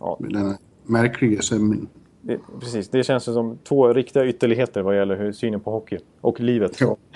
Ja. 0.01 0.17
Med 0.21 0.33
den 0.33 0.55
märkliga 0.87 1.43
Semin. 1.43 1.89
Det, 2.21 2.39
precis, 2.61 2.89
det 2.89 3.05
känns 3.05 3.25
som 3.25 3.59
två 3.69 3.93
riktiga 3.93 4.27
ytterligheter 4.27 4.83
vad 4.83 4.97
gäller 4.97 5.17
hur 5.17 5.33
synen 5.33 5.61
på 5.61 5.71
hockey 5.71 5.99
och 6.21 6.41
livet. 6.41 6.81
Ja. 6.81 6.97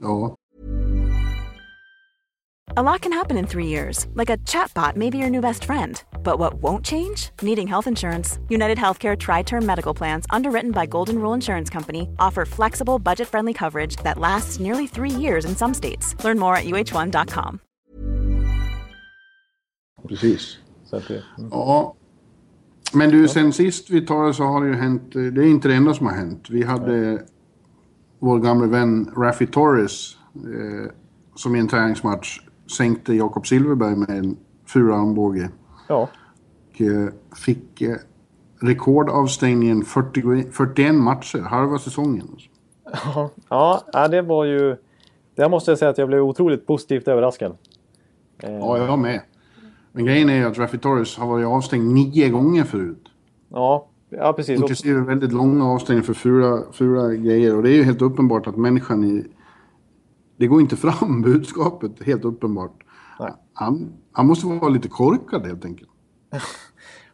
Ja. 0.00 0.34
A 2.76 2.82
lot 2.82 3.00
can 3.00 3.12
happen 3.12 3.38
in 3.38 3.46
three 3.46 3.66
years, 3.66 4.06
like 4.16 4.32
a 4.34 4.36
chatbot 4.46 4.96
may 4.96 5.10
be 5.10 5.18
your 5.18 5.30
new 5.30 5.42
best 5.42 5.64
friend. 5.64 5.96
But 6.22 6.38
what 6.38 6.62
won't 6.62 6.84
change? 6.84 7.30
Needing 7.42 7.66
health 7.66 7.86
insurance. 7.86 8.38
United 8.48 8.78
Healthcare 8.78 9.16
Tri 9.16 9.42
Term 9.42 9.66
Medical 9.66 9.94
Plans, 9.94 10.26
underwritten 10.30 10.70
by 10.70 10.86
Golden 10.86 11.18
Rule 11.18 11.34
Insurance 11.34 11.70
Company, 11.70 12.08
offer 12.18 12.44
flexible, 12.44 12.98
budget 12.98 13.28
friendly 13.28 13.52
coverage 13.52 13.96
that 14.04 14.18
lasts 14.18 14.60
nearly 14.60 14.86
three 14.86 15.10
years 15.22 15.44
in 15.44 15.56
some 15.56 15.74
states. 15.74 16.14
Learn 16.24 16.38
more 16.38 16.56
at 16.56 16.64
uh1.com. 16.64 17.58
Precis. 20.08 20.58
Så 20.84 20.96
att 20.96 21.08
det, 21.08 21.22
mm. 21.38 21.48
Ja. 21.50 21.94
Men 22.92 23.10
du, 23.10 23.28
sen 23.28 23.52
sist 23.52 23.90
vi 23.90 24.06
talade 24.06 24.34
så 24.34 24.44
har 24.44 24.60
det 24.60 24.68
ju 24.68 24.74
hänt, 24.74 25.12
det 25.12 25.20
är 25.20 25.46
inte 25.46 25.68
det 25.68 25.74
enda 25.74 25.94
som 25.94 26.06
har 26.06 26.14
hänt. 26.14 26.50
Vi 26.50 26.62
hade 26.62 27.22
vår 28.18 28.38
gamla 28.38 28.66
vän 28.66 29.10
Raffi 29.16 29.46
Torres 29.46 30.16
eh, 30.34 30.90
som 31.34 31.56
i 31.56 31.58
en 31.58 31.68
träningsmatch 31.68 32.40
sänkte 32.76 33.14
Jakob 33.14 33.46
Silverberg 33.46 33.96
med 33.96 34.10
en 34.10 34.36
ful 34.66 34.92
armbåge. 34.92 35.50
Ja, 35.88 36.08
Och 36.74 36.80
eh, 36.80 37.08
fick 37.36 37.82
eh, 37.82 37.96
rekordavstängningen 38.60 39.82
40, 39.84 40.50
41 40.52 40.94
matcher, 40.94 41.38
halva 41.38 41.78
säsongen. 41.78 42.28
Ja, 43.48 43.84
ja, 43.92 44.08
det 44.08 44.22
var 44.22 44.44
ju... 44.44 44.76
Där 45.34 45.48
måste 45.48 45.70
jag 45.70 45.78
säga 45.78 45.90
att 45.90 45.98
jag 45.98 46.08
blev 46.08 46.22
otroligt 46.22 46.66
positivt 46.66 47.08
överraskad. 47.08 47.56
Eh, 48.42 48.52
Ja, 48.52 48.78
jag 48.78 48.98
med. 48.98 49.20
Men 49.92 50.04
grejen 50.04 50.28
är 50.28 50.34
ju 50.36 50.44
att 50.44 50.58
Raffi 50.58 50.78
Torres 50.78 51.16
har 51.16 51.26
varit 51.26 51.46
avstängd 51.46 51.94
nio 51.94 52.28
gånger 52.28 52.64
förut. 52.64 53.08
ja, 53.50 53.88
ja, 54.10 54.32
precis. 54.32 54.60
Inklusive 54.60 55.00
väldigt 55.00 55.32
långa 55.32 55.64
avstängningar 55.64 56.04
för 56.06 56.14
fula, 56.14 56.62
fula 56.72 57.14
grejer. 57.14 57.56
Och 57.56 57.62
det 57.62 57.70
är 57.70 57.74
ju 57.74 57.82
helt 57.82 58.02
uppenbart 58.02 58.46
att 58.46 58.56
människan 58.56 59.04
i... 59.04 59.24
Det 60.36 60.46
går 60.46 60.60
inte 60.60 60.76
fram 60.76 61.22
budskapet, 61.24 62.02
helt 62.02 62.24
uppenbart. 62.24 62.84
Nej. 63.20 63.32
Han, 63.52 63.92
han 64.18 64.26
måste 64.26 64.46
vara 64.46 64.68
lite 64.68 64.88
korkad 64.88 65.46
helt 65.46 65.64
enkelt. 65.64 65.90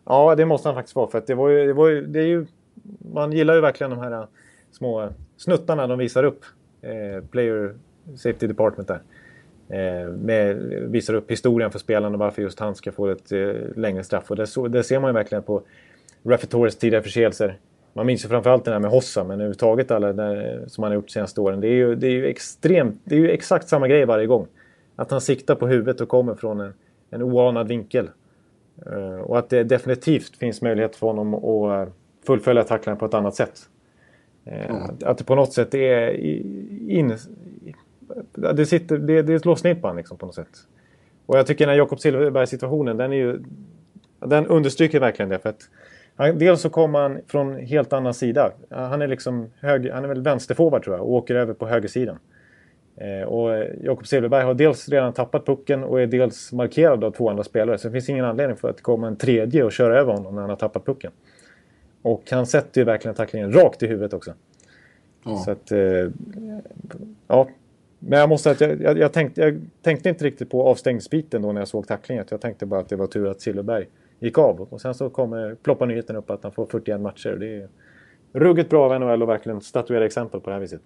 ja, 0.05 0.35
det 0.35 0.47
måste 0.47 0.69
han 0.69 0.75
faktiskt 0.75 0.97
vara. 0.97 1.11
För 1.11 1.19
att 1.19 1.27
det 1.27 1.35
var 1.35 1.49
ju, 1.49 1.67
det 1.67 1.73
var 1.73 1.89
ju, 1.89 2.07
det 2.07 2.21
är 2.21 2.27
ju, 2.27 2.47
man 3.13 3.33
gillar 3.33 3.55
ju 3.55 3.61
verkligen 3.61 3.91
de 3.91 3.99
här 3.99 4.13
äh, 4.13 4.25
små 4.71 5.09
snuttarna 5.37 5.87
de 5.87 5.99
visar 5.99 6.25
upp. 6.25 6.45
Eh, 6.83 7.25
player 7.31 7.75
Safety 8.17 8.47
Department 8.47 8.89
där. 8.89 9.01
Eh, 9.69 10.09
med, 10.09 10.57
visar 10.91 11.15
upp 11.15 11.31
historien 11.31 11.71
för 11.71 11.79
spelarna 11.79 12.15
och 12.15 12.19
varför 12.19 12.43
just 12.43 12.61
han 12.61 12.75
ska 12.75 12.93
få 12.93 13.07
ett 13.07 13.33
eh, 13.33 13.53
längre 13.77 14.05
straff. 14.05 14.31
Och 14.31 14.37
det, 14.37 14.47
så, 14.47 14.69
det 14.69 14.83
ser 14.83 15.01
man 15.01 15.09
ju 15.09 15.15
verkligen 15.15 15.43
på 15.43 15.63
Raffetores 16.23 16.77
tidiga 16.77 16.81
tidigare 16.81 17.03
förseelser. 17.03 17.59
Man 17.93 18.07
minns 18.07 18.25
ju 18.25 18.29
framförallt 18.29 18.65
den 18.65 18.73
här 18.73 18.81
med 18.81 18.91
Hossa, 18.91 19.25
men 19.25 19.35
överhuvudtaget 19.35 19.91
alla 19.91 20.13
där, 20.13 20.61
eh, 20.61 20.67
som 20.67 20.85
han 20.85 20.91
har 20.91 20.95
gjort 20.95 21.07
de 21.07 21.13
senaste 21.13 21.41
åren. 21.41 21.61
Det 21.61 21.69
är 21.69 21.75
ju, 21.75 21.95
det 21.95 22.07
är 22.07 22.11
ju 22.11 22.27
extremt, 22.27 23.01
det 23.05 23.15
är 23.15 23.19
ju 23.21 23.31
exakt 23.31 23.69
samma 23.69 23.89
grej 23.89 24.05
varje 24.05 24.27
gång. 24.27 24.47
Att 24.97 25.11
han 25.11 25.21
siktar 25.21 25.55
på 25.55 25.67
huvudet 25.67 26.01
och 26.01 26.09
kommer 26.09 26.35
från 26.35 26.61
en, 26.61 26.73
en 27.15 27.23
oanad 27.23 27.69
vinkel. 27.69 28.11
Eh, 28.87 29.21
och 29.21 29.39
att 29.39 29.51
det 29.51 29.65
definitivt 29.65 30.37
finns 30.37 30.63
möjlighet 30.63 30.97
för 30.97 31.07
honom 31.07 31.35
att 31.35 31.89
eh, 31.89 31.93
fullfölja 32.27 32.65
tacklarna 32.65 32.99
på 32.99 33.07
ett 33.07 33.15
annat 33.15 33.35
sätt. 33.35 33.61
Eh, 34.45 34.75
att, 34.75 35.03
att 35.03 35.19
det 35.19 35.25
på 35.25 35.35
något 35.35 35.53
sätt 35.53 35.75
är 35.75 36.11
in... 36.91 37.17
Det, 38.55 38.67
sitter, 38.67 38.99
det, 38.99 39.23
det 39.23 39.45
lossnar 39.45 39.71
in 39.71 39.81
på 39.81 39.87
honom 39.87 39.97
liksom 39.97 40.17
på 40.17 40.27
något 40.27 40.35
sätt. 40.35 40.59
Och 41.27 41.39
jag 41.39 41.47
tycker 41.47 41.67
den 41.67 41.73
här 41.73 41.79
Jakob 41.79 42.01
Silfverberg-situationen, 42.01 42.97
den 42.97 43.13
är 43.13 43.17
ju... 43.17 43.43
Den 44.19 44.47
understryker 44.47 45.01
verkligen 45.01 45.29
det. 45.29 45.39
För 45.39 45.49
att 45.49 45.69
han, 46.17 46.39
dels 46.39 46.61
så 46.61 46.71
kommer 46.71 46.99
han 46.99 47.19
från 47.27 47.57
helt 47.57 47.93
annan 47.93 48.15
sida. 48.15 48.53
Han 48.71 49.03
är 49.03 49.07
liksom 49.07 49.51
hög, 49.61 49.91
han 49.91 50.05
är 50.05 50.09
väl 50.09 50.23
vänsterforward 50.23 50.83
tror 50.83 50.97
jag 50.97 51.05
och 51.05 51.13
åker 51.13 51.35
över 51.35 51.55
på 51.55 51.67
högersidan. 51.67 52.17
Eh, 52.17 52.21
och 53.27 53.55
eh, 53.55 53.69
Jakob 53.83 54.07
Silfverberg 54.07 54.45
har 54.45 54.55
dels 54.55 54.89
redan 54.89 55.13
tappat 55.13 55.47
pucken 55.47 55.85
och 55.85 56.01
är 56.01 56.07
dels 56.07 56.53
markerad 56.53 57.05
av 57.05 57.11
två 57.11 57.31
andra 57.31 57.45
spelare. 57.45 57.79
Så 57.79 57.89
det 57.89 57.93
finns 57.93 58.09
ingen 58.09 58.25
anledning 58.25 58.57
för 58.57 58.71
att 58.71 58.77
det 58.77 58.83
kommer 58.83 59.09
en 59.09 59.17
tredje 59.17 59.65
och 59.65 59.73
köra 59.73 60.01
över 60.01 60.13
honom 60.13 60.35
när 60.35 60.41
han 60.41 60.51
har 60.51 60.57
tappat 60.57 60.87
pucken. 60.87 61.13
Och 62.03 62.31
han 62.31 62.47
sätter 62.47 62.81
ju 62.81 62.85
verkligen 62.85 63.15
tacklingen 63.15 63.53
rakt 63.53 63.83
i 63.83 63.87
huvudet 63.87 64.13
också. 64.13 64.35
Ja. 65.25 65.37
Så 65.37 65.51
att, 65.51 65.73
eh, 65.73 65.79
ja. 67.27 67.49
Men 67.99 68.19
jag 68.19 68.29
måste 68.29 68.55
säga 68.55 68.73
att 68.73 68.81
jag, 68.81 68.91
jag, 68.91 68.99
jag, 68.99 69.13
tänkte, 69.13 69.41
jag 69.41 69.61
tänkte 69.83 70.09
inte 70.09 70.25
riktigt 70.25 70.51
på 70.51 70.69
avstängningsbiten 70.69 71.43
då 71.43 71.53
när 71.53 71.61
jag 71.61 71.69
såg 71.69 71.87
tacklingen. 71.87 72.25
Jag 72.31 72.41
tänkte 72.41 72.67
bara 72.67 72.81
att 72.81 72.89
det 72.89 72.97
var 72.97 73.07
tur 73.07 73.29
att 73.29 73.41
Silverberg 73.41 73.87
gick 74.21 74.39
av. 74.39 74.61
Och 74.61 74.81
sen 74.81 74.95
så 74.95 75.11
kommer, 75.11 75.55
ploppar 75.55 75.87
nyheten 75.87 76.17
upp 76.17 76.31
att 76.31 76.43
han 76.43 76.53
får 76.53 76.67
41 76.67 77.01
matcher. 77.01 77.37
Det 77.41 77.57
är 77.57 77.69
ruggigt 78.33 78.71
bra 78.71 78.85
av 78.85 79.01
NHL 79.01 79.23
att 79.23 79.29
verkligen 79.29 79.61
statuera 79.61 80.07
exempel 80.07 80.41
på 80.41 80.51
det 80.51 80.55
här 80.55 80.61
viset. 80.61 80.83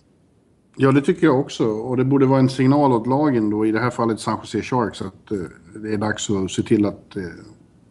Ja, 0.80 0.92
det 0.92 1.00
tycker 1.00 1.26
jag 1.26 1.40
också. 1.40 1.64
Och 1.66 1.96
det 1.96 2.04
borde 2.04 2.26
vara 2.26 2.40
en 2.40 2.48
signal 2.48 2.92
åt 2.92 3.06
lagen 3.06 3.50
då, 3.50 3.66
i 3.66 3.72
det 3.72 3.80
här 3.80 3.90
fallet 3.90 4.20
San 4.20 4.38
Jose 4.42 4.62
Sharks, 4.62 5.02
att 5.02 5.30
eh, 5.30 5.38
det 5.82 5.92
är 5.94 5.98
dags 5.98 6.30
att 6.30 6.50
se 6.50 6.62
till 6.62 6.86
att 6.86 7.16
eh, 7.16 7.22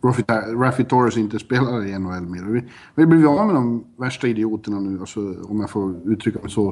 Raffi, 0.04 0.24
Raffi 0.56 0.84
Torres 0.84 1.18
inte 1.18 1.40
spelar 1.40 1.86
i 1.86 2.00
NHL 2.00 2.22
mer. 2.22 2.52
Vi, 2.52 2.64
vi 2.96 3.06
blivit 3.06 3.28
av 3.28 3.46
med 3.46 3.56
de 3.56 3.84
värsta 3.98 4.28
idioterna 4.28 4.80
nu, 4.80 5.00
alltså, 5.00 5.20
om 5.50 5.60
jag 5.60 5.70
får 5.70 5.96
uttrycka 6.06 6.40
mig 6.42 6.50
så 6.52 6.68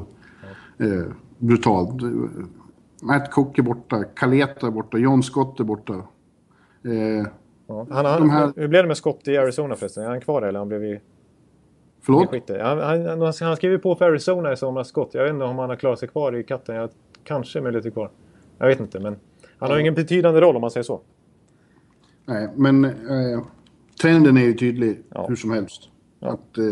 eh, 0.78 1.12
brutalt. 1.38 2.02
Matt 3.02 3.30
Cook 3.30 3.58
är 3.58 3.62
borta, 3.62 4.04
Kaleta 4.04 4.66
är 4.66 4.70
borta, 4.70 4.98
John 4.98 5.22
Scott 5.22 5.60
är 5.60 5.64
borta. 5.64 5.92
Eh, 6.84 7.26
Ja. 7.68 7.86
Han, 7.90 8.04
han, 8.06 8.20
De 8.20 8.30
här- 8.30 8.52
Hur 8.56 8.68
blev 8.68 8.82
det 8.82 8.88
med 8.88 8.96
Scott 8.96 9.28
i 9.28 9.36
Arizona 9.36 9.74
förresten? 9.76 10.04
Är 10.04 10.08
han 10.08 10.20
kvar 10.20 10.42
eller 10.42 10.58
han 10.58 10.68
blev 10.68 10.84
i... 10.84 11.00
Förlåt? 12.06 12.50
Han, 12.60 12.80
han, 13.06 13.32
han, 13.40 13.56
skriver 13.56 13.78
på 13.78 13.94
för 13.94 14.04
Arizona 14.04 14.52
i 14.52 14.56
somras 14.56 14.88
Scott. 14.88 15.10
Jag 15.12 15.22
vet 15.22 15.32
inte 15.32 15.44
om 15.44 15.58
han 15.58 15.68
har 15.68 15.76
klarat 15.76 15.98
sig 15.98 16.08
kvar 16.08 16.36
i 16.36 16.44
katten. 16.44 16.76
Jag, 16.76 16.90
kanske 17.24 17.60
möjligheter 17.60 17.90
kvar. 17.90 18.10
Jag 18.58 18.66
vet 18.66 18.80
inte, 18.80 19.00
men 19.00 19.16
han 19.58 19.70
har 19.70 19.78
ingen 19.78 19.94
betydande 19.94 20.40
roll 20.40 20.56
om 20.56 20.60
man 20.60 20.70
säger 20.70 20.84
så. 20.84 21.00
Nej, 22.24 22.48
men 22.56 22.84
eh, 22.84 23.42
trenden 24.02 24.36
är 24.36 24.42
ju 24.44 24.54
tydlig 24.54 25.02
ja. 25.14 25.26
hur 25.28 25.36
som 25.36 25.50
helst. 25.50 25.88
Ja. 26.20 26.28
Att 26.28 26.58
eh, 26.58 26.64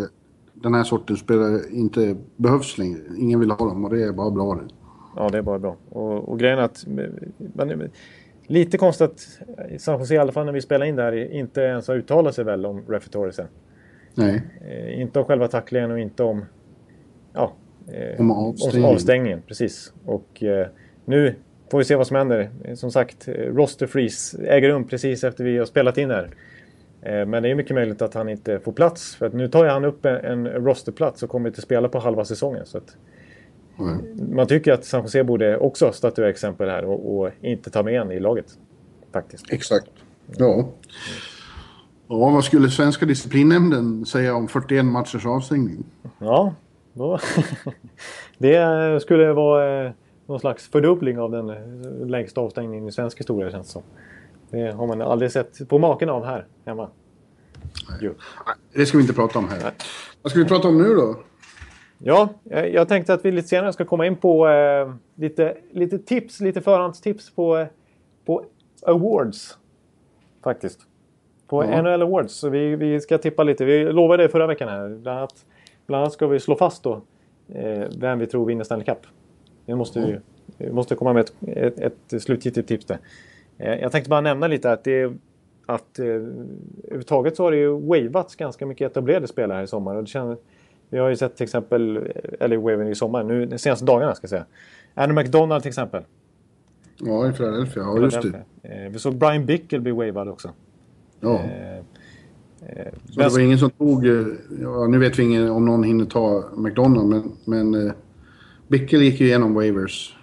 den 0.55 0.75
här 0.75 0.85
sortens 0.85 1.21
spelare 1.21 1.61
inte 1.71 2.17
behövs 2.37 2.79
längre. 2.79 3.01
Ingen 3.19 3.41
vill 3.41 3.51
ha 3.51 3.69
dem 3.69 3.85
och 3.85 3.91
det 3.91 4.05
är 4.05 4.13
bara 4.13 4.31
bra. 4.31 4.61
Ja, 5.17 5.29
det 5.29 5.39
är 5.39 5.43
bara 5.43 5.59
bra. 5.59 5.77
Och, 5.91 6.29
och 6.29 6.39
grejen 6.39 6.59
är 6.59 6.63
att... 6.63 6.85
Man, 7.55 7.91
lite 8.47 8.79
konstigt 8.79 9.11
att 9.11 9.81
San 9.81 9.99
Jose, 9.99 10.15
i 10.15 10.19
alla 10.19 10.33
fall 10.33 10.47
när 10.47 10.53
vi 10.53 10.61
spelar 10.61 10.87
in 10.87 10.97
det 10.97 11.03
här, 11.03 11.33
inte 11.33 11.61
ens 11.61 11.89
har 11.89 11.95
uttalat 11.95 12.35
sig 12.35 12.45
väl 12.45 12.67
om 12.67 12.83
Refetorisen. 12.89 13.47
Nej. 14.15 14.43
Eh, 14.69 15.01
inte 15.01 15.19
om 15.19 15.25
själva 15.25 15.49
tacklingen 15.49 15.91
och 15.91 15.99
inte 15.99 16.23
om... 16.23 16.45
Ja, 17.33 17.53
eh, 17.93 18.21
om 18.21 18.31
avstängningen. 18.31 18.89
Om 18.89 18.95
avstängningen, 18.95 19.43
precis. 19.47 19.93
Och 20.05 20.43
eh, 20.43 20.67
nu 21.05 21.35
får 21.71 21.79
vi 21.79 21.85
se 21.85 21.97
vad 21.97 22.07
som 22.07 22.17
händer. 22.17 22.51
Som 22.75 22.93
sagt, 22.93 23.29
roster 23.29 23.87
freeze 23.87 24.47
äger 24.47 24.69
rum 24.69 24.89
precis 24.89 25.25
efter 25.25 25.45
vi 25.45 25.59
har 25.59 25.67
spelat 25.67 25.99
in 25.99 26.11
här. 26.11 26.31
Men 27.27 27.43
det 27.43 27.49
är 27.49 27.55
mycket 27.55 27.75
möjligt 27.75 28.03
att 28.03 28.15
han 28.15 28.29
inte 28.29 28.59
får 28.59 28.73
plats. 28.73 29.17
För 29.17 29.27
att 29.27 29.33
nu 29.33 29.49
tar 29.49 29.67
han 29.67 29.85
upp 29.85 30.05
en, 30.05 30.49
rosterplats 30.49 31.23
och 31.23 31.31
kommer 31.31 31.49
inte 31.49 31.61
spela 31.61 31.89
på 31.89 31.99
halva 31.99 32.25
säsongen. 32.25 32.67
Så 32.67 32.81
mm. 33.79 34.01
Man 34.35 34.47
tycker 34.47 34.73
att 34.73 34.85
San 34.85 35.03
Jose 35.03 35.25
borde 35.25 35.59
också 35.59 35.93
statuera 35.93 36.31
exempel 36.31 36.69
här 36.69 36.85
och, 36.85 37.19
och, 37.19 37.31
inte 37.41 37.71
ta 37.71 37.83
med 37.83 37.95
en 37.95 38.13
i 38.13 38.21
laget. 38.21 38.47
Faktiskt. 39.13 39.53
Exakt. 39.53 39.91
Ja. 40.37 40.69
Ja, 42.09 42.31
vad 42.31 42.45
skulle 42.45 42.71
svenska 42.71 43.07
disciplinnämnden 43.07 44.07
säga 44.07 44.35
om 44.35 44.49
41 44.49 44.85
matchers 44.85 45.27
avstängning? 45.27 45.85
Ja, 46.19 46.55
då 46.93 47.19
det 48.39 49.03
skulle 49.03 49.33
vara 49.33 49.87
eh, 49.87 49.93
någon 50.27 50.41
slags 50.41 50.69
fördubbling 50.69 51.19
av 51.19 51.31
den 51.31 51.51
eh, 51.51 52.07
längsta 52.07 52.41
avstängningen 52.41 52.89
i 52.89 52.93
svensk 52.93 53.21
historia 53.21 53.51
känns 53.51 53.67
det 53.67 53.73
som. 53.73 53.83
Det 54.51 54.73
har 54.73 54.87
man 54.87 55.03
aldrig 55.03 55.33
sett 55.33 55.69
på 55.69 55.79
maken 55.79 56.09
av 56.09 56.25
här 56.25 56.47
hemma. 56.65 56.89
Nej. 58.01 58.11
Det 58.73 58.87
ska 58.87 58.99
vi 58.99 59.03
inte 59.03 59.15
prata 59.15 59.39
om 59.39 59.49
här. 59.49 59.59
Nej. 59.63 59.73
Vad 60.23 60.31
ska 60.31 60.41
vi 60.41 60.47
prata 60.47 60.69
om 60.69 60.79
nu 60.79 60.95
då? 60.95 61.17
Ja, 61.99 62.29
jag 62.51 62.89
tänkte 62.89 63.15
att 63.15 63.25
vi 63.25 63.33
lite 63.33 63.49
senare 63.49 63.73
ska 63.73 63.85
komma 63.85 64.07
in 64.07 64.17
på 64.17 64.49
eh, 64.49 64.95
lite, 65.15 65.57
lite 65.73 65.99
tips, 65.99 66.41
lite 66.41 66.61
förhandstips 66.61 67.31
på, 67.31 67.57
eh, 67.59 67.67
på 68.27 68.45
awards. 68.87 69.59
Faktiskt. 70.45 70.81
På 71.47 71.65
ja. 71.65 71.83
NHL 71.83 72.03
Awards. 72.03 72.35
Så 72.35 72.49
vi, 72.49 72.77
vi 72.77 73.01
ska 73.01 73.19
tippa 73.19 73.43
lite. 73.43 73.65
Vi 73.65 73.85
lovade 73.85 74.23
det 74.23 74.29
förra 74.29 74.47
veckan 74.47 74.69
här. 74.69 74.89
Bland 74.89 75.19
annat, 75.19 75.45
bland 75.87 76.01
annat 76.01 76.13
ska 76.13 76.27
vi 76.27 76.41
slå 76.41 76.57
fast 76.57 76.83
då 76.83 77.01
eh, 77.55 77.85
vem 77.99 78.19
vi 78.19 78.27
tror 78.27 78.47
vinner 78.47 78.65
Stanley 78.65 78.85
Cup. 78.85 79.07
Vi 79.67 79.75
måste, 79.75 80.01
ja. 80.01 80.19
vi 80.59 80.73
måste 80.73 80.95
komma 80.95 81.13
med 81.13 81.21
ett, 81.21 81.79
ett, 81.79 82.13
ett 82.13 82.23
slutgiltigt 82.23 82.69
tips 82.69 82.87
där. 82.87 82.99
Eh, 83.59 83.75
jag 83.75 83.93
tänkte 83.93 84.11
bara 84.11 84.21
nämna 84.21 84.47
lite 84.47 84.73
att 84.73 84.85
det 84.85 85.13
att 85.67 85.99
eh, 85.99 86.07
överhuvudtaget 86.07 87.37
så 87.37 87.43
har 87.43 87.51
det 87.51 87.57
ju 87.57 87.69
wavats 87.69 88.37
ganska 88.37 88.67
mycket 88.67 88.91
etablerade 88.91 89.27
spelare 89.27 89.57
här 89.57 89.65
i 89.65 89.67
sommar. 89.67 89.95
Och 89.95 90.03
det 90.03 90.09
känner, 90.09 90.37
vi 90.91 90.99
har 90.99 91.09
ju 91.09 91.17
sett 91.17 91.37
till 91.37 91.45
exempel, 91.45 92.13
eller 92.41 92.57
waven 92.57 92.89
i 92.89 92.95
sommar, 92.95 93.23
nu 93.23 93.47
de 93.47 93.59
senaste 93.59 93.85
dagarna 93.85 94.15
ska 94.15 94.25
jag 94.25 94.31
säga. 94.31 94.45
Andrew 94.95 95.23
McDonald 95.23 95.63
till 95.63 95.69
exempel. 95.69 96.03
Ja, 96.99 97.29
i 97.29 97.33
Philadelphia. 97.33 97.83
Ja, 97.83 97.99
just 97.99 98.23
det. 98.23 98.43
Eh, 98.63 98.91
vi 98.91 98.99
såg 98.99 99.17
Brian 99.17 99.47
Bickle 99.47 99.79
bli 99.79 99.93
wavad 99.93 100.29
också. 100.29 100.51
Ja. 101.25 101.41
Eh, 101.43 101.79
eh, 102.69 102.93
så 103.11 103.21
det 103.21 103.29
var 103.29 103.41
ingen 103.41 103.59
som 103.59 103.71
tog, 103.71 104.07
eh, 104.07 104.27
ja, 104.61 104.87
nu 104.87 104.99
vet 104.99 105.19
vi 105.19 105.23
ingen 105.23 105.51
om 105.51 105.65
någon 105.65 105.85
hinner 105.85 106.05
ta 106.05 106.45
McDonald, 106.57 107.09
men, 107.09 107.33
men 107.45 107.93
Bickle 108.69 108.99
gick 108.99 109.21
ju 109.21 109.27
igenom 109.27 109.55
waivers. 109.55 110.17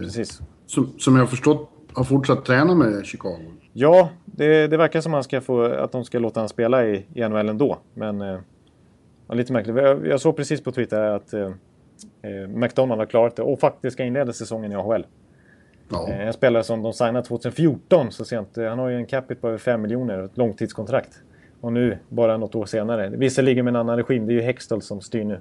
Precis. 0.00 0.40
Som, 0.66 0.92
som 0.98 1.16
jag 1.16 1.30
förstått 1.30 1.70
har 1.92 2.04
fortsatt 2.04 2.44
träna 2.44 2.74
med 2.74 3.06
Chicago. 3.06 3.38
Ja, 3.72 4.10
det, 4.24 4.66
det 4.66 4.76
verkar 4.76 5.00
som 5.00 5.14
att, 5.14 5.24
ska 5.24 5.40
få, 5.40 5.62
att 5.62 5.92
de 5.92 6.04
ska 6.04 6.18
låta 6.18 6.40
honom 6.40 6.48
spela 6.48 6.86
i, 6.86 7.06
i 7.14 7.28
NHL 7.28 7.48
ändå. 7.48 7.78
Men 7.94 8.20
eh, 8.20 8.38
lite 9.32 9.52
märkligt. 9.52 9.76
Jag, 9.76 10.06
jag, 10.06 10.20
såg 10.20 10.36
precis 10.36 10.60
på 10.60 10.72
Twitter 10.72 11.02
att 11.02 11.34
eh 11.34 11.50
McDonald 12.48 13.00
har 13.00 13.06
klarat 13.06 13.36
det 13.36 13.42
och 13.42 13.60
faktiskt 13.60 13.94
ska 13.94 14.04
inleda 14.04 14.32
säsongen 14.32 14.72
i 14.72 14.74
AHL. 14.74 15.06
Ja. 15.92 16.08
Eh, 16.08 16.26
en 16.26 16.32
spelare 16.32 16.64
som 16.64 16.82
de 16.82 16.92
signade 16.92 17.22
2014 17.22 18.12
så 18.12 18.24
sent. 18.24 18.58
Eh, 18.58 18.68
han 18.68 18.78
har 18.78 18.88
ju 18.88 18.96
en 18.96 19.06
capita 19.06 19.40
på 19.40 19.48
över 19.48 19.58
5 19.58 19.82
miljoner 19.82 20.18
och 20.18 20.24
ett 20.24 20.36
långtidskontrakt. 20.36 21.22
Och 21.60 21.72
nu, 21.72 21.98
bara 22.08 22.36
något 22.36 22.54
år 22.54 22.66
senare, 22.66 23.08
visserligen 23.08 23.64
med 23.64 23.72
en 23.72 23.76
annan 23.76 23.96
regim, 23.96 24.26
det 24.26 24.32
är 24.32 24.34
ju 24.34 24.40
Hextall 24.40 24.82
som 24.82 25.00
styr 25.00 25.24
nu. 25.24 25.40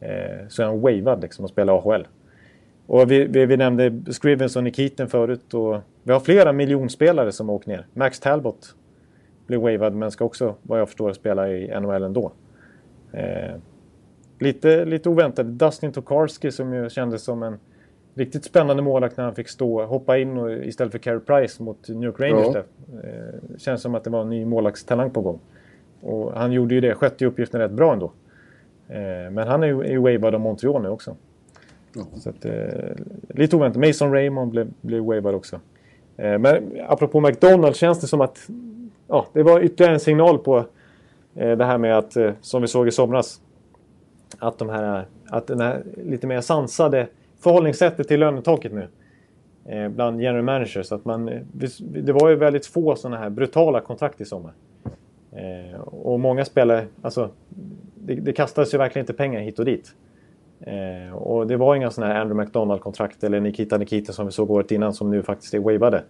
Eh, 0.00 0.48
så 0.48 0.62
är 0.62 0.66
han 0.66 0.80
wavad 0.80 1.22
liksom 1.22 1.44
och 1.44 1.50
spelar 1.50 1.78
AHL. 1.78 2.06
Och 2.86 3.10
vi, 3.10 3.24
vi, 3.24 3.46
vi, 3.46 3.56
nämnde 3.56 4.12
Scrivens 4.12 4.56
och 4.56 4.64
Nikiten 4.64 5.08
förut. 5.08 5.54
Och 5.54 5.80
vi 6.02 6.12
har 6.12 6.20
flera 6.20 6.52
miljonspelare 6.52 7.32
som 7.32 7.48
har 7.48 7.56
åkt 7.56 7.66
ner. 7.66 7.86
Max 7.94 8.20
Talbot 8.20 8.74
blir 9.46 9.58
wavad 9.58 9.94
men 9.94 10.10
ska 10.10 10.24
också, 10.24 10.54
vad 10.62 10.80
jag 10.80 10.88
förstår, 10.88 11.12
spela 11.12 11.50
i 11.50 11.80
NHL 11.80 12.02
ändå. 12.02 12.32
Eh, 13.12 13.56
lite, 14.38 14.84
lite 14.84 15.08
oväntat. 15.08 15.46
Dustin 15.46 15.92
Tokarski 15.92 16.52
som 16.52 16.74
ju 16.74 16.90
kändes 16.90 17.22
som 17.22 17.42
en 17.42 17.58
riktigt 18.14 18.44
spännande 18.44 18.82
målvakt 18.82 19.16
när 19.16 19.24
han 19.24 19.34
fick 19.34 19.48
stå, 19.48 19.84
hoppa 19.84 20.18
in 20.18 20.38
och, 20.38 20.52
istället 20.52 20.92
för 20.92 20.98
Carey 20.98 21.20
Price 21.20 21.62
mot 21.62 21.88
New 21.88 22.04
York 22.04 22.20
Rangers. 22.20 22.54
Ja. 22.54 22.62
Eh, 23.08 23.58
känns 23.58 23.82
som 23.82 23.94
att 23.94 24.04
det 24.04 24.10
var 24.10 24.20
en 24.20 24.28
ny 24.28 24.44
målvaktstalang 24.44 25.10
på 25.10 25.20
gång. 25.20 25.40
Och 26.00 26.32
han 26.32 26.52
gjorde 26.52 26.74
ju 26.74 26.80
det, 26.80 26.94
skötte 26.94 27.24
ju 27.24 27.30
uppgiften 27.30 27.60
rätt 27.60 27.70
bra 27.70 27.92
ändå. 27.92 28.12
Eh, 28.88 29.30
men 29.30 29.48
han 29.48 29.62
är 29.62 29.66
ju, 29.66 29.80
är 29.80 29.90
ju 29.90 29.98
wavad 29.98 30.34
av 30.34 30.40
Montreal 30.40 30.82
nu 30.82 30.88
också. 30.88 31.16
Så 32.16 32.30
att, 32.30 32.44
eh, 32.44 32.52
lite 33.28 33.56
oväntat. 33.56 33.86
Mason 33.86 34.12
Raymond 34.12 34.50
blev, 34.50 34.70
blev 34.80 35.04
wavad 35.04 35.34
också. 35.34 35.60
Eh, 36.16 36.38
men 36.38 36.72
apropå 36.88 37.20
McDonalds 37.20 37.78
känns 37.78 38.00
det 38.00 38.06
som 38.06 38.20
att 38.20 38.48
ja, 39.08 39.26
det 39.32 39.42
var 39.42 39.60
ytterligare 39.60 39.94
en 39.94 40.00
signal 40.00 40.38
på 40.38 40.64
eh, 41.34 41.56
det 41.56 41.64
här 41.64 41.78
med 41.78 41.98
att, 41.98 42.16
eh, 42.16 42.32
som 42.40 42.62
vi 42.62 42.68
såg 42.68 42.88
i 42.88 42.90
somras, 42.90 43.40
att, 44.38 44.58
de 44.58 44.68
här, 44.68 45.06
att 45.28 45.46
den 45.46 45.60
här 45.60 45.82
lite 46.04 46.26
mer 46.26 46.40
sansade 46.40 47.06
förhållningssättet 47.42 48.08
till 48.08 48.20
lönetaket 48.20 48.72
nu 48.72 48.88
eh, 49.64 49.88
bland 49.88 50.22
general 50.22 50.44
managers. 50.44 50.92
Att 50.92 51.04
man, 51.04 51.30
det 51.78 52.12
var 52.12 52.30
ju 52.30 52.36
väldigt 52.36 52.66
få 52.66 52.96
sådana 52.96 53.16
här 53.16 53.30
brutala 53.30 53.80
kontrakt 53.80 54.20
i 54.20 54.24
sommar. 54.24 54.52
Eh, 55.32 55.80
och 55.80 56.20
många 56.20 56.44
spelare, 56.44 56.86
alltså 57.02 57.30
det, 57.94 58.14
det 58.14 58.32
kastades 58.32 58.74
ju 58.74 58.78
verkligen 58.78 59.02
inte 59.02 59.12
pengar 59.12 59.40
hit 59.40 59.58
och 59.58 59.64
dit. 59.64 59.94
Eh, 60.60 61.14
och 61.14 61.46
det 61.46 61.56
var 61.56 61.76
inga 61.76 61.90
sådana 61.90 62.12
här 62.12 62.20
Andrew 62.20 62.44
McDonald-kontrakt 62.44 63.24
eller 63.24 63.40
Nikita 63.40 63.78
Nikita 63.78 64.12
som 64.12 64.26
vi 64.26 64.32
såg 64.32 64.50
året 64.50 64.70
innan 64.70 64.94
som 64.94 65.10
nu 65.10 65.22
faktiskt 65.22 65.54
är 65.54 65.58
wavade. 65.58 66.02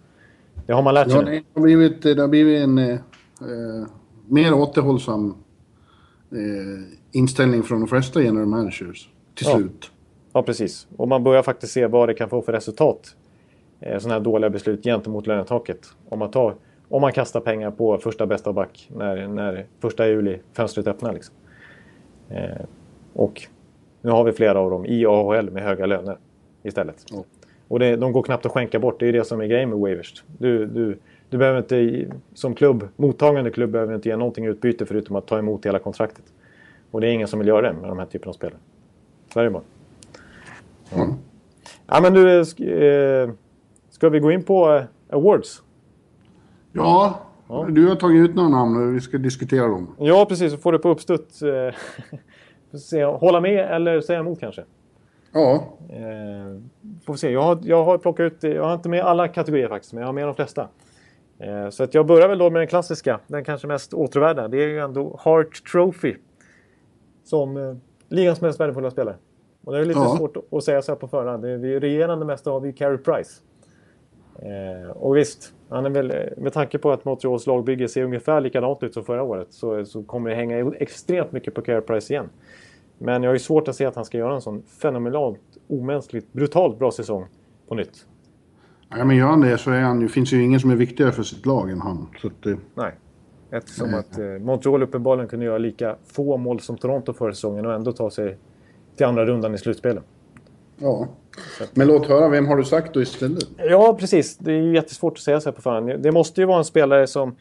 Det 0.65 0.73
har 0.73 0.81
man 0.81 0.93
lärt 0.93 1.11
sig 1.11 1.19
ja, 1.19 1.25
Det 1.25 1.43
har 1.53 1.61
blivit, 1.61 2.01
det 2.01 2.21
har 2.21 2.27
blivit 2.27 2.63
en 2.63 2.77
eh, 2.77 2.91
eh, 2.91 3.87
mer 4.27 4.53
återhållsam 4.53 5.35
eh, 6.31 6.37
inställning 7.11 7.63
från 7.63 7.79
de 7.79 7.87
flesta 7.87 8.21
general 8.21 8.47
managers 8.47 9.09
till 9.35 9.47
ja. 9.47 9.55
slut. 9.55 9.91
Ja, 10.33 10.43
precis. 10.43 10.87
Och 10.97 11.07
man 11.07 11.23
börjar 11.23 11.43
faktiskt 11.43 11.73
se 11.73 11.87
vad 11.87 12.09
det 12.09 12.13
kan 12.13 12.29
få 12.29 12.41
för 12.41 12.51
resultat. 12.51 13.15
Eh, 13.79 13.99
sådana 13.99 14.13
här 14.13 14.21
dåliga 14.21 14.49
beslut 14.49 14.83
gentemot 14.83 15.27
lönetaket. 15.27 15.87
Om 16.09 16.19
man, 16.19 16.31
tar, 16.31 16.55
om 16.89 17.01
man 17.01 17.11
kastar 17.11 17.39
pengar 17.39 17.71
på 17.71 17.97
första 17.97 18.25
bästa 18.25 18.53
back 18.53 18.89
när, 18.95 19.27
när 19.27 19.65
första 19.79 20.07
juli 20.07 20.39
fönstret 20.53 20.87
öppnar. 20.87 21.13
Liksom. 21.13 21.35
Eh, 22.29 22.65
och 23.13 23.41
nu 24.01 24.11
har 24.11 24.23
vi 24.23 24.31
flera 24.31 24.59
av 24.59 24.69
dem 24.69 24.85
i 24.85 25.05
AHL 25.05 25.51
med 25.51 25.63
höga 25.63 25.85
löner 25.85 26.17
istället. 26.63 27.11
Mm. 27.11 27.23
Och 27.67 27.79
det, 27.79 27.95
de 27.95 28.11
går 28.11 28.23
knappt 28.23 28.45
att 28.45 28.51
skänka 28.51 28.79
bort. 28.79 28.99
Det 28.99 29.07
är 29.07 29.13
det 29.13 29.23
som 29.23 29.41
är 29.41 29.45
grejen 29.45 29.69
med 29.69 29.79
waivers. 29.79 30.23
Du, 30.37 30.65
du, 30.65 30.97
du 31.29 31.37
behöver 31.37 31.57
inte, 31.57 32.07
som 32.33 32.55
klubb, 32.55 32.87
mottagande 32.95 33.51
klubb 33.51 33.69
behöver 33.69 33.95
inte 33.95 34.09
ge 34.09 34.17
någonting 34.17 34.45
utbyte 34.45 34.85
förutom 34.85 35.15
att 35.15 35.27
ta 35.27 35.39
emot 35.39 35.65
hela 35.65 35.79
kontraktet. 35.79 36.25
Och 36.91 37.01
det 37.01 37.07
är 37.07 37.11
ingen 37.11 37.27
som 37.27 37.39
vill 37.39 37.47
göra 37.47 37.61
det 37.61 37.73
med 37.73 37.89
de 37.89 37.99
här 37.99 38.05
typen 38.05 38.29
av 38.29 38.33
spelare. 38.33 38.59
Så 39.33 39.39
är 39.39 39.43
det 39.43 39.49
bara. 39.49 39.63
Mm. 40.91 41.13
ja 41.87 41.99
men 42.01 42.13
du, 42.13 42.39
eh, 42.39 43.29
ska 43.89 44.09
vi 44.09 44.19
gå 44.19 44.31
in 44.31 44.43
på 44.43 44.75
eh, 44.75 44.83
awards? 45.17 45.63
Ja, 46.71 47.19
ja, 47.47 47.67
du 47.69 47.87
har 47.87 47.95
tagit 47.95 48.29
ut 48.29 48.35
några 48.35 48.49
namn 48.49 48.87
och 48.87 48.95
vi 48.95 49.01
ska 49.01 49.17
diskutera 49.17 49.67
dem. 49.67 49.95
Ja, 49.99 50.25
precis. 50.29 50.51
Så 50.51 50.57
får 50.57 50.71
du 50.71 50.79
på 50.79 50.89
uppstuds. 50.89 51.41
Eh, 51.41 51.73
hålla 53.19 53.41
med 53.41 53.75
eller 53.75 54.01
säga 54.01 54.19
emot 54.19 54.39
kanske. 54.39 54.63
Ja. 55.33 55.63
Får 57.05 57.13
vi 57.13 57.19
se. 57.19 57.31
Jag 57.31 57.41
har, 57.41 57.59
jag 57.63 57.83
har 57.83 57.97
plockat 57.97 58.23
ut, 58.23 58.43
jag 58.43 58.63
har 58.63 58.73
inte 58.73 58.89
med 58.89 59.01
alla 59.01 59.27
kategorier 59.27 59.67
faktiskt, 59.67 59.93
men 59.93 60.01
jag 60.01 60.07
har 60.07 60.13
med 60.13 60.27
de 60.27 60.35
flesta. 60.35 60.67
Så 61.69 61.83
att 61.83 61.93
jag 61.93 62.07
börjar 62.07 62.27
väl 62.27 62.37
då 62.37 62.49
med 62.49 62.61
den 62.61 62.67
klassiska, 62.67 63.19
den 63.27 63.43
kanske 63.43 63.67
mest 63.67 63.93
åtråvärda. 63.93 64.47
Det 64.47 64.63
är 64.63 64.67
ju 64.67 64.79
ändå 64.79 65.19
Hart 65.23 65.71
Trophy. 65.71 66.15
Som 67.23 67.79
ligans 68.09 68.41
mest 68.41 68.59
värdefulla 68.59 68.91
spelare. 68.91 69.15
Och 69.63 69.73
det 69.73 69.79
är 69.79 69.85
lite 69.85 69.99
ja. 69.99 70.15
svårt 70.17 70.37
att 70.51 70.63
säga 70.63 70.81
så 70.81 70.91
här 70.91 70.99
på 70.99 71.07
förhand. 71.07 71.43
Det 71.43 71.49
är 71.49 71.79
regerande 71.79 72.25
mästare 72.25 72.51
har 72.51 72.59
vi 72.59 72.73
Carey 72.73 72.97
Price. 72.97 73.41
Eh, 74.39 74.91
och 74.91 75.17
visst, 75.17 75.53
Han 75.69 75.85
är 75.85 75.89
väl, 75.89 76.33
med 76.37 76.53
tanke 76.53 76.77
på 76.77 76.91
att 76.91 77.05
Montreals 77.05 77.47
lagbygge 77.47 77.87
ser 77.87 78.03
ungefär 78.03 78.41
likadant 78.41 78.83
ut 78.83 78.93
som 78.93 79.03
förra 79.03 79.23
året 79.23 79.47
så, 79.49 79.85
så 79.85 80.03
kommer 80.03 80.29
det 80.29 80.35
hänga 80.35 80.71
extremt 80.79 81.31
mycket 81.31 81.53
på 81.53 81.61
Care 81.61 81.81
Price 81.81 82.13
igen. 82.13 82.29
Men 82.97 83.23
jag 83.23 83.29
har 83.29 83.35
ju 83.35 83.39
svårt 83.39 83.67
att 83.67 83.75
se 83.75 83.85
att 83.85 83.95
han 83.95 84.05
ska 84.05 84.17
göra 84.17 84.35
en 84.35 84.41
sån 84.41 84.63
fenomenalt, 84.63 85.39
omänskligt, 85.67 86.33
brutalt 86.33 86.79
bra 86.79 86.91
säsong 86.91 87.25
på 87.67 87.75
nytt. 87.75 88.05
Ja, 88.89 89.05
men 89.05 89.15
gör 89.15 89.27
han 89.27 89.41
det 89.41 89.57
så 89.57 89.71
är 89.71 89.81
han, 89.81 89.99
det 89.99 90.07
finns 90.07 90.33
ju 90.33 90.43
ingen 90.43 90.59
som 90.59 90.71
är 90.71 90.75
viktigare 90.75 91.11
för 91.11 91.23
sitt 91.23 91.45
lag 91.45 91.71
än 91.71 91.81
han. 91.81 92.07
Så 92.21 92.27
att, 92.27 92.45
eh, 92.45 92.55
Nej. 92.75 92.91
Eftersom 93.49 93.91
Nej. 93.91 93.99
att 93.99 94.19
eh, 94.19 94.25
Montreal 94.25 94.83
uppenbarligen 94.83 95.27
kunde 95.27 95.45
göra 95.45 95.57
lika 95.57 95.95
få 96.05 96.37
mål 96.37 96.59
som 96.59 96.77
Toronto 96.77 97.13
förra 97.13 97.33
säsongen 97.33 97.65
och 97.65 97.73
ändå 97.73 97.91
ta 97.91 98.09
sig 98.09 98.37
till 98.95 99.05
andra 99.05 99.25
rundan 99.25 99.55
i 99.55 99.57
slutspelet. 99.57 100.03
Ja. 100.77 101.07
Men 101.73 101.87
låt 101.87 102.07
höra, 102.07 102.29
vem 102.29 102.47
har 102.47 102.57
du 102.57 102.63
sagt 102.63 102.93
då 102.93 103.01
istället? 103.01 103.43
Ja, 103.57 103.97
precis. 103.99 104.37
Det 104.37 104.51
är 104.51 104.61
ju 104.61 104.75
jättesvårt 104.75 105.13
att 105.13 105.19
säga 105.19 105.39
så 105.39 105.49
här 105.49 105.55
på 105.55 105.61
förhand. 105.61 106.03
Det 106.03 106.11
måste 106.11 106.41
ju 106.41 106.47
vara 106.47 106.57
en 106.57 106.65
spelare 106.65 107.07
som... 107.07 107.35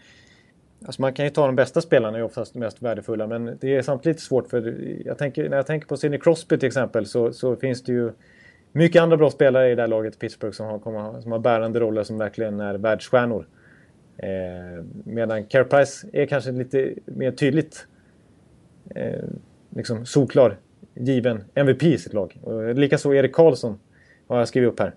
Alltså 0.87 1.03
man 1.03 1.13
kan 1.13 1.25
ju 1.25 1.31
ta 1.31 1.47
de 1.47 1.57
bästa 1.57 1.81
spelarna, 1.81 2.19
är 2.19 2.23
oftast 2.23 2.53
de 2.53 2.59
mest 2.59 2.83
värdefulla. 2.83 3.27
Men 3.27 3.59
det 3.61 3.77
är 3.77 3.83
samtidigt 3.83 4.21
svårt 4.21 4.49
för... 4.49 4.79
Jag 5.05 5.19
tänker, 5.19 5.49
när 5.49 5.57
jag 5.57 5.67
tänker 5.67 5.87
på 5.89 5.97
Sidney 5.97 6.21
Crosby 6.21 6.59
till 6.59 6.67
exempel 6.67 7.07
så, 7.07 7.33
så 7.33 7.57
finns 7.57 7.83
det 7.83 7.93
ju 7.93 8.13
mycket 8.73 9.03
andra 9.03 9.17
bra 9.17 9.31
spelare 9.31 9.71
i 9.71 9.75
det 9.75 9.83
här 9.83 9.89
laget 9.89 10.19
Pittsburgh 10.19 10.55
som 10.55 10.67
har, 10.67 11.21
som 11.21 11.33
har 11.33 11.39
bärande 11.39 11.81
roller 11.81 12.03
som 12.03 12.19
verkligen 12.19 12.61
är 12.61 12.75
världsstjärnor. 12.75 13.47
Eh, 14.17 14.85
medan 15.05 15.45
Care 15.45 15.65
Price 15.65 16.07
är 16.13 16.27
kanske 16.27 16.53
lite 16.53 16.95
mer 17.05 17.33
tydligt 17.33 17.87
eh, 18.95 19.25
liksom 19.71 20.07
solklar 20.07 20.59
given 20.95 21.45
MVP 21.55 21.83
i 21.83 21.99
sitt 21.99 22.13
lag. 22.13 22.41
Likaså 22.75 23.15
Erik 23.15 23.33
Karlsson 23.33 23.79
har 24.27 24.39
jag 24.39 24.49
skrivit 24.49 24.73
upp 24.73 24.81
här. 24.81 24.95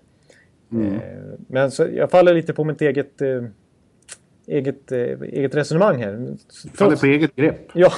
Mm. 0.72 0.94
Eh, 0.94 1.00
men 1.46 1.70
så 1.70 1.86
jag 1.92 2.10
faller 2.10 2.34
lite 2.34 2.52
på 2.52 2.64
mitt 2.64 2.82
eget, 2.82 3.22
eh, 3.22 3.42
eget, 4.46 4.92
eh, 4.92 4.98
eget 5.22 5.54
resonemang 5.54 6.02
här. 6.02 6.16
Trots, 6.16 6.78
faller 6.78 6.96
på 6.96 7.06
eget 7.06 7.36
grepp. 7.36 7.58
Ja, 7.74 7.92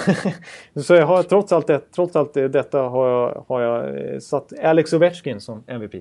så 0.83 0.95
jag 0.95 1.07
har, 1.07 1.23
trots, 1.23 1.53
allt 1.53 1.67
det, 1.67 1.81
trots 1.93 2.17
allt 2.17 2.35
detta 2.35 2.81
har 2.81 3.09
jag, 3.09 3.45
har 3.49 3.61
jag 3.63 4.23
satt 4.23 4.53
Alex 4.63 4.93
Ovechkin 4.93 5.41
som 5.41 5.65
MVP. 5.67 5.95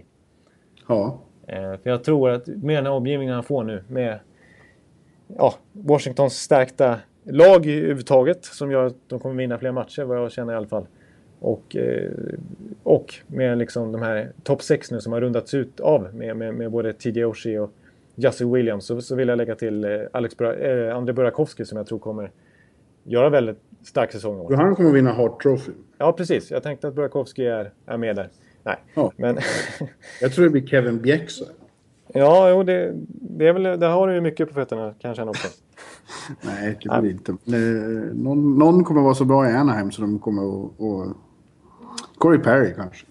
Ja. 0.87 1.19
För 1.47 1.89
jag 1.89 2.03
tror 2.03 2.29
att 2.29 2.47
med 2.47 2.77
den 2.77 2.85
här 2.85 2.93
omgivningen 2.93 3.33
han 3.33 3.43
får 3.43 3.63
nu 3.63 3.83
med 3.87 4.19
ja, 5.37 5.53
Washingtons 5.71 6.33
stärkta 6.33 6.99
lag 7.23 7.65
överhuvudtaget 7.65 8.45
som 8.45 8.71
gör 8.71 8.85
att 8.85 8.95
de 9.07 9.19
kommer 9.19 9.35
vinna 9.35 9.57
fler 9.57 9.71
matcher 9.71 10.03
vad 10.03 10.17
jag 10.17 10.31
känner 10.31 10.53
i 10.53 10.55
alla 10.55 10.67
fall. 10.67 10.87
Och, 11.39 11.75
eh, 11.75 12.11
och 12.83 13.15
med 13.27 13.57
liksom 13.57 13.91
de 13.91 14.01
här 14.01 14.31
topp 14.43 14.61
6 14.61 14.91
nu 14.91 15.01
som 15.01 15.13
har 15.13 15.21
rundats 15.21 15.53
ut 15.53 15.79
av 15.79 16.15
med, 16.15 16.37
med, 16.37 16.53
med 16.53 16.71
både 16.71 16.93
TJ 16.93 17.25
Oshie 17.25 17.59
och 17.59 17.71
Jussi 18.15 18.45
Williams 18.45 18.85
så, 18.85 19.01
så 19.01 19.15
vill 19.15 19.27
jag 19.27 19.37
lägga 19.37 19.55
till 19.55 19.83
eh, 19.83 19.89
Alex 20.11 20.37
Bura, 20.37 20.55
eh, 20.55 20.95
André 20.95 21.13
Burakovsky 21.13 21.65
som 21.65 21.77
jag 21.77 21.87
tror 21.87 21.99
kommer 21.99 22.31
göra 23.03 23.29
väldigt 23.29 23.59
stark 23.83 24.11
säsong. 24.11 24.55
Han 24.55 24.75
kommer 24.75 24.91
vinna 24.91 25.11
Hart 25.11 25.41
Trophy. 25.41 25.71
Ja, 25.97 26.13
precis. 26.13 26.51
Jag 26.51 26.63
tänkte 26.63 26.87
att 26.87 26.95
Burakovsky 26.95 27.45
är, 27.45 27.71
är 27.85 27.97
med 27.97 28.15
där. 28.15 28.29
Nej, 28.63 28.75
ja. 28.93 29.11
men... 29.17 29.37
jag 30.21 30.33
tror 30.33 30.45
det 30.45 30.51
blir 30.51 30.67
Kevin 30.67 31.01
Bjäxa. 31.01 31.45
Ja, 32.13 32.49
jo, 32.49 32.63
det, 32.63 32.93
det, 33.09 33.47
är 33.47 33.53
väl, 33.53 33.79
det 33.79 33.85
har 33.85 34.07
du 34.07 34.13
ju 34.13 34.21
mycket 34.21 34.47
på 34.47 34.53
fötterna 34.53 34.93
kan 34.99 35.09
jag 35.09 35.15
känna 35.15 35.29
också. 35.29 35.47
Nej, 36.41 36.79
det 36.83 37.01
blir 37.01 37.11
inte. 37.11 37.35
Någon, 38.13 38.57
någon 38.57 38.83
kommer 38.83 39.01
vara 39.01 39.15
så 39.15 39.25
bra 39.25 39.49
i 39.49 39.53
Anaheim 39.53 39.91
så 39.91 40.01
de 40.01 40.19
kommer 40.19 40.65
att 40.65 41.17
Corey 42.17 42.39
Perry 42.39 42.73
kanske. 42.73 43.05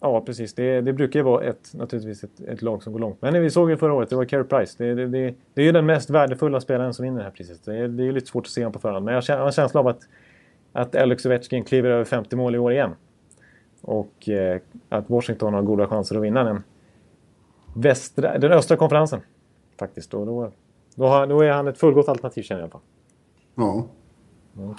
Ja, 0.00 0.20
precis. 0.20 0.54
Det, 0.54 0.80
det 0.80 0.92
brukar 0.92 1.20
ju 1.20 1.24
vara 1.24 1.44
ett, 1.44 1.74
naturligtvis 1.74 2.24
ett, 2.24 2.40
ett, 2.40 2.62
lag 2.62 2.82
som 2.82 2.92
går 2.92 3.00
långt. 3.00 3.22
Men 3.22 3.42
vi 3.42 3.50
såg 3.50 3.70
ju 3.70 3.76
förra 3.76 3.92
året, 3.92 4.10
det 4.10 4.16
var 4.16 4.24
Carey 4.24 4.44
Price. 4.44 4.84
Det, 4.84 4.94
det, 4.94 5.06
det, 5.06 5.34
det 5.54 5.60
är 5.60 5.64
ju 5.64 5.72
den 5.72 5.86
mest 5.86 6.10
värdefulla 6.10 6.60
spelaren 6.60 6.94
som 6.94 7.02
vinner 7.02 7.18
det 7.18 7.24
här 7.24 7.30
priset. 7.30 7.64
Det 7.64 7.76
är, 7.76 7.88
det 7.88 8.06
är 8.06 8.12
lite 8.12 8.26
svårt 8.26 8.46
att 8.46 8.50
se 8.52 8.60
honom 8.60 8.72
på 8.72 8.78
förhand. 8.78 9.04
Men 9.04 9.14
jag 9.14 9.36
har 9.38 9.46
en 9.46 9.52
känsla 9.52 9.80
av 9.80 9.88
att, 9.88 10.00
att 10.72 10.96
Alex 10.96 11.26
Ovechkin 11.26 11.64
kliver 11.64 11.90
över 11.90 12.04
50 12.04 12.36
mål 12.36 12.54
i 12.54 12.58
år 12.58 12.72
igen. 12.72 12.90
Och 13.80 14.28
eh, 14.28 14.60
att 14.88 15.10
Washington 15.10 15.54
har 15.54 15.62
goda 15.62 15.86
chanser 15.86 16.16
att 16.16 16.22
vinna 16.22 16.44
den, 16.44 16.62
västra, 17.74 18.38
den 18.38 18.52
östra 18.52 18.76
konferensen. 18.76 19.20
Faktiskt. 19.78 20.14
Och 20.14 20.26
då, 20.26 20.50
då, 20.94 21.06
har, 21.06 21.26
då 21.26 21.40
är 21.40 21.50
han 21.50 21.68
ett 21.68 21.78
fullgott 21.78 22.08
alternativ 22.08 22.42
känner 22.42 22.60
jag 22.60 22.70
fall. 22.70 22.80
Ja. 23.54 23.86
Mm. 24.56 24.74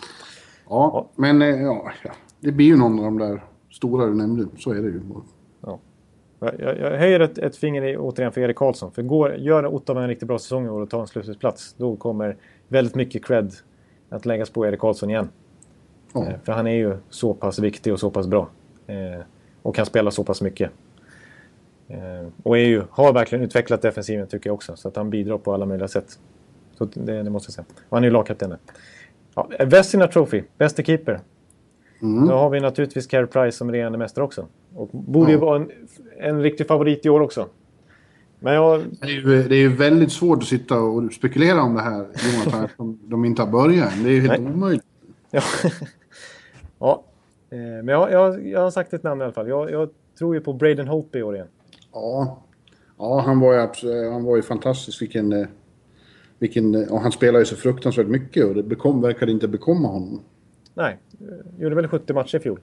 Ja, 0.69 1.09
men 1.15 1.41
eh, 1.41 1.61
ja, 1.61 1.91
det 2.45 2.51
blir 2.51 2.65
ju 2.65 2.77
någon 2.77 2.99
av 2.99 3.05
de 3.05 3.17
där 3.17 3.43
stora 3.71 4.05
du 4.05 4.13
nämnde. 4.13 4.45
Så 4.57 4.71
är 4.71 4.81
det 4.81 4.87
ju. 4.87 5.01
Ja. 5.61 5.79
Jag, 6.39 6.79
jag 6.79 6.97
höjer 6.97 7.19
ett, 7.19 7.37
ett 7.37 7.55
finger 7.55 7.83
i, 7.83 7.97
återigen 7.97 8.31
för 8.31 8.41
Erik 8.41 8.55
Karlsson. 8.55 8.91
För 8.91 9.01
går, 9.01 9.35
gör 9.35 9.65
Ottawa 9.65 10.01
en 10.01 10.07
riktigt 10.07 10.27
bra 10.27 10.39
säsong 10.39 10.65
i 10.65 10.69
år 10.69 10.81
och 10.81 10.89
tar 10.89 11.01
en 11.01 11.07
slutspelsplats, 11.07 11.75
då 11.77 11.95
kommer 11.95 12.37
väldigt 12.67 12.95
mycket 12.95 13.25
cred 13.25 13.53
att 14.09 14.25
läggas 14.25 14.49
på 14.49 14.65
Erik 14.65 14.79
Karlsson 14.79 15.09
igen. 15.09 15.29
Ja. 16.13 16.27
Eh, 16.27 16.39
för 16.43 16.51
han 16.51 16.67
är 16.67 16.75
ju 16.75 16.97
så 17.09 17.33
pass 17.33 17.59
viktig 17.59 17.93
och 17.93 17.99
så 17.99 18.09
pass 18.09 18.27
bra. 18.27 18.49
Eh, 18.87 19.21
och 19.61 19.75
kan 19.75 19.85
spela 19.85 20.11
så 20.11 20.23
pass 20.23 20.41
mycket. 20.41 20.71
Eh, 21.87 22.27
och 22.43 22.57
är 22.57 22.65
ju, 22.65 22.83
har 22.89 23.13
verkligen 23.13 23.43
utvecklat 23.43 23.81
defensiven 23.81 24.27
tycker 24.27 24.49
jag 24.49 24.53
också. 24.53 24.75
Så 24.75 24.87
att 24.87 24.95
han 24.95 25.09
bidrar 25.09 25.37
på 25.37 25.53
alla 25.53 25.65
möjliga 25.65 25.87
sätt. 25.87 26.19
Så 26.73 26.85
det, 26.85 27.23
det 27.23 27.29
måste 27.29 27.47
jag 27.47 27.53
säga. 27.53 27.65
Och 27.89 27.97
han 27.97 28.03
är 28.03 28.07
ju 28.07 28.13
lagkapten. 28.13 28.55
Ja, 29.35 29.49
Vesina 29.59 30.07
Trophy, 30.07 30.43
bäste 30.57 30.83
keeper. 30.83 31.19
Mm. 32.01 32.27
Då 32.27 32.33
har 32.33 32.49
vi 32.49 32.59
naturligtvis 32.59 33.07
Carey 33.07 33.25
Price 33.25 33.57
som 33.57 33.71
regerande 33.71 33.97
mästare 33.97 34.25
också. 34.25 34.47
Och 34.75 34.89
borde 34.91 35.31
ju 35.31 35.37
vara 35.37 35.55
en, 35.55 35.71
en 36.19 36.41
riktig 36.41 36.67
favorit 36.67 37.05
i 37.05 37.09
år 37.09 37.19
också. 37.19 37.47
Men 38.39 38.53
jag... 38.53 38.83
det, 39.01 39.07
är 39.07 39.11
ju, 39.11 39.43
det 39.43 39.55
är 39.55 39.59
ju 39.59 39.75
väldigt 39.75 40.11
svårt 40.11 40.37
att 40.37 40.47
sitta 40.47 40.79
och 40.79 41.13
spekulera 41.13 41.61
om 41.61 41.73
det 41.73 41.81
här, 41.81 41.97
Jonathan, 41.97 42.63
eftersom 42.63 42.99
de 43.05 43.25
inte 43.25 43.41
har 43.41 43.49
börjat 43.49 43.93
än. 43.93 44.03
Det 44.03 44.09
är 44.09 44.13
ju 44.13 44.21
helt 44.21 44.41
Nej. 44.41 44.53
omöjligt. 44.53 44.85
Ja. 45.31 45.41
ja. 46.79 47.03
Eh, 47.49 47.57
men 47.59 47.87
jag, 47.87 48.11
jag, 48.11 48.47
jag 48.47 48.61
har 48.61 48.71
sagt 48.71 48.93
ett 48.93 49.03
namn 49.03 49.21
i 49.21 49.23
alla 49.23 49.33
fall. 49.33 49.47
Jag, 49.47 49.71
jag 49.71 49.89
tror 50.19 50.35
ju 50.35 50.41
på 50.41 50.53
Braden 50.53 50.87
Hope 50.87 51.19
i 51.19 51.23
år 51.23 51.35
igen. 51.35 51.47
Ja, 51.93 52.41
ja 52.97 53.19
han, 53.25 53.39
var 53.39 53.53
ju, 53.53 54.09
han 54.11 54.23
var 54.23 54.35
ju 54.35 54.41
fantastisk. 54.41 55.01
Vilken, 55.01 55.33
eh, 55.33 55.47
vilken, 56.39 56.89
och 56.89 57.01
han 57.01 57.11
spelar 57.11 57.39
ju 57.39 57.45
så 57.45 57.55
fruktansvärt 57.55 58.07
mycket 58.07 58.45
och 58.45 58.55
det 58.55 58.63
bekom, 58.63 59.01
verkade 59.01 59.31
inte 59.31 59.47
bekomma 59.47 59.87
honom. 59.87 60.21
Nej, 60.75 60.97
gjorde 61.57 61.75
väl 61.75 61.87
70 61.87 62.13
matcher 62.13 62.35
i 62.35 62.39
fjol. 62.39 62.59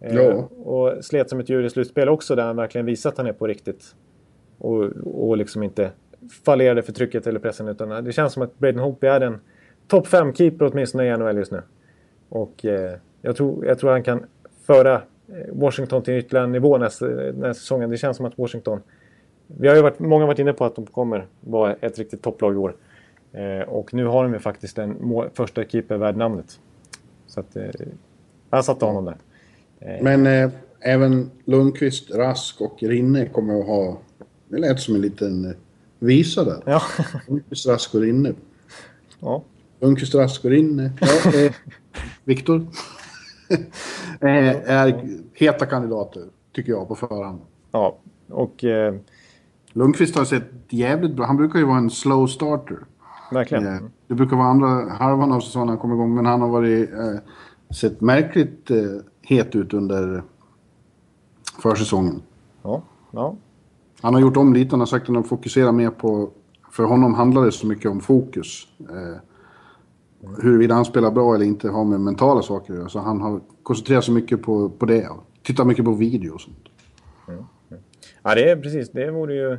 Eh, 0.00 0.14
ja. 0.14 0.48
och 0.64 1.04
slet 1.04 1.30
som 1.30 1.40
ett 1.40 1.48
djur 1.48 1.64
i 1.64 1.70
slutspel 1.70 2.08
också 2.08 2.34
där 2.34 2.46
han 2.46 2.56
verkligen 2.56 2.86
visat 2.86 3.12
att 3.12 3.18
han 3.18 3.26
är 3.26 3.32
på 3.32 3.46
riktigt. 3.46 3.94
Och, 4.58 4.84
och 5.04 5.36
liksom 5.36 5.62
inte 5.62 5.90
fallerade 6.44 6.82
för 6.82 6.92
trycket 6.92 7.26
eller 7.26 7.40
pressen 7.40 7.68
utan 7.68 8.04
det 8.04 8.12
känns 8.12 8.32
som 8.32 8.42
att 8.42 8.58
Braden 8.58 8.80
Hope 8.80 9.08
är 9.08 9.20
en 9.20 9.40
topp 9.88 10.06
5-keeper 10.06 10.70
åtminstone 10.72 11.06
i 11.06 11.16
NHL 11.16 11.36
just 11.36 11.52
nu. 11.52 11.62
Och 12.28 12.64
eh, 12.64 12.96
jag, 13.22 13.36
tror, 13.36 13.66
jag 13.66 13.78
tror 13.78 13.90
han 13.90 14.02
kan 14.02 14.24
föra 14.62 14.94
eh, 14.94 15.00
Washington 15.52 16.02
till 16.02 16.14
ytterligare 16.14 16.44
en 16.44 16.52
nivå 16.52 16.78
nästa, 16.78 17.06
nästa 17.06 17.54
säsongen. 17.54 17.90
Det 17.90 17.96
känns 17.96 18.16
som 18.16 18.26
att 18.26 18.38
Washington... 18.38 18.80
Vi 19.46 19.68
har 19.68 19.76
ju 19.76 19.82
varit, 19.82 19.98
många 19.98 20.22
har 20.22 20.26
varit 20.26 20.38
inne 20.38 20.52
på 20.52 20.64
att 20.64 20.76
de 20.76 20.86
kommer 20.86 21.26
vara 21.40 21.74
ett 21.74 21.98
riktigt 21.98 22.22
topplag 22.22 22.54
i 22.54 22.56
år. 22.56 22.76
Eh, 23.32 23.68
och 23.68 23.94
nu 23.94 24.04
har 24.04 24.22
de 24.22 24.32
ju 24.32 24.38
faktiskt 24.38 24.78
en 24.78 25.22
första 25.34 25.64
keeper 25.64 25.96
värd 25.96 26.16
namnet. 26.16 26.60
Så 27.26 27.40
att, 27.40 27.56
eh, 27.56 27.70
jag 28.50 28.64
satte 28.64 28.84
honom 28.84 29.04
där. 29.04 29.16
Eh. 29.80 30.02
Men 30.02 30.26
eh, 30.26 30.50
även 30.80 31.30
Lundqvist, 31.44 32.10
Rask 32.10 32.60
och 32.60 32.82
Rinne 32.82 33.26
kommer 33.26 33.60
att 33.60 33.66
ha... 33.66 33.98
Det 34.48 34.58
lät 34.58 34.80
som 34.80 34.94
en 34.94 35.00
liten 35.00 35.44
eh, 35.44 35.56
visa 35.98 36.44
där. 36.44 36.62
Ja. 36.66 36.82
Lundqvist, 37.28 37.66
Rask 37.66 37.94
och 37.94 38.00
Rinne. 38.00 38.32
Ja. 39.20 39.42
Lundqvist, 39.80 40.14
Rask 40.14 40.44
och 40.44 40.50
Rinne. 40.50 40.90
Ja, 41.00 41.40
eh, 41.40 41.52
Viktor? 42.24 42.66
är 44.20 45.18
heta 45.34 45.66
kandidater, 45.66 46.24
tycker 46.52 46.72
jag, 46.72 46.88
på 46.88 46.94
förhand. 46.94 47.40
Ja, 47.72 47.98
och... 48.28 48.64
Eh... 48.64 48.94
Lundqvist 49.76 50.16
har 50.16 50.24
sett 50.24 50.44
jävligt 50.68 51.12
bra. 51.12 51.26
Han 51.26 51.36
brukar 51.36 51.58
ju 51.58 51.64
vara 51.64 51.78
en 51.78 51.90
slow 51.90 52.26
starter. 52.26 52.76
Verkligen. 53.32 53.66
Eh, 53.66 53.80
det 54.06 54.14
brukar 54.14 54.36
vara 54.36 54.46
andra 54.46 54.92
halvan 54.92 55.32
av 55.32 55.40
säsongen 55.40 55.68
han 55.68 55.78
kommer 55.78 55.94
igång, 55.94 56.14
men 56.14 56.26
han 56.26 56.40
har 56.40 56.48
varit, 56.48 56.92
eh, 56.92 57.74
sett 57.74 58.00
märkligt 58.00 58.70
eh, 58.70 58.76
het 59.22 59.56
ut 59.56 59.74
under 59.74 60.22
försäsongen. 61.62 62.22
Ja, 62.62 62.82
ja. 63.10 63.36
Han 64.00 64.14
har 64.14 64.20
gjort 64.20 64.36
om 64.36 64.54
lite, 64.54 64.70
han 64.70 64.80
har 64.80 64.86
sagt 64.86 65.08
att 65.08 65.14
han 65.14 65.24
fokuserar 65.24 65.72
mer 65.72 65.90
på... 65.90 66.30
För 66.70 66.84
honom 66.84 67.14
handlar 67.14 67.44
det 67.44 67.52
så 67.52 67.66
mycket 67.66 67.90
om 67.90 68.00
fokus. 68.00 68.68
Eh, 68.80 69.16
huruvida 70.42 70.74
han 70.74 70.84
spelar 70.84 71.10
bra 71.10 71.34
eller 71.34 71.44
inte 71.44 71.68
har 71.68 71.84
med 71.84 72.00
mentala 72.00 72.42
saker 72.42 72.72
att 72.72 72.78
göra. 72.78 72.88
Så 72.88 72.98
han 72.98 73.20
har 73.20 73.40
koncentrerat 73.62 74.04
sig 74.04 74.14
mycket 74.14 74.42
på, 74.42 74.68
på 74.68 74.86
det. 74.86 75.08
Och 75.08 75.24
tittat 75.42 75.66
mycket 75.66 75.84
på 75.84 75.92
video 75.92 76.34
och 76.34 76.40
sånt. 76.40 76.68
Mm. 77.28 77.44
Ja, 78.22 78.34
det 78.34 78.50
är 78.50 78.56
precis. 78.56 78.90
Det 78.90 79.10
vore 79.10 79.34
ju 79.34 79.58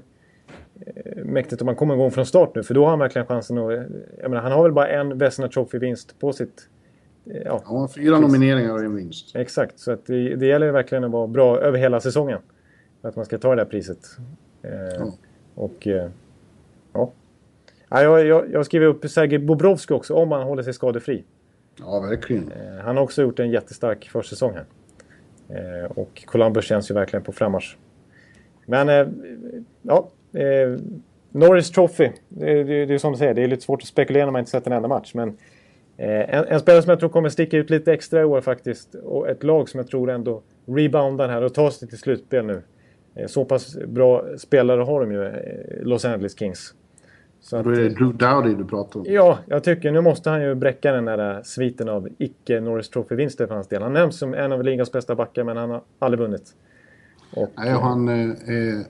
mäktigt 1.16 1.62
om 1.62 1.66
man 1.66 1.76
kommer 1.76 1.94
igång 1.94 2.12
från 2.12 2.26
start 2.26 2.56
nu. 2.56 2.64
För 2.64 2.74
då 2.74 2.84
har 2.84 2.90
han 2.90 3.00
verkligen 3.00 3.28
chansen 3.28 3.58
att... 3.58 3.74
Jag 4.22 4.30
menar, 4.30 4.42
han 4.42 4.52
har 4.52 4.64
väl 4.64 4.72
bara 4.72 4.88
en 4.88 5.18
Vesna 5.18 5.48
Trophy-vinst 5.48 6.20
på 6.20 6.34
sitt... 6.34 6.70
Eh, 7.26 7.42
ja, 7.46 7.62
han 7.66 7.78
har 7.78 7.88
fyra 7.88 8.20
nomineringar 8.20 8.74
och 8.74 8.80
en 8.80 8.96
vinst. 8.96 9.36
Exakt, 9.36 9.80
så 9.80 9.92
att 9.92 10.06
det, 10.06 10.36
det 10.36 10.46
gäller 10.46 10.72
verkligen 10.72 11.04
att 11.04 11.12
vara 11.12 11.28
bra 11.28 11.60
över 11.60 11.78
hela 11.78 12.00
säsongen. 12.00 12.40
För 13.02 13.10
att 13.10 13.16
man 13.16 13.26
ska 13.26 13.38
ta 13.38 13.50
det 13.50 13.56
där 13.56 13.66
priset. 13.66 14.00
Eh, 14.62 14.72
ja. 14.72 15.14
Och... 15.56 15.88
Eh, 15.88 16.10
ja. 16.94 17.12
Ja, 17.90 18.02
jag, 18.02 18.26
jag, 18.26 18.52
jag 18.52 18.66
skriver 18.66 18.86
upp 18.86 19.06
Sergej 19.06 19.40
Bobrovski 19.40 19.94
också, 19.94 20.14
om 20.14 20.32
han 20.32 20.44
håller 20.44 20.64
sig 20.64 20.74
skadefri. 20.74 21.24
Ja, 21.80 22.00
verkligen. 22.00 22.52
Eh, 22.52 22.84
han 22.84 22.98
har 22.98 23.04
också 23.04 23.22
gjort 23.22 23.40
en 23.40 23.52
jättestark 23.52 24.10
försäsong 24.10 24.54
här. 24.54 24.66
Eh, 25.50 25.92
och 25.92 26.24
Columbus 26.26 26.66
känns 26.66 26.92
ju 26.92 26.96
verkligen 26.96 27.24
på 27.24 27.32
frammarsch. 27.32 27.78
Men, 28.66 28.90
eh, 28.90 29.08
ja. 29.82 30.10
Eh, 30.38 30.80
Norris 31.32 31.72
Trophy. 31.72 32.10
Det, 32.30 32.64
det, 32.64 32.86
det 32.86 32.94
är 32.94 32.98
som 32.98 33.12
du 33.12 33.18
säger, 33.18 33.34
det 33.34 33.44
är 33.44 33.48
lite 33.48 33.64
svårt 33.64 33.82
att 33.82 33.88
spekulera 33.88 34.26
när 34.26 34.32
man 34.32 34.40
inte 34.40 34.52
sett 34.52 34.68
en 34.68 34.74
enda 34.74 34.88
match. 34.88 35.12
Men 35.14 35.30
eh, 35.98 36.36
en, 36.36 36.46
en, 36.46 36.60
spelare 36.60 36.82
som 36.82 36.90
jag 36.90 37.00
tror 37.00 37.10
kommer 37.10 37.30
sticka 37.30 37.58
ut 37.58 37.70
lite 37.70 37.94
extra 37.94 38.22
i 38.22 38.24
år 38.24 38.42
faktiskt. 38.42 38.96
Och 38.96 39.30
ett 39.30 39.44
lag 39.44 39.70
som 39.70 39.78
jag 39.78 39.88
tror 39.88 40.10
ändå 40.10 40.42
reboundar 40.66 41.30
här 41.30 41.42
och 41.42 41.54
tar 41.54 41.70
sig 41.70 41.88
till 41.88 41.98
slutspel 41.98 42.46
nu. 42.46 42.62
Eh, 43.16 43.28
så 43.28 43.46
pass 43.46 43.78
bra 43.88 44.26
spelare 44.38 44.82
har 44.82 45.02
de 45.02 45.12
ju, 45.12 45.26
eh, 45.26 45.32
Los 45.82 46.06
Angeles 46.06 46.40
Kings. 46.40 46.74
Så 47.40 47.62
då 47.62 47.70
är 47.70 47.76
det 47.76 47.90
Drew 47.90 48.14
Dowdy 48.18 48.56
du 48.56 48.66
pratar 48.66 49.00
om? 49.00 49.06
Ja, 49.10 49.38
jag 49.48 49.64
tycker 49.64 49.92
nu 49.92 50.02
måste 50.02 50.30
han 50.30 50.42
ju 50.42 50.56
bräcka 50.56 50.92
den 50.92 51.06
där 51.06 51.42
sviten 51.44 51.90
av 51.90 52.08
icke 52.18 52.62
Norris 52.62 52.90
Trophy-vinster 52.90 53.48
för 53.48 53.54
hans 53.54 53.68
del. 53.68 53.82
Han 53.82 53.94
nämns 53.94 54.20
som 54.20 54.34
en 54.34 54.52
av 54.52 54.64
ligans 54.64 54.92
bästa 54.92 55.16
backar, 55.16 55.44
men 55.44 55.58
han 55.58 55.70
har 55.70 55.82
aldrig 56.00 56.20
vunnit. 56.20 56.54
Och, 57.34 57.50
Nej, 57.58 57.70
han 57.70 58.08
är 58.08 58.30
eh, 58.30 58.86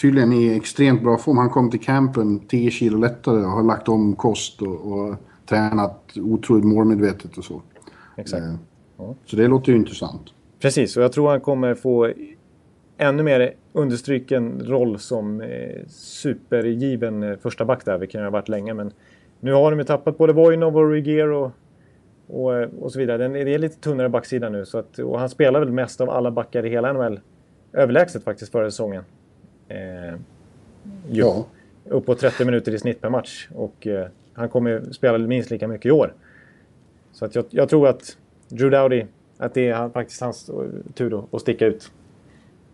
tydligen 0.00 0.32
i 0.32 0.56
extremt 0.56 1.02
bra 1.02 1.18
form. 1.18 1.38
Han 1.38 1.50
kom 1.50 1.70
till 1.70 1.80
campen 1.80 2.38
10 2.38 2.70
kilo 2.70 2.98
lättare 2.98 3.36
och 3.36 3.50
har 3.50 3.62
lagt 3.62 3.88
om 3.88 4.16
kost 4.16 4.62
och, 4.62 4.92
och 4.92 5.16
tränat 5.46 6.12
otroligt 6.16 6.64
målmedvetet 6.64 7.38
och 7.38 7.44
så. 7.44 7.62
Exakt. 8.16 8.42
Eh, 8.42 8.54
ja. 8.96 9.14
Så 9.26 9.36
det 9.36 9.48
låter 9.48 9.72
ju 9.72 9.78
intressant. 9.78 10.22
Precis, 10.60 10.96
och 10.96 11.02
jag 11.02 11.12
tror 11.12 11.30
han 11.30 11.40
kommer 11.40 11.74
få 11.74 12.12
ännu 12.96 13.22
mer 13.22 13.54
understryken 13.72 14.60
roll 14.64 14.98
som 14.98 15.40
eh, 15.40 15.86
supergiven 15.88 17.22
eh, 17.22 17.36
första 17.36 17.64
back 17.64 17.84
där, 17.84 17.98
vilket 17.98 18.14
han 18.14 18.24
har 18.24 18.30
varit 18.30 18.48
länge. 18.48 18.74
Men 18.74 18.92
nu 19.40 19.52
har 19.52 19.70
de 19.70 19.78
ju 19.78 19.84
tappat 19.84 20.18
både 20.18 20.32
Voinov 20.32 20.76
och 20.76 20.90
Ryger 20.90 21.28
och, 21.28 21.50
och, 22.26 22.58
eh, 22.58 22.68
och 22.80 22.92
så 22.92 22.98
vidare. 22.98 23.28
Det 23.28 23.54
är 23.54 23.58
lite 23.58 23.80
tunnare 23.80 24.08
backsida 24.08 24.48
nu. 24.48 24.66
Så 24.66 24.78
att, 24.78 24.98
och 24.98 25.18
han 25.18 25.28
spelar 25.28 25.60
väl 25.60 25.72
mest 25.72 26.00
av 26.00 26.10
alla 26.10 26.30
backar 26.30 26.66
i 26.66 26.68
hela 26.68 26.92
NHL. 26.92 27.20
Överlägset 27.72 28.24
faktiskt 28.24 28.52
förra 28.52 28.70
säsongen. 28.70 29.04
Eh, 29.68 30.18
ja. 31.10 31.46
Uppåt 31.84 32.18
30 32.18 32.44
minuter 32.44 32.74
i 32.74 32.78
snitt 32.78 33.00
per 33.00 33.10
match. 33.10 33.48
Och 33.54 33.86
eh, 33.86 34.06
han 34.32 34.48
kommer 34.48 34.92
spela 34.92 35.18
minst 35.18 35.50
lika 35.50 35.68
mycket 35.68 35.86
i 35.86 35.90
år. 35.90 36.14
Så 37.12 37.24
att 37.24 37.34
jag, 37.34 37.44
jag 37.50 37.68
tror 37.68 37.88
att 37.88 38.16
Drew 38.48 38.70
Dowdy, 38.70 39.04
att 39.38 39.54
det 39.54 39.68
är 39.68 39.88
faktiskt 39.88 40.20
hans 40.20 40.50
tur 40.94 41.24
att 41.32 41.40
sticka 41.40 41.66
ut. 41.66 41.90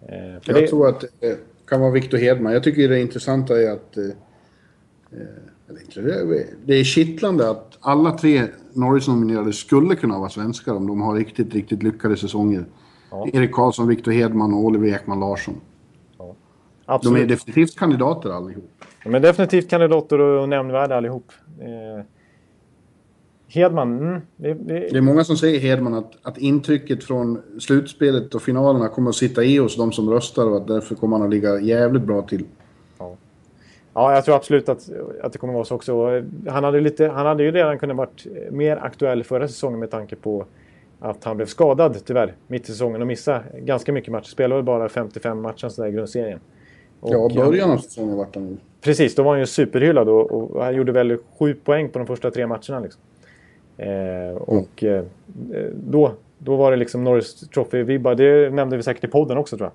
Eh, 0.06 0.32
jag 0.32 0.42
det... 0.44 0.66
tror 0.66 0.88
att 0.88 1.04
det 1.20 1.38
kan 1.66 1.80
vara 1.80 1.90
Victor 1.90 2.18
Hedman. 2.18 2.52
Jag 2.52 2.62
tycker 2.62 2.88
det 2.88 3.00
intressanta 3.00 3.62
är 3.62 3.70
att... 3.70 3.96
Eh, 3.96 4.04
eh 4.04 5.26
det 6.64 6.74
är 6.74 6.84
kittlande 6.84 7.50
att 7.50 7.78
alla 7.80 8.10
tre 8.10 8.42
Norris-nominerade 8.72 9.52
skulle 9.52 9.94
kunna 9.94 10.18
vara 10.18 10.28
svenskar 10.28 10.74
om 10.74 10.86
de 10.86 11.00
har 11.00 11.14
riktigt, 11.14 11.54
riktigt 11.54 11.82
lyckade 11.82 12.16
säsonger. 12.16 12.64
Ja. 13.10 13.28
Erik 13.32 13.52
Karlsson, 13.52 13.88
Victor 13.88 14.12
Hedman 14.12 14.54
och 14.54 14.60
Oliver 14.60 14.88
Ekman 14.88 15.20
Larsson. 15.20 15.60
Ja. 16.88 17.00
De 17.02 17.16
är 17.16 17.26
definitivt 17.26 17.78
kandidater 17.78 18.30
allihop. 18.30 18.70
De 19.04 19.14
är 19.14 19.20
definitivt 19.20 19.70
kandidater 19.70 20.20
och 20.20 20.48
nämnvärda 20.48 20.96
allihop. 20.96 21.32
Eh, 21.60 22.04
Hedman, 23.48 23.98
mm, 23.98 24.20
det, 24.36 24.54
det... 24.54 24.74
det, 24.74 24.96
är 24.96 25.00
många 25.00 25.24
som 25.24 25.36
säger 25.36 25.60
Hedman 25.60 25.94
att, 25.94 26.12
att 26.22 26.38
intrycket 26.38 27.04
från 27.04 27.42
slutspelet 27.60 28.34
och 28.34 28.42
finalerna 28.42 28.88
kommer 28.88 29.10
att 29.10 29.16
sitta 29.16 29.44
i 29.44 29.58
hos 29.58 29.76
de 29.76 29.92
som 29.92 30.10
röstar 30.10 30.46
och 30.46 30.56
att 30.56 30.66
därför 30.66 30.94
kommer 30.94 31.16
han 31.16 31.26
att 31.26 31.30
ligga 31.30 31.60
jävligt 31.60 32.02
bra 32.02 32.22
till. 32.22 32.44
Ja, 32.98 33.16
ja 33.94 34.14
jag 34.14 34.24
tror 34.24 34.36
absolut 34.36 34.68
att, 34.68 34.90
att 35.22 35.32
det 35.32 35.38
kommer 35.38 35.52
att 35.52 35.56
vara 35.56 35.64
så 35.64 35.74
också. 35.74 36.22
Han 36.48 36.64
hade, 36.64 36.80
lite, 36.80 37.08
han 37.08 37.26
hade 37.26 37.42
ju 37.42 37.50
redan 37.50 37.78
kunnat 37.78 37.96
varit 37.96 38.26
mer 38.50 38.76
aktuell 38.76 39.24
förra 39.24 39.48
säsongen 39.48 39.80
med 39.80 39.90
tanke 39.90 40.16
på 40.16 40.44
att 41.00 41.24
han 41.24 41.36
blev 41.36 41.46
skadad 41.46 41.96
tyvärr 42.04 42.34
mitt 42.46 42.62
i 42.62 42.66
säsongen 42.66 43.00
och 43.00 43.06
missade 43.06 43.44
ganska 43.58 43.92
mycket 43.92 44.12
matcher. 44.12 44.28
Spelade 44.28 44.62
bara 44.62 44.88
55 44.88 45.40
matcher 45.40 45.86
i 45.86 45.92
grundserien. 45.92 46.40
Och, 47.00 47.14
ja, 47.14 47.44
början 47.44 47.70
av 47.70 47.78
säsongen 47.78 48.16
vart 48.16 48.34
han 48.34 48.58
Precis, 48.80 49.14
då 49.14 49.22
var 49.22 49.30
han 49.30 49.40
ju 49.40 49.46
superhyllad 49.46 50.08
och, 50.08 50.30
och 50.30 50.64
han 50.64 50.74
gjorde 50.74 50.92
väl 50.92 51.18
sju 51.38 51.54
poäng 51.54 51.88
på 51.88 51.98
de 51.98 52.06
första 52.06 52.30
tre 52.30 52.46
matcherna. 52.46 52.80
Liksom. 52.80 53.02
Eh, 53.76 54.36
och 54.36 54.84
eh, 54.84 55.04
då, 55.74 56.12
då 56.38 56.56
var 56.56 56.70
det 56.70 56.76
liksom 56.76 57.04
Norris 57.04 57.48
Trophy-vibbar. 57.54 58.14
Det 58.14 58.50
nämnde 58.50 58.76
vi 58.76 58.82
säkert 58.82 59.04
i 59.04 59.08
podden 59.08 59.38
också 59.38 59.56
tror 59.56 59.70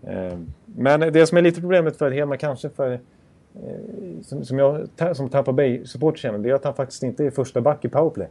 jag. 0.00 0.14
Eh, 0.14 0.38
men 0.64 1.00
det 1.00 1.26
som 1.26 1.38
är 1.38 1.42
lite 1.42 1.60
problemet 1.60 1.96
för 1.96 2.10
Hedman 2.10 2.38
kanske 2.38 2.68
för 2.68 3.00
som, 4.22 4.44
som 4.44 4.58
jag 4.58 4.88
som 5.14 5.28
Tampa 5.28 5.52
Bay-supporter 5.52 6.18
känner, 6.18 6.38
det 6.38 6.50
är 6.50 6.54
att 6.54 6.64
han 6.64 6.74
faktiskt 6.74 7.02
inte 7.02 7.24
är 7.24 7.30
första 7.30 7.60
back 7.60 7.84
i 7.84 7.88
powerplay. 7.88 8.28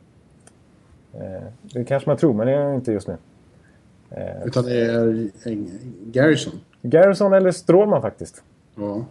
Det 1.61 1.83
kanske 1.83 2.09
man 2.09 2.17
tror, 2.17 2.33
men 2.33 2.47
det 2.47 2.53
är 2.53 2.63
han 2.63 2.75
inte 2.75 2.91
just 2.91 3.07
nu. 3.07 3.17
Utan 4.45 4.65
det 4.65 4.81
är 4.81 5.29
Garrison? 6.11 6.53
Garrison 6.81 7.33
eller 7.33 7.51
Strålman 7.51 8.01
faktiskt. 8.01 8.43
Ja. 8.75 9.05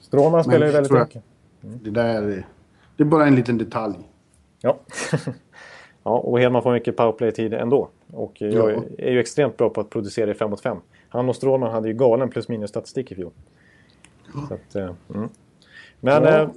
Strålman 0.00 0.44
spelar 0.44 0.66
ju 0.66 0.72
väldigt 0.72 0.92
mycket. 0.92 1.22
Mm. 1.62 1.80
Det 1.82 1.90
där 1.90 2.44
det 2.96 3.02
är 3.02 3.04
bara 3.04 3.26
en 3.26 3.34
liten 3.34 3.58
detalj. 3.58 3.96
Ja. 4.60 4.78
ja, 6.02 6.18
och 6.18 6.40
Hedman 6.40 6.62
får 6.62 6.72
mycket 6.72 6.96
powerplay-tid 6.96 7.54
ändå. 7.54 7.88
Och 8.12 8.32
jag 8.40 8.72
ja. 8.72 8.82
är 8.98 9.10
ju 9.10 9.20
extremt 9.20 9.56
bra 9.56 9.70
på 9.70 9.80
att 9.80 9.90
producera 9.90 10.30
i 10.30 10.34
5 10.34 10.50
mot 10.50 10.60
5. 10.60 10.76
Han 11.08 11.28
och 11.28 11.36
Strålman 11.36 11.70
hade 11.70 11.88
ju 11.88 11.94
galen 11.94 12.30
plus 12.30 12.48
minus 12.48 12.70
statistik 12.70 13.12
i 13.12 13.14
fjol. 13.14 13.30
Så 14.48 14.54
att, 14.54 14.74
eh, 14.74 14.90
mm. 15.14 15.28
Men 16.00 16.22
ja. 16.22 16.40
eh, 16.40 16.48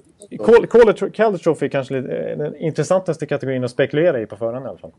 Calder 1.11 1.37
Trophy 1.37 1.65
är 1.65 1.69
kanske 1.69 1.97
eh, 1.97 2.37
den 2.37 2.55
intressantaste 2.55 3.25
kategorin 3.25 3.63
att 3.63 3.71
spekulera 3.71 4.21
i 4.21 4.25
på 4.25 4.35
förhand 4.35 4.65
i 4.65 4.69
alla 4.69 4.77
fall. 4.77 4.91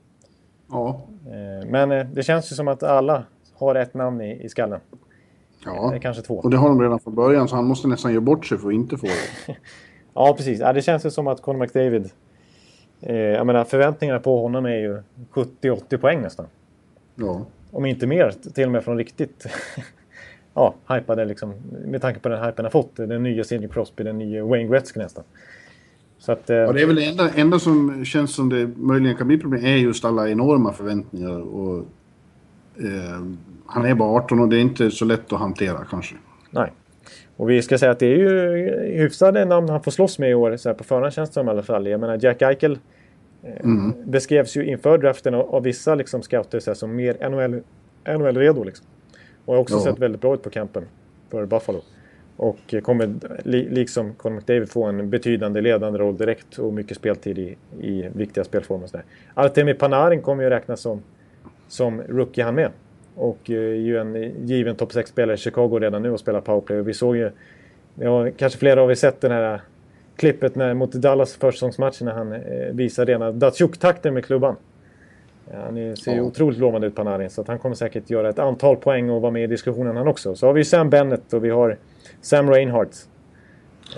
Ja. 0.71 1.01
Eh, 1.27 1.71
men 1.71 1.93
eh, 1.93 2.07
det 2.07 2.23
känns 2.23 2.53
ju 2.53 2.57
som 2.57 2.68
att 2.68 2.83
alla 2.83 3.25
har 3.61 3.75
ett 3.75 3.95
namn 3.95 4.21
i, 4.21 4.45
i 4.45 4.49
skallen. 4.49 4.81
Ja, 5.65 5.99
kanske 6.03 6.23
två. 6.23 6.35
och 6.35 6.51
det 6.51 6.57
har 6.57 6.69
de 6.69 6.83
redan 6.83 7.01
från 7.01 7.15
början 7.15 7.49
så 7.49 7.57
han 7.57 7.65
måste 7.65 7.89
nästan 7.89 8.13
göra 8.13 8.21
bort 8.21 8.47
sig 8.47 8.59
för 8.59 8.69
att 8.69 8.75
inte 8.75 8.97
få 8.97 9.07
det. 9.07 9.57
Ja, 10.15 10.35
precis. 10.37 10.61
Ja, 10.61 10.73
det 10.73 10.83
känns 10.83 11.07
ju 11.07 11.11
som 11.11 11.27
att 11.27 11.43
Conor 11.43 11.59
McDavid... 11.59 12.11
Eh, 13.01 13.17
jag 13.17 13.47
menar, 13.47 13.65
förväntningarna 13.65 14.21
på 14.21 14.43
honom 14.43 14.67
är 14.67 14.77
ju 14.77 15.03
70-80 15.33 15.97
poäng 15.97 16.21
nästan. 16.23 16.47
Ja. 17.15 17.47
Om 17.71 17.87
inte 17.87 18.07
mer, 18.07 18.35
till 18.55 18.65
och 18.65 18.71
med 18.71 18.85
från 18.85 18.97
riktigt... 18.99 19.47
ja, 20.55 20.75
hypade 20.89 21.25
liksom. 21.25 21.55
Med 21.87 22.03
tanke 22.03 22.21
på 22.21 22.29
den 22.29 22.45
hypen 22.45 22.65
han 22.65 22.73
fått. 22.73 22.97
Den 22.97 23.23
nya 23.23 23.45
Sidney 23.45 23.69
Crosby, 23.69 24.05
den 24.05 24.19
nya 24.19 24.45
Wayne 24.45 24.69
Gretzky 24.69 25.01
nästan. 25.01 25.25
Så 26.19 26.33
att, 26.33 26.51
eh... 26.51 26.57
ja, 26.57 26.73
det 26.73 26.83
är 26.83 26.87
väl 26.87 26.97
det 26.97 27.05
enda, 27.05 27.31
enda 27.31 27.59
som 27.59 28.05
känns 28.05 28.35
som 28.35 28.49
det 28.49 28.67
möjligen 28.77 29.17
kan 29.17 29.27
bli 29.27 29.39
problem 29.39 29.65
är 29.65 29.77
just 29.77 30.05
alla 30.05 30.29
enorma 30.29 30.73
förväntningar. 30.73 31.41
Och, 31.41 31.79
eh, 32.79 33.21
han 33.71 33.87
är 33.87 33.95
bara 33.95 34.09
18 34.09 34.41
och 34.41 34.49
det 34.49 34.57
är 34.57 34.61
inte 34.61 34.91
så 34.91 35.05
lätt 35.05 35.33
att 35.33 35.39
hantera 35.39 35.85
kanske. 35.91 36.14
Nej. 36.51 36.73
Och 37.37 37.51
vi 37.51 37.62
ska 37.62 37.79
säga 37.79 37.91
att 37.91 37.99
det 37.99 38.07
är 38.07 38.16
ju 38.16 38.99
hyfsade 38.99 39.45
namn 39.45 39.68
han 39.68 39.83
får 39.83 39.91
slåss 39.91 40.18
med 40.18 40.31
i 40.31 40.35
år, 40.35 40.57
så 40.57 40.68
här 40.68 40.75
på 40.75 40.85
förhand 40.85 41.12
känns 41.12 41.31
det 41.31 41.35
som 41.35 41.47
i 41.47 41.51
alla 41.51 41.62
fall. 41.62 41.87
Jag 41.87 42.01
menar 42.01 42.18
Jack 42.23 42.43
Eichel 42.43 42.79
eh, 43.43 43.64
mm. 43.64 43.95
beskrevs 44.05 44.57
ju 44.57 44.66
inför 44.66 44.99
draften 44.99 45.35
av, 45.35 45.55
av 45.55 45.62
vissa 45.62 45.95
liksom, 45.95 46.23
scouter 46.23 46.61
så 46.61 46.71
här, 46.71 46.75
som 46.75 46.97
mer 46.97 47.29
NHL, 47.29 47.62
NHL-redo. 48.18 48.64
Liksom. 48.64 48.87
Och 49.45 49.55
har 49.55 49.61
också 49.61 49.75
ja. 49.75 49.81
sett 49.81 49.99
väldigt 49.99 50.21
bra 50.21 50.35
ut 50.35 50.43
på 50.43 50.51
campen 50.51 50.85
för 51.31 51.47
Buffalo. 51.47 51.81
Och 52.37 52.75
kommer 52.83 53.14
li, 53.45 53.68
liksom 53.68 54.14
Conor 54.14 54.37
McDavid 54.37 54.71
få 54.71 54.85
en 54.85 55.11
betydande 55.11 55.61
ledande 55.61 55.99
roll 55.99 56.16
direkt 56.16 56.59
och 56.59 56.73
mycket 56.73 56.97
speltid 56.97 57.39
i, 57.39 57.57
i 57.81 58.09
viktiga 58.14 58.45
spelformer. 58.45 58.89
Artemi 59.35 59.75
Panarin 59.75 60.23
kommer 60.23 60.43
ju 60.43 60.51
räknas 60.51 60.81
som, 60.81 61.03
som 61.68 62.03
rookie 62.03 62.45
han 62.45 62.55
med. 62.55 62.71
Och 63.15 63.51
är 63.51 63.75
ju 63.75 63.99
en 63.99 64.47
given 64.47 64.77
topp 64.77 64.93
6-spelare 64.93 65.35
i 65.35 65.39
Chicago 65.39 65.79
redan 65.81 66.03
nu 66.03 66.11
och 66.11 66.21
spelar 66.21 66.41
powerplay. 66.41 66.79
Och 66.79 66.89
vi 66.89 66.95
såg 66.95 67.17
ju, 67.17 67.31
ja, 67.95 68.31
kanske 68.37 68.59
flera 68.59 68.83
av 68.83 68.91
er 68.91 68.95
sett 68.95 69.21
det 69.21 69.29
här 69.29 69.61
klippet 70.17 70.55
när, 70.55 70.75
mot 70.75 70.93
Dallas 70.93 71.35
försäsongsmatchen 71.37 72.07
när 72.07 72.13
han 72.13 72.33
eh, 72.33 72.41
visar 72.73 73.07
rena 73.07 73.33
Datsjuk-takter 73.33 74.11
med 74.11 74.25
klubban. 74.25 74.57
Han 75.53 75.97
ser 75.97 76.11
ju 76.11 76.17
ja. 76.17 76.23
otroligt 76.23 76.59
lovande 76.59 76.87
ut 76.87 76.95
Panarin 76.95 77.31
så 77.31 77.45
han 77.47 77.59
kommer 77.59 77.75
säkert 77.75 78.11
göra 78.11 78.29
ett 78.29 78.39
antal 78.39 78.77
poäng 78.77 79.11
och 79.11 79.21
vara 79.21 79.33
med 79.33 79.45
i 79.45 79.47
diskussionen 79.47 79.97
han 79.97 80.09
också. 80.09 80.35
Så 80.35 80.47
har 80.47 80.53
vi 80.53 80.65
Sam 80.65 80.91
Bennett 80.91 81.33
och 81.33 81.45
vi 81.45 81.51
har 81.51 81.79
Sam 82.21 82.51
Reinhardt. 82.51 83.09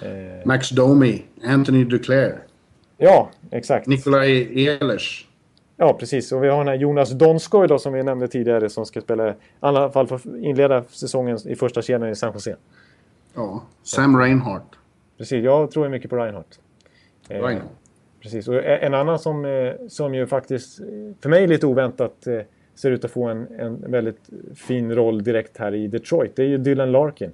Eh... 0.03 0.47
Max 0.47 0.71
Domi, 0.71 1.23
Anthony 1.45 1.85
Duclair. 1.85 2.39
Ja, 2.99 3.31
exakt. 3.51 3.87
Nikolaj 3.87 4.67
Ehlers. 4.67 5.29
Ja, 5.83 5.97
precis. 5.99 6.33
Och 6.33 6.45
vi 6.45 6.49
har 6.49 6.59
den 6.59 6.69
här 6.69 6.75
Jonas 6.75 7.11
Donskoj 7.11 7.69
då, 7.69 7.79
som 7.79 7.93
vi 7.93 8.03
nämnde 8.03 8.29
tidigare 8.29 8.69
som 8.69 8.87
ska 8.87 9.01
spela, 9.01 9.31
i 9.31 9.35
alla 9.61 9.91
fall 9.91 10.07
för 10.07 10.45
inleda 10.45 10.85
säsongen 10.85 11.39
i 11.47 11.55
första 11.55 11.83
kedjan 11.83 12.11
i 12.11 12.15
San 12.15 12.33
Jose. 12.33 12.57
Ja, 13.35 13.63
Sam 13.83 14.19
Reinhardt. 14.21 14.65
Precis, 15.19 15.45
jag 15.45 15.71
tror 15.71 15.89
mycket 15.89 16.11
på 16.11 16.17
Reinhardt. 16.17 16.61
Eh, 17.29 17.35
Reinhardt. 17.35 17.65
Eh, 17.65 18.21
precis, 18.21 18.49
och 18.49 18.65
en 18.65 18.95
annan 18.95 19.19
som, 19.19 19.45
eh, 19.45 19.73
som 19.89 20.15
ju 20.15 20.27
faktiskt, 20.27 20.81
för 21.21 21.29
mig 21.29 21.47
lite 21.47 21.67
oväntat, 21.67 22.27
eh, 22.27 22.41
ser 22.75 22.91
ut 22.91 23.05
att 23.05 23.11
få 23.11 23.25
en, 23.25 23.47
en 23.59 23.91
väldigt 23.91 24.31
fin 24.55 24.95
roll 24.95 25.23
direkt 25.23 25.59
här 25.59 25.75
i 25.75 25.87
Detroit. 25.87 26.37
Det 26.37 26.43
är 26.43 26.49
ju 26.49 26.59
Dylan 26.59 26.93
Larkin. 26.93 27.31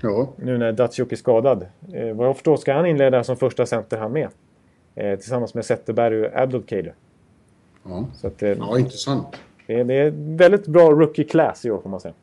Ja. 0.00 0.32
Nu 0.36 0.58
när 0.58 0.72
Datsjuk 0.72 1.12
är 1.12 1.16
skadad. 1.16 1.66
Eh, 1.92 2.14
vad 2.14 2.28
jag 2.28 2.36
förstår 2.36 2.56
ska 2.56 2.74
han 2.74 2.86
inleda 2.86 3.24
som 3.24 3.36
första 3.36 3.66
center 3.66 3.96
han 3.98 4.12
med. 4.12 4.28
Eh, 4.94 5.18
tillsammans 5.18 5.54
med 5.54 5.64
Zetterberg 5.64 6.26
och 6.26 6.40
Abdelkader. 6.40 6.94
Ja. 7.84 8.06
Så 8.14 8.26
att, 8.26 8.42
eh, 8.42 8.48
ja, 8.50 8.78
intressant. 8.78 9.26
det, 9.66 9.74
är, 9.74 9.84
det 9.84 9.94
är 9.94 10.10
väldigt 10.16 10.66
bra 10.66 10.90
rookie 10.90 11.24
class 11.24 11.64
i 11.64 11.70
år 11.70 11.80
får 11.80 11.90
man 11.90 12.00
säga. 12.00 12.14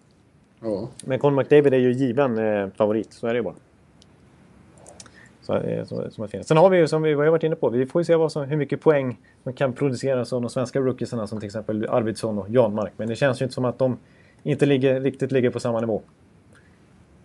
Ja. 0.60 0.90
Men 1.06 1.20
Conor 1.20 1.38
McDavid 1.38 1.74
är 1.74 1.78
ju 1.78 1.92
given 1.92 2.38
eh, 2.38 2.70
favorit, 2.76 3.14
så 3.14 3.28
är 3.28 3.34
det 3.34 3.38
ju 3.38 3.44
bara. 3.44 3.56
Så, 5.42 5.56
eh, 5.56 5.86
som 5.86 6.24
är 6.24 6.28
fint. 6.28 6.48
Sen 6.48 6.58
har 6.58 6.70
vi 6.70 6.78
ju, 6.78 6.88
som 6.88 7.02
vi 7.02 7.14
har 7.14 7.26
varit 7.26 7.44
inne 7.44 7.56
på, 7.56 7.70
vi 7.70 7.86
får 7.86 8.02
ju 8.02 8.06
se 8.06 8.16
vad 8.16 8.32
som, 8.32 8.44
hur 8.44 8.58
mycket 8.58 8.82
poäng 8.82 9.20
som 9.44 9.54
kan 9.54 9.74
produceras 9.74 10.34
av 10.34 10.42
de 10.42 10.50
svenska 10.50 10.80
rookiesarna 10.80 11.28
som 11.28 11.40
till 11.40 11.48
exempel 11.48 11.88
Arvidsson 11.90 12.38
och 12.38 12.50
Janmark. 12.50 12.92
Men 12.98 13.08
det 13.08 13.16
känns 13.16 13.42
ju 13.42 13.44
inte 13.44 13.54
som 13.54 13.66
att 13.66 13.80
de 13.80 13.98
inte 14.44 14.66
ligger, 14.66 15.02
riktigt 15.02 15.32
ligger 15.32 15.50
på 15.50 15.60
samma 15.60 15.80
nivå. 15.80 16.02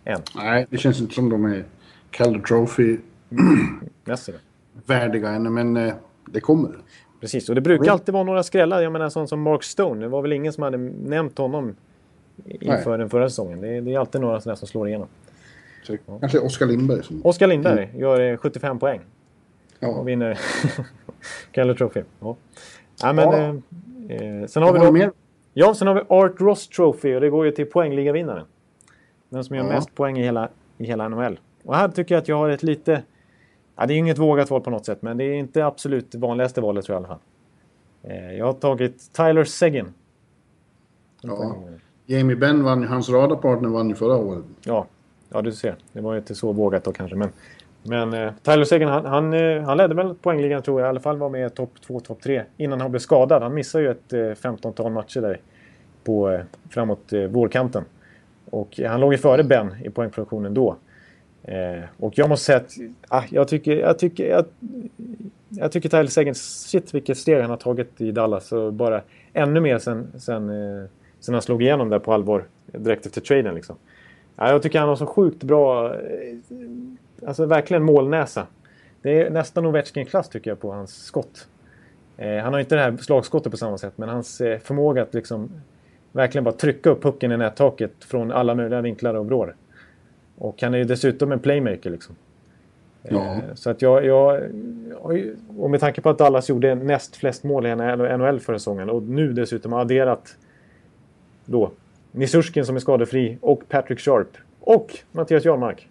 Än. 0.05 0.20
Nej, 0.37 0.66
det 0.70 0.78
känns 0.78 1.01
inte 1.01 1.14
som 1.14 1.30
de 1.30 1.45
är 1.45 1.64
Calder 2.11 2.41
Trophy 2.41 2.99
Nästa 4.05 4.32
då. 4.32 4.39
värdiga 4.87 5.28
ännu, 5.30 5.51
men 5.51 5.76
eh, 5.76 5.95
det 6.26 6.41
kommer. 6.41 6.70
Precis, 7.27 7.49
och 7.49 7.55
det 7.55 7.61
brukar 7.61 7.93
alltid 7.93 8.12
vara 8.12 8.24
några 8.24 8.43
skrällar. 8.43 8.83
Jag 8.83 8.93
menar 8.93 9.09
sån 9.09 9.29
som 9.29 9.43
Mark 9.43 9.62
Stone. 9.62 10.01
Det 10.01 10.09
var 10.09 10.22
väl 10.22 10.33
ingen 10.33 10.53
som 10.53 10.62
hade 10.62 10.77
nämnt 10.79 11.39
honom 11.39 11.77
inför 12.45 12.91
Nej. 12.91 12.99
den 12.99 13.11
förra 13.11 13.29
säsongen. 13.29 13.61
Det 13.61 13.68
är, 13.68 13.81
det 13.81 13.95
är 13.95 13.99
alltid 13.99 14.20
några 14.20 14.41
sådana 14.41 14.57
som 14.57 14.68
slår 14.68 14.89
igenom. 14.89 15.09
Så, 15.83 15.97
Kanske 16.20 16.39
Oskar 16.39 16.66
Lindberg 16.66 17.03
som... 17.03 17.20
Oskar 17.24 17.47
Lindberg 17.47 17.91
gör 17.97 18.20
eh, 18.20 18.37
75 18.37 18.79
poäng. 18.79 19.01
Ja. 19.81 19.89
och 19.89 20.09
vinner 20.09 20.39
Calder 21.53 21.74
Trophy. 21.74 22.03
Ja. 22.20 22.37
Ja, 23.03 23.12
men, 23.12 23.24
Ja. 23.24 24.14
eh, 24.14 24.41
eh, 24.43 24.47
sen 24.47 24.62
har 24.62 24.72
vi 24.72 24.79
då, 24.79 24.93
mer? 24.93 25.11
Ja, 25.55 25.74
sen 25.74 25.89
har 25.89 25.95
vi 25.95 26.01
Art 26.09 26.41
Ross 26.41 26.68
Trophy 26.68 27.14
och 27.14 27.20
det 27.20 27.31
går 27.31 27.45
ju 27.45 27.51
till 27.51 27.66
poängligavinnaren. 27.66 28.47
Den 29.29 29.45
som 29.45 29.57
gör 29.57 29.64
Ja. 29.64 29.70
mest 29.70 29.95
poäng 29.95 30.18
i 30.18 30.22
hela, 30.22 30.49
i 30.79 30.85
hela 30.87 31.09
NHL. 31.09 31.39
Och 31.64 31.77
här 31.77 31.89
tycker 31.89 32.14
jag 32.14 32.22
att 32.22 32.29
jag 32.29 32.37
har 32.37 32.49
ett 32.49 32.62
lite... 32.62 33.03
Ja, 33.77 33.87
det 33.87 33.95
är 33.95 33.99
inget 33.99 34.18
vågat 34.18 34.51
val 34.51 34.61
på 34.61 34.70
något 34.70 34.87
sätt, 34.87 35.03
men 35.03 35.16
det 35.16 35.24
är 35.24 35.35
inte 35.35 35.66
absolut 35.66 36.14
vanligaste 36.14 36.61
valet 36.61 36.85
tror 36.85 36.95
jag 36.95 37.03
i 37.03 37.05
alla 37.05 37.14
fall. 37.14 37.22
Eh, 38.03 38.39
jag 38.39 38.47
har 38.47 38.53
tagit 38.53 39.12
Tyler 39.12 39.45
Seguin. 39.45 39.95
Ja. 41.22 41.57
Jamie 42.07 42.37
Benn 42.37 42.64
vann 42.64 42.83
ju, 42.83 42.89
hans 42.89 43.09
radarpartner 43.09 43.68
vann 43.68 43.89
ju 43.89 43.95
förra 43.95 44.16
året. 44.16 44.45
Ja, 44.64 44.87
ja 45.29 45.43
du 45.43 45.53
ser. 45.53 45.77
Det 45.93 46.01
var 46.01 46.12
ju 46.12 46.18
inte 46.18 46.35
så 46.35 46.53
vågat 46.53 46.85
då 46.85 46.93
kanske. 46.93 47.16
Men, 47.16 47.29
men 47.83 48.12
eh, 48.12 48.33
Tyler 48.43 48.64
Seguin 48.64 48.89
han, 48.89 49.05
han, 49.05 49.33
eh, 49.33 49.62
han 49.62 49.77
ledde 49.77 49.95
väl 49.95 50.14
poängligan 50.14 50.62
tror 50.62 50.81
jag. 50.81 50.87
I 50.87 50.91
alla 50.91 51.01
fall 51.01 51.16
var 51.16 51.29
med 51.29 51.47
i 51.47 51.51
topp 51.51 51.70
2, 51.87 52.01
topp 52.01 52.22
3 52.22 52.43
innan 52.57 52.81
han 52.81 52.91
blev 52.91 53.01
skadad. 53.01 53.43
Han 53.43 53.55
missade 53.55 53.85
ju 53.85 53.91
ett 53.91 54.12
eh, 54.12 54.18
15-tal 54.18 54.93
matcher 54.93 55.20
där 55.20 55.41
på, 56.05 56.31
eh, 56.31 56.41
framåt 56.70 57.12
eh, 57.12 57.22
vårkanten. 57.22 57.85
Och 58.51 58.81
han 58.87 59.01
låg 59.01 59.12
ju 59.12 59.18
före 59.18 59.45
Ben 59.45 59.74
i 59.85 59.91
poängproduktionen 59.91 60.55
då. 60.55 60.77
Eh, 61.47 61.84
och 61.97 62.18
jag 62.18 62.28
måste 62.28 62.44
säga 62.44 62.59
att 62.59 62.72
ah, 63.09 63.22
jag 63.30 63.49
tycker, 63.49 63.76
jag 63.76 63.99
tycker, 63.99 64.28
jag, 64.28 64.44
jag 65.49 65.72
tycker 65.72 65.88
Tyler 65.88 66.07
Seguin, 66.07 66.34
shit 66.34 66.94
vilket 66.94 67.18
steg 67.18 67.40
han 67.40 67.51
har 67.51 67.57
tagit 67.57 68.01
i 68.01 68.12
Dallas. 68.12 68.53
Och 68.53 68.72
bara 68.72 69.03
ännu 69.32 69.61
mer 69.61 69.78
sen, 69.78 70.12
sen, 70.18 70.51
eh, 70.51 70.88
sen 71.20 71.34
han 71.34 71.42
slog 71.42 71.62
igenom 71.62 71.88
där 71.88 71.99
på 71.99 72.12
allvar 72.12 72.44
direkt 72.66 73.07
efter 73.07 73.20
traden 73.20 73.55
liksom. 73.55 73.76
Ja, 74.36 74.51
jag 74.51 74.62
tycker 74.62 74.78
han 74.78 74.88
har 74.88 74.97
så 74.97 75.07
sjukt 75.07 75.42
bra, 75.42 75.94
eh, 75.94 76.01
alltså 77.26 77.47
verkligen 77.47 77.82
målnäsa. 77.82 78.47
Det 79.03 79.22
är 79.22 79.30
nästan 79.30 79.66
Ovechkin-klass 79.66 80.28
tycker 80.28 80.51
jag 80.51 80.61
på 80.61 80.72
hans 80.72 81.05
skott. 81.05 81.49
Eh, 82.16 82.36
han 82.36 82.53
har 82.53 82.61
inte 82.61 82.74
det 82.74 82.80
här 82.80 82.97
slagskottet 82.97 83.53
på 83.53 83.59
samma 83.59 83.78
sätt, 83.78 83.92
men 83.97 84.09
hans 84.09 84.40
eh, 84.40 84.59
förmåga 84.59 85.03
att 85.03 85.14
liksom 85.14 85.51
verkligen 86.12 86.44
bara 86.44 86.55
trycka 86.55 86.90
upp 86.90 87.03
pucken 87.03 87.32
i 87.32 87.36
nättaket 87.36 87.92
från 88.01 88.32
alla 88.32 88.55
möjliga 88.55 88.80
vinklar 88.80 89.14
och 89.14 89.26
vrår. 89.26 89.55
Och 90.39 90.62
han 90.62 90.74
är 90.74 90.78
ju 90.78 90.84
dessutom 90.84 91.32
en 91.32 91.39
playmaker 91.39 91.91
liksom. 91.91 92.16
Ja. 93.03 93.34
Eh, 93.34 93.39
Så 93.55 93.70
att 93.70 93.82
jag, 93.82 94.05
jag, 94.05 94.43
och 95.59 95.70
med 95.70 95.80
tanke 95.80 96.01
på 96.01 96.11
att 96.11 96.18
Dallas 96.18 96.49
gjorde 96.49 96.74
näst 96.74 97.16
flest 97.16 97.45
mål 97.45 97.66
i 97.66 97.74
NHL 97.74 98.41
förra 98.41 98.59
säsongen 98.59 98.91
och 98.91 99.03
nu 99.03 99.32
dessutom 99.32 99.72
har 99.72 99.80
adderat 99.80 100.37
då 101.45 101.70
Nisurskin 102.12 102.66
som 102.66 102.76
är 102.76 102.80
skadefri 102.80 103.39
och 103.41 103.68
Patrick 103.68 104.01
Sharp 104.01 104.37
och 104.61 104.99
Mattias 105.12 105.45
Jarmark 105.45 105.89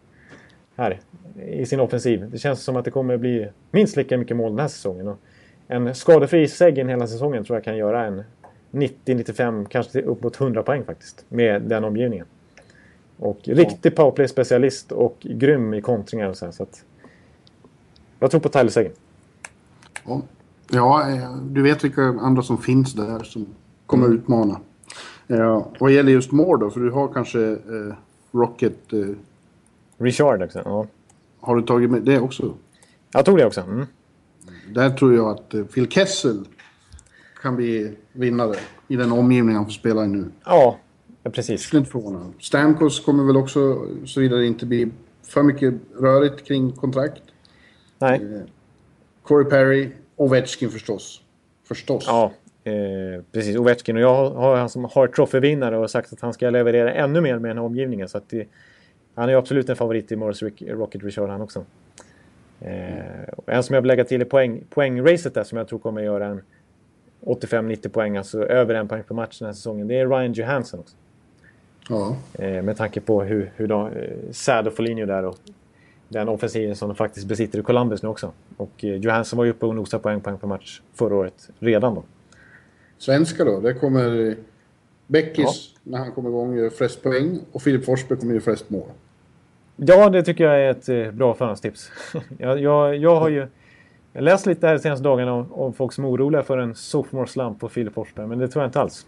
här 0.76 1.00
i 1.48 1.66
sin 1.66 1.80
offensiv. 1.80 2.30
Det 2.32 2.38
känns 2.38 2.64
som 2.64 2.76
att 2.76 2.86
det 2.86 2.92
kommer 2.92 3.18
bli 3.18 3.48
minst 3.72 3.96
lika 3.98 4.18
mycket 4.18 4.38
mål 4.38 4.52
den 4.52 4.60
här 4.60 4.68
säsongen. 4.68 5.08
Och 5.08 5.18
en 5.68 5.96
skadefri 5.96 6.48
Seguin 6.48 6.90
hela 6.90 7.08
säsongen 7.08 7.44
tror 7.44 7.58
jag 7.58 7.64
kan 7.64 7.78
göra 7.78 8.06
en 8.06 8.24
90-95, 8.72 9.66
kanske 9.70 10.02
upp 10.02 10.24
mot 10.24 10.42
100 10.42 10.64
poäng 10.64 10.84
faktiskt 10.84 11.26
med 11.30 11.62
den 11.62 11.84
omgivningen. 11.84 12.26
Och 13.18 13.40
riktig 13.44 13.96
powerplay-specialist 13.96 14.92
och 14.92 15.18
grym 15.22 15.74
i 15.74 15.82
kontringar 15.82 16.30
och 16.30 16.38
så, 16.38 16.46
här, 16.46 16.52
så 16.52 16.64
att 16.64 16.84
jag 18.20 18.32
tror 18.32 18.42
på 18.42 18.50
Tyler. 18.50 18.92
Ja. 20.06 20.22
ja, 20.72 21.10
eh, 21.12 21.36
du 21.36 21.62
vet 21.62 21.84
vilka 21.84 22.02
andra 22.02 22.42
som 22.42 22.58
finns 22.58 22.94
där 22.94 23.24
som 23.24 23.46
kommer 23.86 24.06
Mm. 24.06 24.18
utmana. 24.18 24.60
Ja, 25.28 25.68
vad 25.80 25.92
gäller 25.92 26.12
just 26.12 26.32
mål 26.32 26.60
då, 26.60 26.70
för 26.70 26.80
du 26.80 26.92
har 26.92 27.08
kanske 27.08 27.52
eh, 27.52 27.96
Rocket. 28.32 28.94
Eh, 28.94 29.00
Richard 29.98 30.42
också. 30.44 30.62
Ja. 30.66 30.88
har 31.40 31.56
du 31.56 31.62
tagit 31.62 31.90
med 31.92 32.02
det 32.02 32.20
också? 32.20 32.54
Jag 33.12 33.26
tror 33.26 33.38
det 33.38 33.46
också. 33.46 33.62
Mm. 33.62 33.86
Där 34.74 34.90
tror 34.90 35.16
jag 35.16 35.30
att 35.30 35.54
eh, 35.54 35.64
Phil 35.64 35.88
Kessel 35.92 36.46
kan 37.42 37.56
bli 37.56 37.96
vinnare 38.14 38.56
i 38.88 38.96
den 38.96 39.12
omgivning 39.12 39.56
han 39.56 39.66
får 39.66 39.72
spela 39.72 40.04
i 40.06 40.08
nu. 40.08 40.26
Ja, 40.46 40.78
ja, 41.26 41.32
precis. 41.32 41.62
skulle 41.62 41.80
inte 41.80 41.92
förvåna. 41.92 42.34
Stamkos 42.40 43.00
kommer 43.00 43.24
väl 43.24 43.38
också, 43.38 43.86
såvida 44.06 44.36
det 44.36 44.46
inte 44.46 44.66
blir 44.66 44.90
för 45.28 45.44
mycket 45.44 45.74
rörigt 46.00 46.48
kring 46.48 46.72
kontrakt. 46.72 47.22
Nej. 48.00 48.22
Corey 49.24 49.50
Perry, 49.50 49.90
Ovechkin 50.16 50.70
förstås. 50.70 51.22
Förstås. 51.68 52.04
Ja, 52.08 52.32
eh, 52.64 53.24
precis. 53.32 53.58
Ovechkin. 53.58 53.96
Och 53.96 54.02
jag 54.02 54.16
har- 54.16 54.32
har 54.32 54.56
han 54.56 54.70
som 54.70 54.84
Hart 54.94 55.16
Trophy-vinnare 55.16 55.78
och 55.78 55.92
sagt 55.92 56.14
att 56.14 56.22
han 56.22 56.34
ska 56.34 56.50
leverera 56.50 56.94
ännu 56.94 57.22
mer 57.22 57.40
med 57.40 57.50
den 57.50 57.58
här 57.58 57.66
omgivningen. 57.66 58.10
Så 58.10 58.18
att 58.18 58.30
det, 58.30 58.48
han 59.16 59.30
är 59.30 59.36
absolut 59.36 59.70
en 59.70 59.76
favorit 59.76 60.12
i 60.12 60.16
Morris 60.16 60.44
Rocket 60.62 61.04
Richard 61.04 61.30
han 61.30 61.42
också. 61.42 61.66
Eh, 62.62 63.24
en 63.46 63.64
som 63.64 63.74
jag 63.74 63.82
vill 63.82 63.88
lägga 63.88 64.04
till 64.04 64.22
i 64.22 64.26
poäng, 64.26 64.64
poängracet 64.70 65.34
där 65.34 65.44
som 65.44 65.58
jag 65.58 65.68
tror 65.68 65.80
kommer 65.80 66.02
göra 66.02 66.26
en 66.26 66.42
85-90 67.26 67.90
poäng, 67.90 68.18
alltså 68.18 68.44
över 68.46 68.76
en 68.76 68.88
poäng 68.88 69.04
per 69.04 69.16
match 69.16 69.40
den 69.40 69.46
här 69.46 69.54
säsongen. 69.54 69.88
Det 69.88 70.00
är 70.00 70.08
Ryan 70.08 70.34
Johansson 70.34 70.80
också. 70.80 70.96
Ja. 71.90 72.16
Eh, 72.34 72.62
med 72.62 72.78
tanke 72.78 73.02
på 73.02 73.24
hur, 73.24 73.52
hur 73.56 73.68
de, 73.68 73.88
eh, 73.88 74.32
Sad 74.32 74.68
och 74.68 74.74
Foligno 74.74 75.06
där 75.06 75.26
och 75.26 75.38
den 76.08 76.30
offensiven 76.30 76.76
som 76.76 76.90
de 76.90 76.96
faktiskt 76.96 77.28
besitter 77.28 77.60
i 77.60 77.62
Columbus 77.62 78.04
nu 78.04 78.10
också. 78.10 78.32
Och 78.58 78.84
eh, 78.84 78.96
Johansson 78.96 79.38
var 79.38 79.46
ju 79.46 79.52
uppe 79.52 79.66
och 79.66 79.76
nosade 79.76 80.04
på 80.04 80.10
en 80.10 80.22
poäng 80.22 80.38
per 80.38 80.48
match 80.48 80.82
förra 80.94 81.16
året 81.16 81.50
redan 81.60 81.96
då. 81.96 82.04
Svenska 82.98 83.44
då, 83.44 83.60
där 83.60 83.74
kommer 83.74 84.28
eh, 84.28 84.34
Beckis, 85.08 85.74
när 85.84 85.98
han 85.98 86.12
kommer 86.12 86.30
igång, 86.30 86.58
gör 86.58 86.70
flest 86.70 87.04
poäng. 87.04 87.40
Och 87.52 87.62
Filip 87.62 87.86
Forsberg 87.86 88.20
kommer 88.20 88.34
göra 88.34 88.44
flest 88.44 88.70
mål. 88.70 88.88
Ja, 89.76 90.10
det 90.10 90.24
tycker 90.24 90.44
jag 90.44 90.62
är 90.62 90.70
ett 90.70 91.14
bra 91.14 91.34
förhandstips. 91.34 91.92
jag, 92.38 92.60
jag, 92.60 92.98
jag 92.98 93.16
har 93.20 93.30
ju 93.30 93.48
läst 94.14 94.46
lite 94.46 94.68
här 94.68 94.74
de 94.74 94.80
senaste 94.80 95.04
dagarna 95.04 95.34
om, 95.34 95.54
om 95.54 95.74
folk 95.74 95.94
som 95.94 96.04
är 96.04 96.10
oroliga 96.10 96.44
för 96.44 96.58
en 96.58 96.76
sophomore 96.76 97.28
slump 97.28 97.60
på 97.60 97.70
Filip 97.70 97.94
Forsberg, 97.94 98.28
men 98.28 98.40
det 98.40 98.48
tror 98.48 98.64
jag 98.64 98.70
inte 98.70 98.82
alls. 98.82 99.06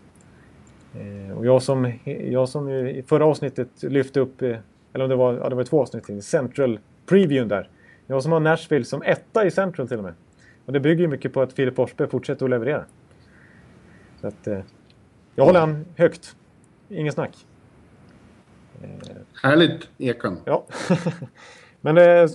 Eh, 0.95 1.37
och 1.37 1.45
jag 1.45 1.61
som, 1.61 1.93
jag 2.05 2.49
som 2.49 2.69
i 2.69 3.03
förra 3.07 3.25
avsnittet 3.25 3.83
lyfte 3.83 4.19
upp, 4.19 4.41
eh, 4.41 4.57
eller 4.93 5.05
om 5.05 5.09
det 5.09 5.15
var, 5.15 5.33
ja, 5.33 5.49
det 5.49 5.55
var 5.55 5.63
två 5.63 5.81
avsnitt 5.81 6.09
i 6.09 6.21
Central 6.21 6.79
Previewn 7.05 7.47
där. 7.47 7.69
Jag 8.07 8.23
som 8.23 8.31
har 8.31 8.39
Nashville 8.39 8.85
som 8.85 9.01
etta 9.01 9.45
i 9.45 9.51
Central 9.51 9.87
till 9.87 9.97
och 9.97 10.03
med. 10.03 10.13
Och 10.65 10.73
det 10.73 10.79
bygger 10.79 11.01
ju 11.01 11.07
mycket 11.07 11.33
på 11.33 11.41
att 11.41 11.53
Filip 11.53 11.75
Forsberg 11.75 12.09
fortsätter 12.09 12.45
att 12.45 12.49
leverera. 12.49 12.85
Så 14.21 14.27
att, 14.27 14.47
eh, 14.47 14.59
jag 15.35 15.45
håller 15.45 15.59
han 15.59 15.85
högt. 15.95 16.35
Ingen 16.89 17.13
snack. 17.13 17.45
Härligt, 19.43 19.89
Ekan. 19.97 20.37
Ja. 20.45 20.65
Men 21.81 21.97
eh, 21.97 22.29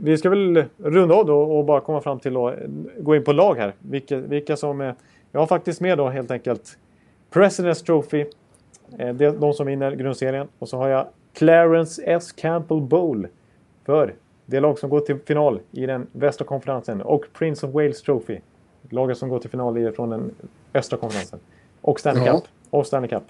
vi 0.00 0.18
ska 0.18 0.30
väl 0.30 0.64
runda 0.76 1.14
av 1.14 1.26
då 1.26 1.42
och 1.42 1.64
bara 1.64 1.80
komma 1.80 2.00
fram 2.00 2.20
till 2.20 2.36
att 2.36 2.54
gå 2.98 3.16
in 3.16 3.24
på 3.24 3.32
lag 3.32 3.54
här. 3.54 3.74
Vilka, 3.78 4.18
vilka 4.18 4.56
som... 4.56 4.80
Eh, 4.80 4.94
jag 5.32 5.40
har 5.40 5.46
faktiskt 5.46 5.80
med 5.80 5.98
då 5.98 6.08
helt 6.08 6.30
enkelt 6.30 6.78
President's 7.34 7.84
Trophy. 7.86 8.20
Eh, 8.98 9.14
det 9.14 9.24
är 9.24 9.32
de 9.32 9.52
som 9.52 9.66
vinner 9.66 9.92
grundserien. 9.92 10.48
Och 10.58 10.68
så 10.68 10.76
har 10.76 10.88
jag 10.88 11.06
Clarence 11.32 12.02
S. 12.02 12.32
Campbell 12.32 12.80
Bowl. 12.80 13.26
För 13.84 14.14
det 14.46 14.60
lag 14.60 14.78
som 14.78 14.90
går 14.90 15.00
till 15.00 15.18
final 15.26 15.60
i 15.70 15.86
den 15.86 16.06
västra 16.12 16.44
konferensen. 16.46 17.02
Och 17.02 17.24
Prince 17.38 17.66
of 17.66 17.74
Wales 17.74 18.02
Trophy. 18.02 18.38
Laget 18.90 19.18
som 19.18 19.28
går 19.28 19.38
till 19.38 19.50
final 19.50 19.78
i- 19.78 19.92
från 19.92 20.10
den 20.10 20.30
östra 20.74 20.98
konferensen. 20.98 21.38
Och 21.80 22.00
Stanley 22.00 22.24
Ja. 22.26 22.32
Cup. 22.32 22.44
Och 22.70 22.86
Stanley 22.86 23.10
Cup. 23.10 23.22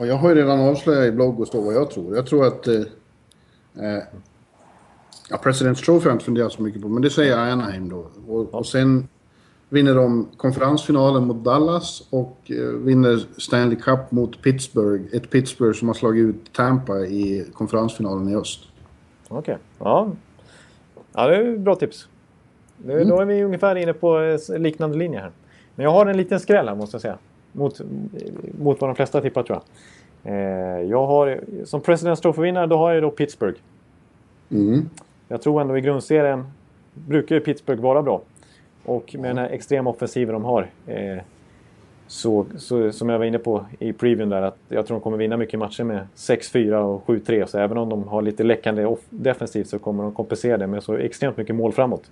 Och 0.00 0.06
jag 0.06 0.14
har 0.16 0.28
ju 0.28 0.34
redan 0.34 0.60
avslöjat 0.60 1.04
i 1.04 1.12
blogg 1.12 1.40
och 1.40 1.46
stå 1.46 1.60
vad 1.60 1.74
jag 1.74 1.90
tror. 1.90 2.16
Jag 2.16 2.26
tror 2.26 2.46
att... 2.46 2.66
Eh, 2.68 2.74
eh, 2.74 4.02
ja, 5.30 5.36
President's 5.42 5.84
Trophy 5.84 6.02
har 6.04 6.10
jag 6.10 6.14
inte 6.14 6.24
funderat 6.24 6.52
så 6.52 6.62
mycket 6.62 6.82
på, 6.82 6.88
men 6.88 7.02
det 7.02 7.10
säger 7.10 7.30
jag 7.38 7.48
Anaheim 7.48 7.88
då. 7.88 8.06
Och, 8.28 8.54
och 8.54 8.66
sen 8.66 9.08
vinner 9.72 9.94
de 9.94 10.28
konferensfinalen 10.36 11.26
mot 11.26 11.44
Dallas 11.44 12.02
och 12.10 12.36
eh, 12.50 12.56
vinner 12.56 13.26
Stanley 13.36 13.76
Cup 13.76 14.10
mot 14.10 14.42
Pittsburgh. 14.42 15.04
Ett 15.12 15.30
Pittsburgh 15.30 15.78
som 15.78 15.88
har 15.88 15.94
slagit 15.94 16.24
ut 16.24 16.52
Tampa 16.52 16.98
i 16.98 17.46
konferensfinalen 17.52 18.28
i 18.28 18.36
öst. 18.36 18.60
Okej. 19.28 19.38
Okay. 19.38 19.56
Ja. 19.78 20.10
ja, 21.12 21.26
det 21.26 21.36
är 21.36 21.56
bra 21.58 21.74
tips. 21.74 22.08
Nu, 22.76 22.92
mm. 22.92 23.08
Då 23.08 23.20
är 23.20 23.24
vi 23.24 23.44
ungefär 23.44 23.76
inne 23.76 23.92
på 23.92 24.20
eh, 24.20 24.58
liknande 24.58 24.98
linje 24.98 25.20
här. 25.20 25.30
Men 25.74 25.84
jag 25.84 25.90
har 25.90 26.06
en 26.06 26.16
liten 26.16 26.40
skräll 26.40 26.68
här 26.68 26.74
måste 26.74 26.94
jag 26.94 27.02
säga. 27.02 27.18
Mot, 27.52 27.80
mot 28.58 28.80
vad 28.80 28.90
de 28.90 28.96
flesta 28.96 29.20
tippar 29.20 29.42
tror 29.42 29.58
jag. 29.58 29.64
Eh, 30.34 30.82
jag 30.90 31.06
har, 31.06 31.40
som 31.64 31.80
Presidents 31.80 32.20
Trophy-vinnare 32.20 32.66
då 32.66 32.76
har 32.76 32.92
jag 32.92 33.02
då 33.02 33.10
Pittsburgh. 33.10 33.58
Mm. 34.50 34.88
Jag 35.28 35.42
tror 35.42 35.60
ändå 35.60 35.78
i 35.78 35.80
grundserien 35.80 36.44
brukar 36.94 37.34
ju 37.34 37.40
Pittsburgh 37.40 37.82
vara 37.82 38.02
bra. 38.02 38.22
Och 38.84 39.14
med 39.18 39.30
den 39.30 39.38
här 39.38 39.48
extrema 39.48 39.90
offensiven 39.90 40.32
de 40.32 40.44
har. 40.44 40.70
Eh, 40.86 41.18
så, 42.06 42.46
så, 42.56 42.92
som 42.92 43.08
jag 43.08 43.18
var 43.18 43.26
inne 43.26 43.38
på 43.38 43.66
i 43.78 43.92
previewn 43.92 44.28
där, 44.28 44.42
att 44.42 44.58
jag 44.68 44.86
tror 44.86 44.96
de 44.96 45.02
kommer 45.02 45.16
vinna 45.16 45.36
mycket 45.36 45.58
matcher 45.58 45.84
med 45.84 46.06
6-4 46.16 46.74
och 46.74 47.06
7-3. 47.06 47.46
Så 47.46 47.58
även 47.58 47.78
om 47.78 47.88
de 47.88 48.08
har 48.08 48.22
lite 48.22 48.44
läckande 48.44 48.96
defensivt 49.10 49.68
så 49.68 49.78
kommer 49.78 50.02
de 50.02 50.12
kompensera 50.12 50.56
det 50.56 50.66
med 50.66 50.82
så 50.82 50.96
extremt 50.96 51.36
mycket 51.36 51.56
mål 51.56 51.72
framåt. 51.72 52.10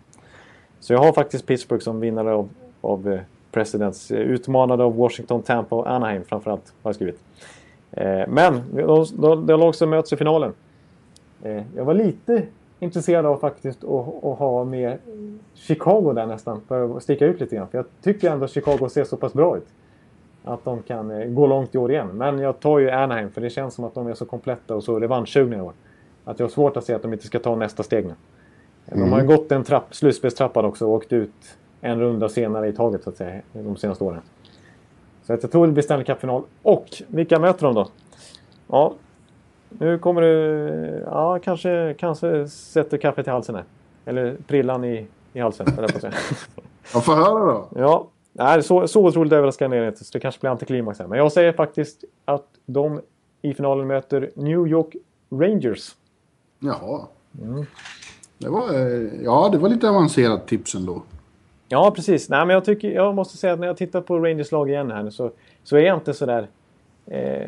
Så 0.80 0.92
jag 0.92 1.00
har 1.00 1.12
faktiskt 1.12 1.46
Pittsburgh 1.46 1.82
som 1.82 2.00
vinnare 2.00 2.32
av, 2.32 2.48
av 2.80 3.12
eh, 3.12 3.20
Presidents. 3.52 4.10
Eh, 4.10 4.18
utmanade 4.18 4.84
av 4.84 4.96
Washington, 4.96 5.42
Tampa 5.42 5.76
och 5.76 5.90
Anaheim 5.90 6.24
framförallt, 6.24 6.72
har 6.82 6.88
jag 6.88 6.94
skrivit. 6.94 7.20
Eh, 7.92 8.22
men 8.28 8.62
det 8.72 8.82
de 9.46 9.60
lag 9.60 9.74
som 9.74 9.90
möts 9.90 10.12
i 10.12 10.16
finalen. 10.16 10.52
Eh, 11.42 11.62
jag 11.76 11.84
var 11.84 11.94
lite 11.94 12.42
intresserad 12.80 13.26
av 13.26 13.36
faktiskt 13.36 13.84
att, 13.84 14.24
att, 14.24 14.38
ha 14.38 14.64
med 14.64 14.98
Chicago 15.54 16.12
där 16.12 16.26
nästan. 16.26 16.60
För 16.68 16.96
att 16.96 17.02
sticka 17.02 17.26
ut 17.26 17.40
lite 17.40 17.56
grann. 17.56 17.68
För 17.68 17.78
jag 17.78 17.86
tycker 18.02 18.30
ändå 18.30 18.44
att 18.44 18.50
Chicago 18.50 18.88
ser 18.88 19.04
så 19.04 19.16
pass 19.16 19.32
bra 19.32 19.56
ut. 19.56 19.66
Att 20.44 20.64
de 20.64 20.82
kan 20.82 21.10
eh, 21.10 21.28
gå 21.28 21.46
långt 21.46 21.74
i 21.74 21.78
år 21.78 21.90
igen. 21.90 22.08
Men 22.08 22.38
jag 22.38 22.60
tar 22.60 22.78
ju 22.78 22.90
Anaheim 22.90 23.30
för 23.30 23.40
det 23.40 23.50
känns 23.50 23.74
som 23.74 23.84
att 23.84 23.94
de 23.94 24.06
är 24.06 24.14
så 24.14 24.24
kompletta 24.24 24.74
och 24.74 24.84
så 24.84 25.00
revanschsugna 25.00 25.56
i 25.56 25.60
år. 25.60 25.72
Att 26.24 26.38
jag 26.38 26.46
har 26.46 26.50
svårt 26.50 26.76
att 26.76 26.84
se 26.84 26.94
att 26.94 27.02
de 27.02 27.12
inte 27.12 27.26
ska 27.26 27.38
ta 27.38 27.56
nästa 27.56 27.82
steg 27.82 28.04
nu. 28.06 28.14
Mm. 28.86 29.00
De 29.00 29.12
har 29.12 29.20
ju 29.20 29.24
mm. 29.24 29.36
gått 29.36 29.52
en 29.52 29.64
trapp, 29.64 29.94
slutspelstrappan 29.94 30.64
också 30.64 30.86
och 30.86 30.92
åkt 30.92 31.12
ut 31.12 31.56
en 31.80 32.00
runda 32.00 32.28
senare 32.28 32.68
i 32.68 32.72
taget 32.72 33.02
så 33.02 33.10
att 33.10 33.16
säga. 33.16 33.40
De 33.52 33.76
senaste 33.76 34.04
åren. 34.04 34.20
Så 35.22 35.32
jag 35.32 35.52
tror 35.52 35.66
det 35.66 35.72
blir 35.72 35.82
Stanley 35.82 36.04
Cup-final. 36.04 36.42
Och 36.62 36.86
vilka 37.06 37.38
möter 37.38 37.66
de 37.66 37.74
då? 37.74 37.88
Ja, 38.66 38.94
nu 39.78 39.98
kommer 39.98 40.20
du... 40.20 41.04
Ja, 41.06 41.38
kanske, 41.38 41.94
kanske 41.98 42.48
sätter 42.48 42.98
kaffet 42.98 43.26
i 43.26 43.30
halsen 43.30 43.54
här. 43.54 43.64
Eller 44.04 44.36
prillan 44.46 44.84
i, 44.84 45.06
i 45.32 45.40
halsen, 45.40 45.66
jag 46.92 47.04
får 47.04 47.14
höra 47.14 47.52
då. 47.52 47.68
Ja. 47.76 48.08
Nej, 48.32 48.62
så, 48.62 48.88
så 48.88 49.06
otroligt 49.06 49.32
överraskande 49.32 49.76
är 49.76 49.80
det 49.80 49.88
inte. 49.88 50.04
Så 50.04 50.10
det 50.12 50.20
kanske 50.20 50.40
blir 50.40 50.50
antiklimax 50.50 50.98
här. 50.98 51.06
Men 51.06 51.18
jag 51.18 51.32
säger 51.32 51.52
faktiskt 51.52 52.04
att 52.24 52.46
de 52.66 53.00
i 53.42 53.54
finalen 53.54 53.86
möter 53.86 54.30
New 54.34 54.68
York 54.68 54.96
Rangers. 55.30 55.94
Jaha. 56.58 57.00
Mm. 57.42 57.66
Det 58.38 58.48
var, 58.48 58.72
ja, 59.24 59.48
det 59.52 59.58
var 59.58 59.68
lite 59.68 59.88
avancerat 59.88 60.46
tips 60.46 60.74
ändå. 60.74 61.02
Ja, 61.68 61.90
precis. 61.90 62.28
Nej, 62.28 62.46
men 62.46 62.54
jag, 62.54 62.64
tycker, 62.64 62.90
jag 62.90 63.14
måste 63.14 63.36
säga 63.36 63.52
att 63.52 63.60
när 63.60 63.66
jag 63.66 63.76
tittar 63.76 64.00
på 64.00 64.18
Rangers 64.18 64.52
lag 64.52 64.70
igen 64.70 64.90
här 64.90 65.02
nu 65.02 65.10
så, 65.10 65.30
så 65.64 65.76
är 65.76 65.80
jag 65.80 65.96
inte 65.96 66.14
sådär 66.14 66.48
eh, 67.10 67.46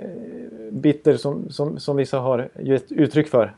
bitter 0.71 1.17
som, 1.17 1.51
som, 1.51 1.79
som 1.79 1.97
vissa 1.97 2.19
har 2.19 2.49
gett 2.61 2.93
uttryck 2.93 3.29
för 3.29 3.55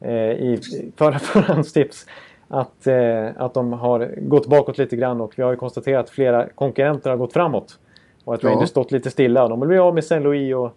eh, 0.00 0.12
i 0.12 0.60
förra 0.96 1.18
förhandstips. 1.18 2.06
Att, 2.48 2.86
eh, 2.86 3.26
att 3.36 3.54
de 3.54 3.72
har 3.72 4.14
gått 4.20 4.46
bakåt 4.46 4.78
lite 4.78 4.96
grann 4.96 5.20
och 5.20 5.32
vi 5.36 5.42
har 5.42 5.50
ju 5.50 5.56
konstaterat 5.56 6.04
att 6.04 6.10
flera 6.10 6.48
konkurrenter 6.48 7.10
har 7.10 7.16
gått 7.16 7.32
framåt. 7.32 7.78
Och 8.24 8.34
att 8.34 8.42
ja. 8.42 8.50
Rangers 8.50 8.68
stått 8.68 8.92
lite 8.92 9.10
stilla. 9.10 9.48
De 9.48 9.60
vill 9.60 9.68
bli 9.68 9.78
av 9.78 9.94
med 9.94 10.04
Saint 10.04 10.24
Louis 10.24 10.54
och, 10.54 10.70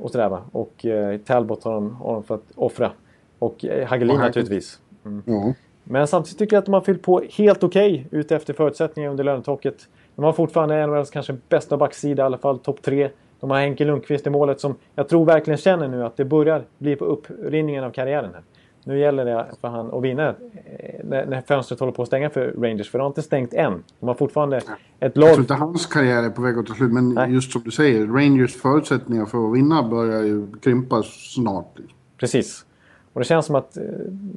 och 0.00 0.10
sådär 0.10 0.28
va. 0.28 0.42
Och 0.52 0.86
eh, 0.86 1.18
Talbot 1.18 1.64
har 1.64 1.74
de, 1.74 1.96
har 1.96 2.12
de 2.12 2.22
fått 2.22 2.44
offra. 2.54 2.92
Och 3.38 3.64
eh, 3.64 3.88
Hagelin 3.88 4.16
naturligtvis. 4.16 4.80
Mm. 5.04 5.22
Ja. 5.26 5.52
Men 5.84 6.06
samtidigt 6.06 6.38
tycker 6.38 6.56
jag 6.56 6.58
att 6.60 6.64
de 6.64 6.74
har 6.74 6.80
fyllt 6.80 7.02
på 7.02 7.22
helt 7.30 7.64
okej 7.64 8.04
okay, 8.06 8.20
ute 8.20 8.36
efter 8.36 8.54
förutsättningar 8.54 9.10
under 9.10 9.24
lönetaket. 9.24 9.88
De 10.16 10.24
har 10.24 10.32
fortfarande 10.32 10.86
NHLs 10.86 11.10
kanske 11.10 11.36
bästa 11.48 11.76
backsida, 11.76 12.22
i 12.22 12.26
alla 12.26 12.38
fall 12.38 12.58
topp 12.58 12.82
tre. 12.82 13.10
De 13.40 13.50
har 13.50 13.58
Henke 13.58 13.84
Lundqvist 13.84 14.26
i 14.26 14.30
målet 14.30 14.60
som 14.60 14.74
jag 14.94 15.08
tror 15.08 15.24
verkligen 15.24 15.58
känner 15.58 15.88
nu 15.88 16.04
att 16.04 16.16
det 16.16 16.24
börjar 16.24 16.64
bli 16.78 16.96
på 16.96 17.04
upprinningen 17.04 17.84
av 17.84 17.90
karriären. 17.90 18.30
här. 18.34 18.42
Nu 18.84 18.98
gäller 18.98 19.24
det 19.24 19.46
för 19.60 19.68
han 19.68 19.94
att 19.94 20.02
vinna 20.02 20.28
eh, 20.28 21.04
när 21.06 21.40
fönstret 21.40 21.80
håller 21.80 21.92
på 21.92 22.02
att 22.02 22.08
stänga 22.08 22.30
för 22.30 22.54
Rangers. 22.58 22.90
För 22.90 22.98
de 22.98 23.02
har 23.02 23.08
inte 23.08 23.22
stängt 23.22 23.54
än. 23.54 23.82
De 24.00 24.08
har 24.08 24.14
fortfarande 24.14 24.56
ett 25.00 25.16
lag... 25.16 25.28
Jag 25.28 25.34
tror 25.34 25.40
inte 25.40 25.54
hans 25.54 25.86
karriär 25.86 26.22
är 26.22 26.30
på 26.30 26.42
väg 26.42 26.58
att 26.58 26.66
ta 26.66 26.74
slut. 26.74 26.92
Men 26.92 27.14
Nej. 27.14 27.32
just 27.32 27.52
som 27.52 27.62
du 27.64 27.70
säger, 27.70 28.06
Rangers 28.06 28.54
förutsättningar 28.56 29.26
för 29.26 29.48
att 29.48 29.56
vinna 29.56 29.82
börjar 29.82 30.22
ju 30.22 30.46
krympa 30.62 31.02
snart. 31.02 31.76
Precis. 32.18 32.64
Och 33.12 33.20
det 33.20 33.24
känns 33.24 33.46
som 33.46 33.54
att, 33.54 33.76
eh, 33.76 33.82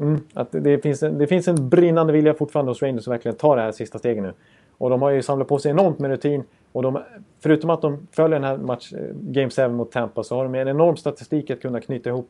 mm, 0.01 0.19
att 0.33 0.51
det, 0.51 0.83
finns 0.83 1.03
en, 1.03 1.17
det 1.17 1.27
finns 1.27 1.47
en 1.47 1.69
brinnande 1.69 2.13
vilja 2.13 2.33
fortfarande 2.33 2.71
hos 2.71 2.81
Rangers 2.81 3.07
att 3.07 3.13
verkligen 3.13 3.37
ta 3.37 3.55
det 3.55 3.61
här 3.61 3.71
sista 3.71 3.99
steget 3.99 4.23
nu. 4.23 4.33
Och 4.80 4.89
de 4.89 5.01
har 5.01 5.09
ju 5.09 5.21
samlat 5.21 5.47
på 5.47 5.59
sig 5.59 5.71
enormt 5.71 5.99
med 5.99 6.11
rutin. 6.11 6.43
Och 6.71 6.84
de, 6.84 7.03
förutom 7.39 7.69
att 7.69 7.82
de 7.82 8.07
följer 8.11 8.39
den 8.39 8.43
här 8.43 8.57
match, 8.57 8.93
eh, 8.93 8.99
Game 9.13 9.49
7 9.49 9.67
mot 9.67 9.91
Tampa 9.91 10.23
så 10.23 10.36
har 10.36 10.43
de 10.43 10.55
en 10.55 10.67
enorm 10.67 10.97
statistik 10.97 11.49
att 11.49 11.61
kunna 11.61 11.82
knyta 11.82 12.09
ihop 12.09 12.30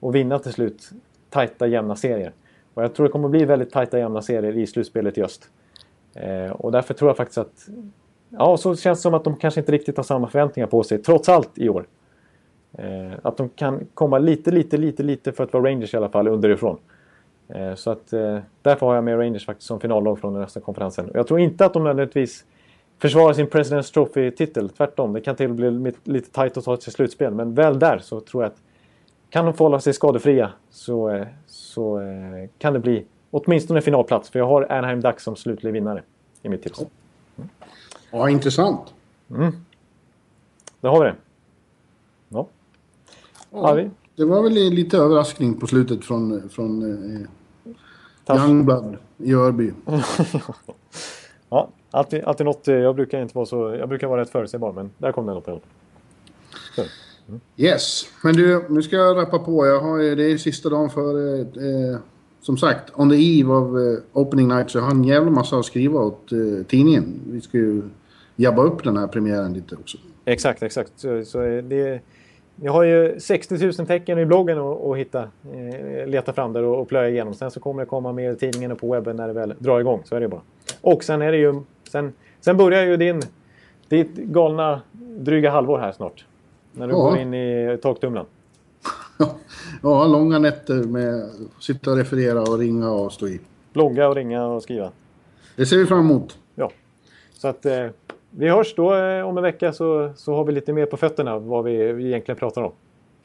och 0.00 0.14
vinna 0.14 0.38
till 0.38 0.52
slut 0.52 0.90
tajta 1.30 1.66
jämna 1.66 1.96
serier. 1.96 2.32
Och 2.74 2.82
jag 2.82 2.94
tror 2.94 3.06
det 3.06 3.12
kommer 3.12 3.28
bli 3.28 3.44
väldigt 3.44 3.70
tajta 3.70 3.98
jämna 3.98 4.22
serier 4.22 4.56
i 4.56 4.66
slutspelet 4.66 5.18
i 5.18 5.22
öst. 5.22 5.50
Eh, 6.14 6.50
och 6.50 6.72
därför 6.72 6.94
tror 6.94 7.08
jag 7.08 7.16
faktiskt 7.16 7.38
att... 7.38 7.68
Ja, 8.30 8.56
så 8.56 8.76
känns 8.76 8.98
det 8.98 9.02
som 9.02 9.14
att 9.14 9.24
de 9.24 9.36
kanske 9.36 9.60
inte 9.60 9.72
riktigt 9.72 9.96
har 9.96 10.04
samma 10.04 10.28
förväntningar 10.28 10.66
på 10.66 10.82
sig, 10.82 10.98
trots 10.98 11.28
allt 11.28 11.58
i 11.58 11.68
år. 11.68 11.86
Eh, 12.72 13.12
att 13.22 13.36
de 13.36 13.48
kan 13.48 13.86
komma 13.94 14.18
lite, 14.18 14.50
lite, 14.50 14.76
lite, 14.76 15.02
lite 15.02 15.32
för 15.32 15.44
att 15.44 15.52
vara 15.52 15.70
Rangers 15.70 15.94
i 15.94 15.96
alla 15.96 16.08
fall 16.08 16.28
underifrån. 16.28 16.78
Eh, 17.48 17.74
så 17.74 17.90
att 17.90 18.12
eh, 18.12 18.38
därför 18.62 18.86
har 18.86 18.94
jag 18.94 19.04
med 19.04 19.18
Rangers 19.18 19.46
faktiskt 19.46 19.68
som 19.68 19.80
finallag 19.80 20.18
från 20.18 20.32
den 20.32 20.42
nästa 20.42 20.60
konferensen. 20.60 21.10
Jag 21.14 21.26
tror 21.26 21.40
inte 21.40 21.66
att 21.66 21.72
de 21.72 21.84
nödvändigtvis 21.84 22.44
försvarar 22.98 23.32
sin 23.32 23.46
President's 23.46 23.92
Trophy-titel. 23.92 24.68
Tvärtom, 24.68 25.12
det 25.12 25.20
kan 25.20 25.36
till 25.36 25.50
och 25.50 25.56
bli 25.56 25.92
lite 26.04 26.30
tajt 26.30 26.56
att 26.56 26.64
ta 26.64 26.76
sig 26.76 26.92
slutspel. 26.92 27.34
Men 27.34 27.54
väl 27.54 27.78
där 27.78 27.98
så 27.98 28.20
tror 28.20 28.42
jag 28.42 28.52
att 28.52 28.58
kan 29.30 29.44
de 29.44 29.54
få 29.54 29.64
hålla 29.64 29.80
sig 29.80 29.92
skadefria 29.92 30.52
så, 30.70 31.10
eh, 31.10 31.26
så 31.46 32.00
kan 32.58 32.72
det 32.72 32.78
bli 32.78 33.04
åtminstone 33.30 33.80
finalplats. 33.80 34.30
För 34.30 34.38
jag 34.38 34.46
har 34.46 34.72
Anaheim 34.72 35.00
Ducks 35.00 35.24
som 35.24 35.36
slutlig 35.36 35.72
vinnare 35.72 36.02
i 36.42 36.48
mitt 36.48 36.62
tips. 36.62 36.80
Mm. 37.36 37.48
Ja, 38.10 38.30
intressant. 38.30 38.94
Mm. 39.30 39.52
Där 40.80 40.88
har 40.88 41.04
vi 41.04 41.10
det. 41.10 41.16
Ja. 42.28 42.46
Ja, 43.50 43.84
det 44.16 44.24
var 44.24 44.42
väl 44.42 44.52
lite 44.52 44.98
överraskning 44.98 45.60
på 45.60 45.66
slutet 45.66 46.04
från, 46.04 46.48
från 46.48 46.82
eh, 46.82 47.28
Youngblood 48.36 48.96
i 49.18 49.34
Örby. 49.34 49.72
ja, 51.48 51.68
alltid, 51.90 52.24
alltid 52.24 52.46
något. 52.46 52.68
Eh, 52.68 52.74
jag 52.74 52.96
brukar 52.96 53.22
inte 53.22 53.34
vara 53.34 53.46
så... 53.46 53.76
Jag 53.78 53.88
brukar 53.88 54.06
vara 54.06 54.20
rätt 54.20 54.30
förutsägbar, 54.30 54.72
men 54.72 54.90
där 54.98 55.12
kom 55.12 55.26
det 55.26 55.34
något. 55.34 55.48
Mm. 55.48 57.40
Yes, 57.56 58.06
men 58.24 58.34
du, 58.34 58.64
nu 58.68 58.82
ska 58.82 58.96
jag 58.96 59.16
rappa 59.16 59.38
på. 59.38 59.66
Jag 59.66 59.80
har, 59.80 60.16
det 60.16 60.32
är 60.32 60.36
sista 60.38 60.68
dagen 60.68 60.90
för... 60.90 61.40
Eh, 61.40 61.98
som 62.40 62.56
sagt, 62.56 62.90
on 62.94 63.10
the 63.10 63.40
eve 63.40 63.52
of 63.52 63.74
uh, 63.74 63.98
opening 64.12 64.48
night 64.48 64.70
så 64.70 64.78
jag 64.78 64.82
har 64.82 64.90
en 64.90 65.04
jävla 65.04 65.30
massa 65.30 65.56
att 65.56 65.64
skriva 65.64 66.00
åt 66.00 66.32
uh, 66.32 66.62
tidningen. 66.64 67.20
Vi 67.26 67.40
ska 67.40 67.58
ju 67.58 67.82
jabba 68.36 68.62
upp 68.62 68.84
den 68.84 68.96
här 68.96 69.06
premiären 69.06 69.52
lite 69.54 69.74
också. 69.74 69.98
Exakt, 70.24 70.62
exakt. 70.62 70.92
Så, 70.96 71.24
så 71.24 71.38
det 71.40 72.00
jag 72.62 72.72
har 72.72 72.82
ju 72.82 73.20
60 73.20 73.66
000 73.78 73.86
tecken 73.86 74.18
i 74.18 74.26
bloggen 74.26 74.58
att 74.58 74.96
hitta, 74.96 75.22
eh, 75.22 76.06
leta 76.06 76.32
fram 76.32 76.52
där 76.52 76.62
och, 76.62 76.80
och 76.80 76.88
plöja 76.88 77.08
igenom. 77.08 77.34
Sen 77.34 77.50
så 77.50 77.60
kommer 77.60 77.82
det 77.82 77.86
komma 77.86 78.12
mer 78.12 78.32
i 78.32 78.36
tidningen 78.36 78.72
och 78.72 78.78
på 78.78 78.92
webben 78.92 79.16
när 79.16 79.26
det 79.26 79.32
väl 79.32 79.54
drar 79.58 79.80
igång. 79.80 80.02
Så 80.04 80.16
är 80.16 80.20
det 80.20 80.28
bara. 80.28 80.40
Och 80.80 81.04
sen 81.04 81.22
är 81.22 81.32
det 81.32 81.38
ju... 81.38 81.62
Sen, 81.90 82.12
sen 82.40 82.56
börjar 82.56 82.84
ju 82.84 82.96
din, 82.96 83.22
ditt 83.88 84.16
galna 84.16 84.80
dryga 85.18 85.50
halvår 85.50 85.78
här 85.78 85.92
snart. 85.92 86.24
När 86.72 86.86
du 86.86 86.92
ja. 86.92 86.98
går 86.98 87.18
in 87.18 87.34
i 87.34 87.78
taktumlan. 87.82 88.26
ja, 89.82 90.06
långa 90.06 90.38
nätter 90.38 90.74
med 90.74 91.30
sitta 91.60 91.90
och 91.90 91.96
referera 91.96 92.40
och 92.40 92.58
ringa 92.58 92.90
och 92.90 93.12
stå 93.12 93.28
i. 93.28 93.40
Blogga 93.72 94.08
och 94.08 94.14
ringa 94.14 94.46
och 94.46 94.62
skriva. 94.62 94.90
Det 95.56 95.66
ser 95.66 95.76
vi 95.76 95.86
fram 95.86 96.00
emot. 96.00 96.38
Ja. 96.54 96.70
Så 97.32 97.48
att... 97.48 97.66
Eh, 97.66 97.86
vi 98.30 98.48
hörs 98.48 98.74
då 98.74 98.94
eh, 98.94 99.26
om 99.26 99.36
en 99.36 99.42
vecka 99.42 99.72
så, 99.72 100.12
så 100.16 100.34
har 100.34 100.44
vi 100.44 100.52
lite 100.52 100.72
mer 100.72 100.86
på 100.86 100.96
fötterna 100.96 101.38
vad 101.38 101.64
vi 101.64 102.06
egentligen 102.06 102.38
pratar 102.38 102.62
om. 102.62 102.72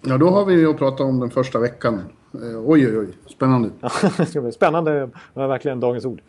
Ja, 0.01 0.17
då 0.17 0.29
har 0.29 0.45
vi 0.45 0.65
att 0.65 0.77
prata 0.77 1.03
om 1.03 1.19
den 1.19 1.29
första 1.29 1.59
veckan. 1.59 2.01
Eh, 2.33 2.39
oj, 2.65 2.87
oj, 2.87 2.97
oj. 2.99 3.07
Spännande. 3.25 3.69
spännande 4.51 5.09
var 5.33 5.47
verkligen 5.47 5.79
dagens 5.79 6.05
ord. 6.05 6.21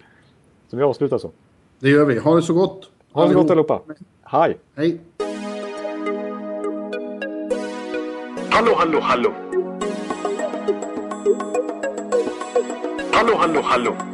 Så 0.70 0.76
vi 0.76 0.82
avslutar 0.82 1.18
så. 1.18 1.30
Det 1.78 1.90
gör 1.90 2.04
vi. 2.04 2.18
Ha 2.18 2.34
det 2.34 2.42
så 2.42 2.54
gott. 2.54 2.90
Ha 3.12 3.26
det 3.26 3.32
så 3.32 3.38
gott 3.38 3.50
allihopa. 3.50 3.80
Hej. 4.22 4.58
Hej. 4.74 5.00
Hallå, 8.50 8.72
hallå, 8.76 8.98
hallå. 9.02 9.32
Hallå, 13.12 13.34
hallå, 13.36 13.60
hallå. 13.62 14.13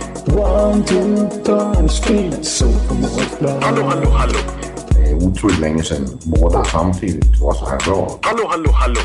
One, 0.27 0.85
two, 0.85 1.29
time, 1.43 1.89
speed, 1.89 2.45
so 2.45 2.65
Hallå, 3.61 3.83
hallå, 3.83 4.09
hallå. 4.09 4.39
Det 4.89 5.09
är 5.09 5.15
otroligt 5.15 5.59
länge 5.59 5.83
sedan 5.83 6.19
båda 6.23 6.63
samtidigt 6.63 7.39
var 7.41 7.53
så 7.53 7.65
här 7.69 7.79
bra. 7.85 8.19
Hallå, 8.21 8.47
hallå, 8.49 8.71
hallå. 8.71 8.99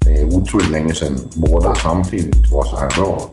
Det 0.00 0.20
är 0.20 0.24
otroligt 0.24 0.70
länge 0.70 0.94
sedan 0.94 1.18
båda 1.34 1.74
samtidigt 1.74 2.50
var 2.52 2.64
så 2.64 2.76
här 2.76 2.90
bra. 2.96 3.30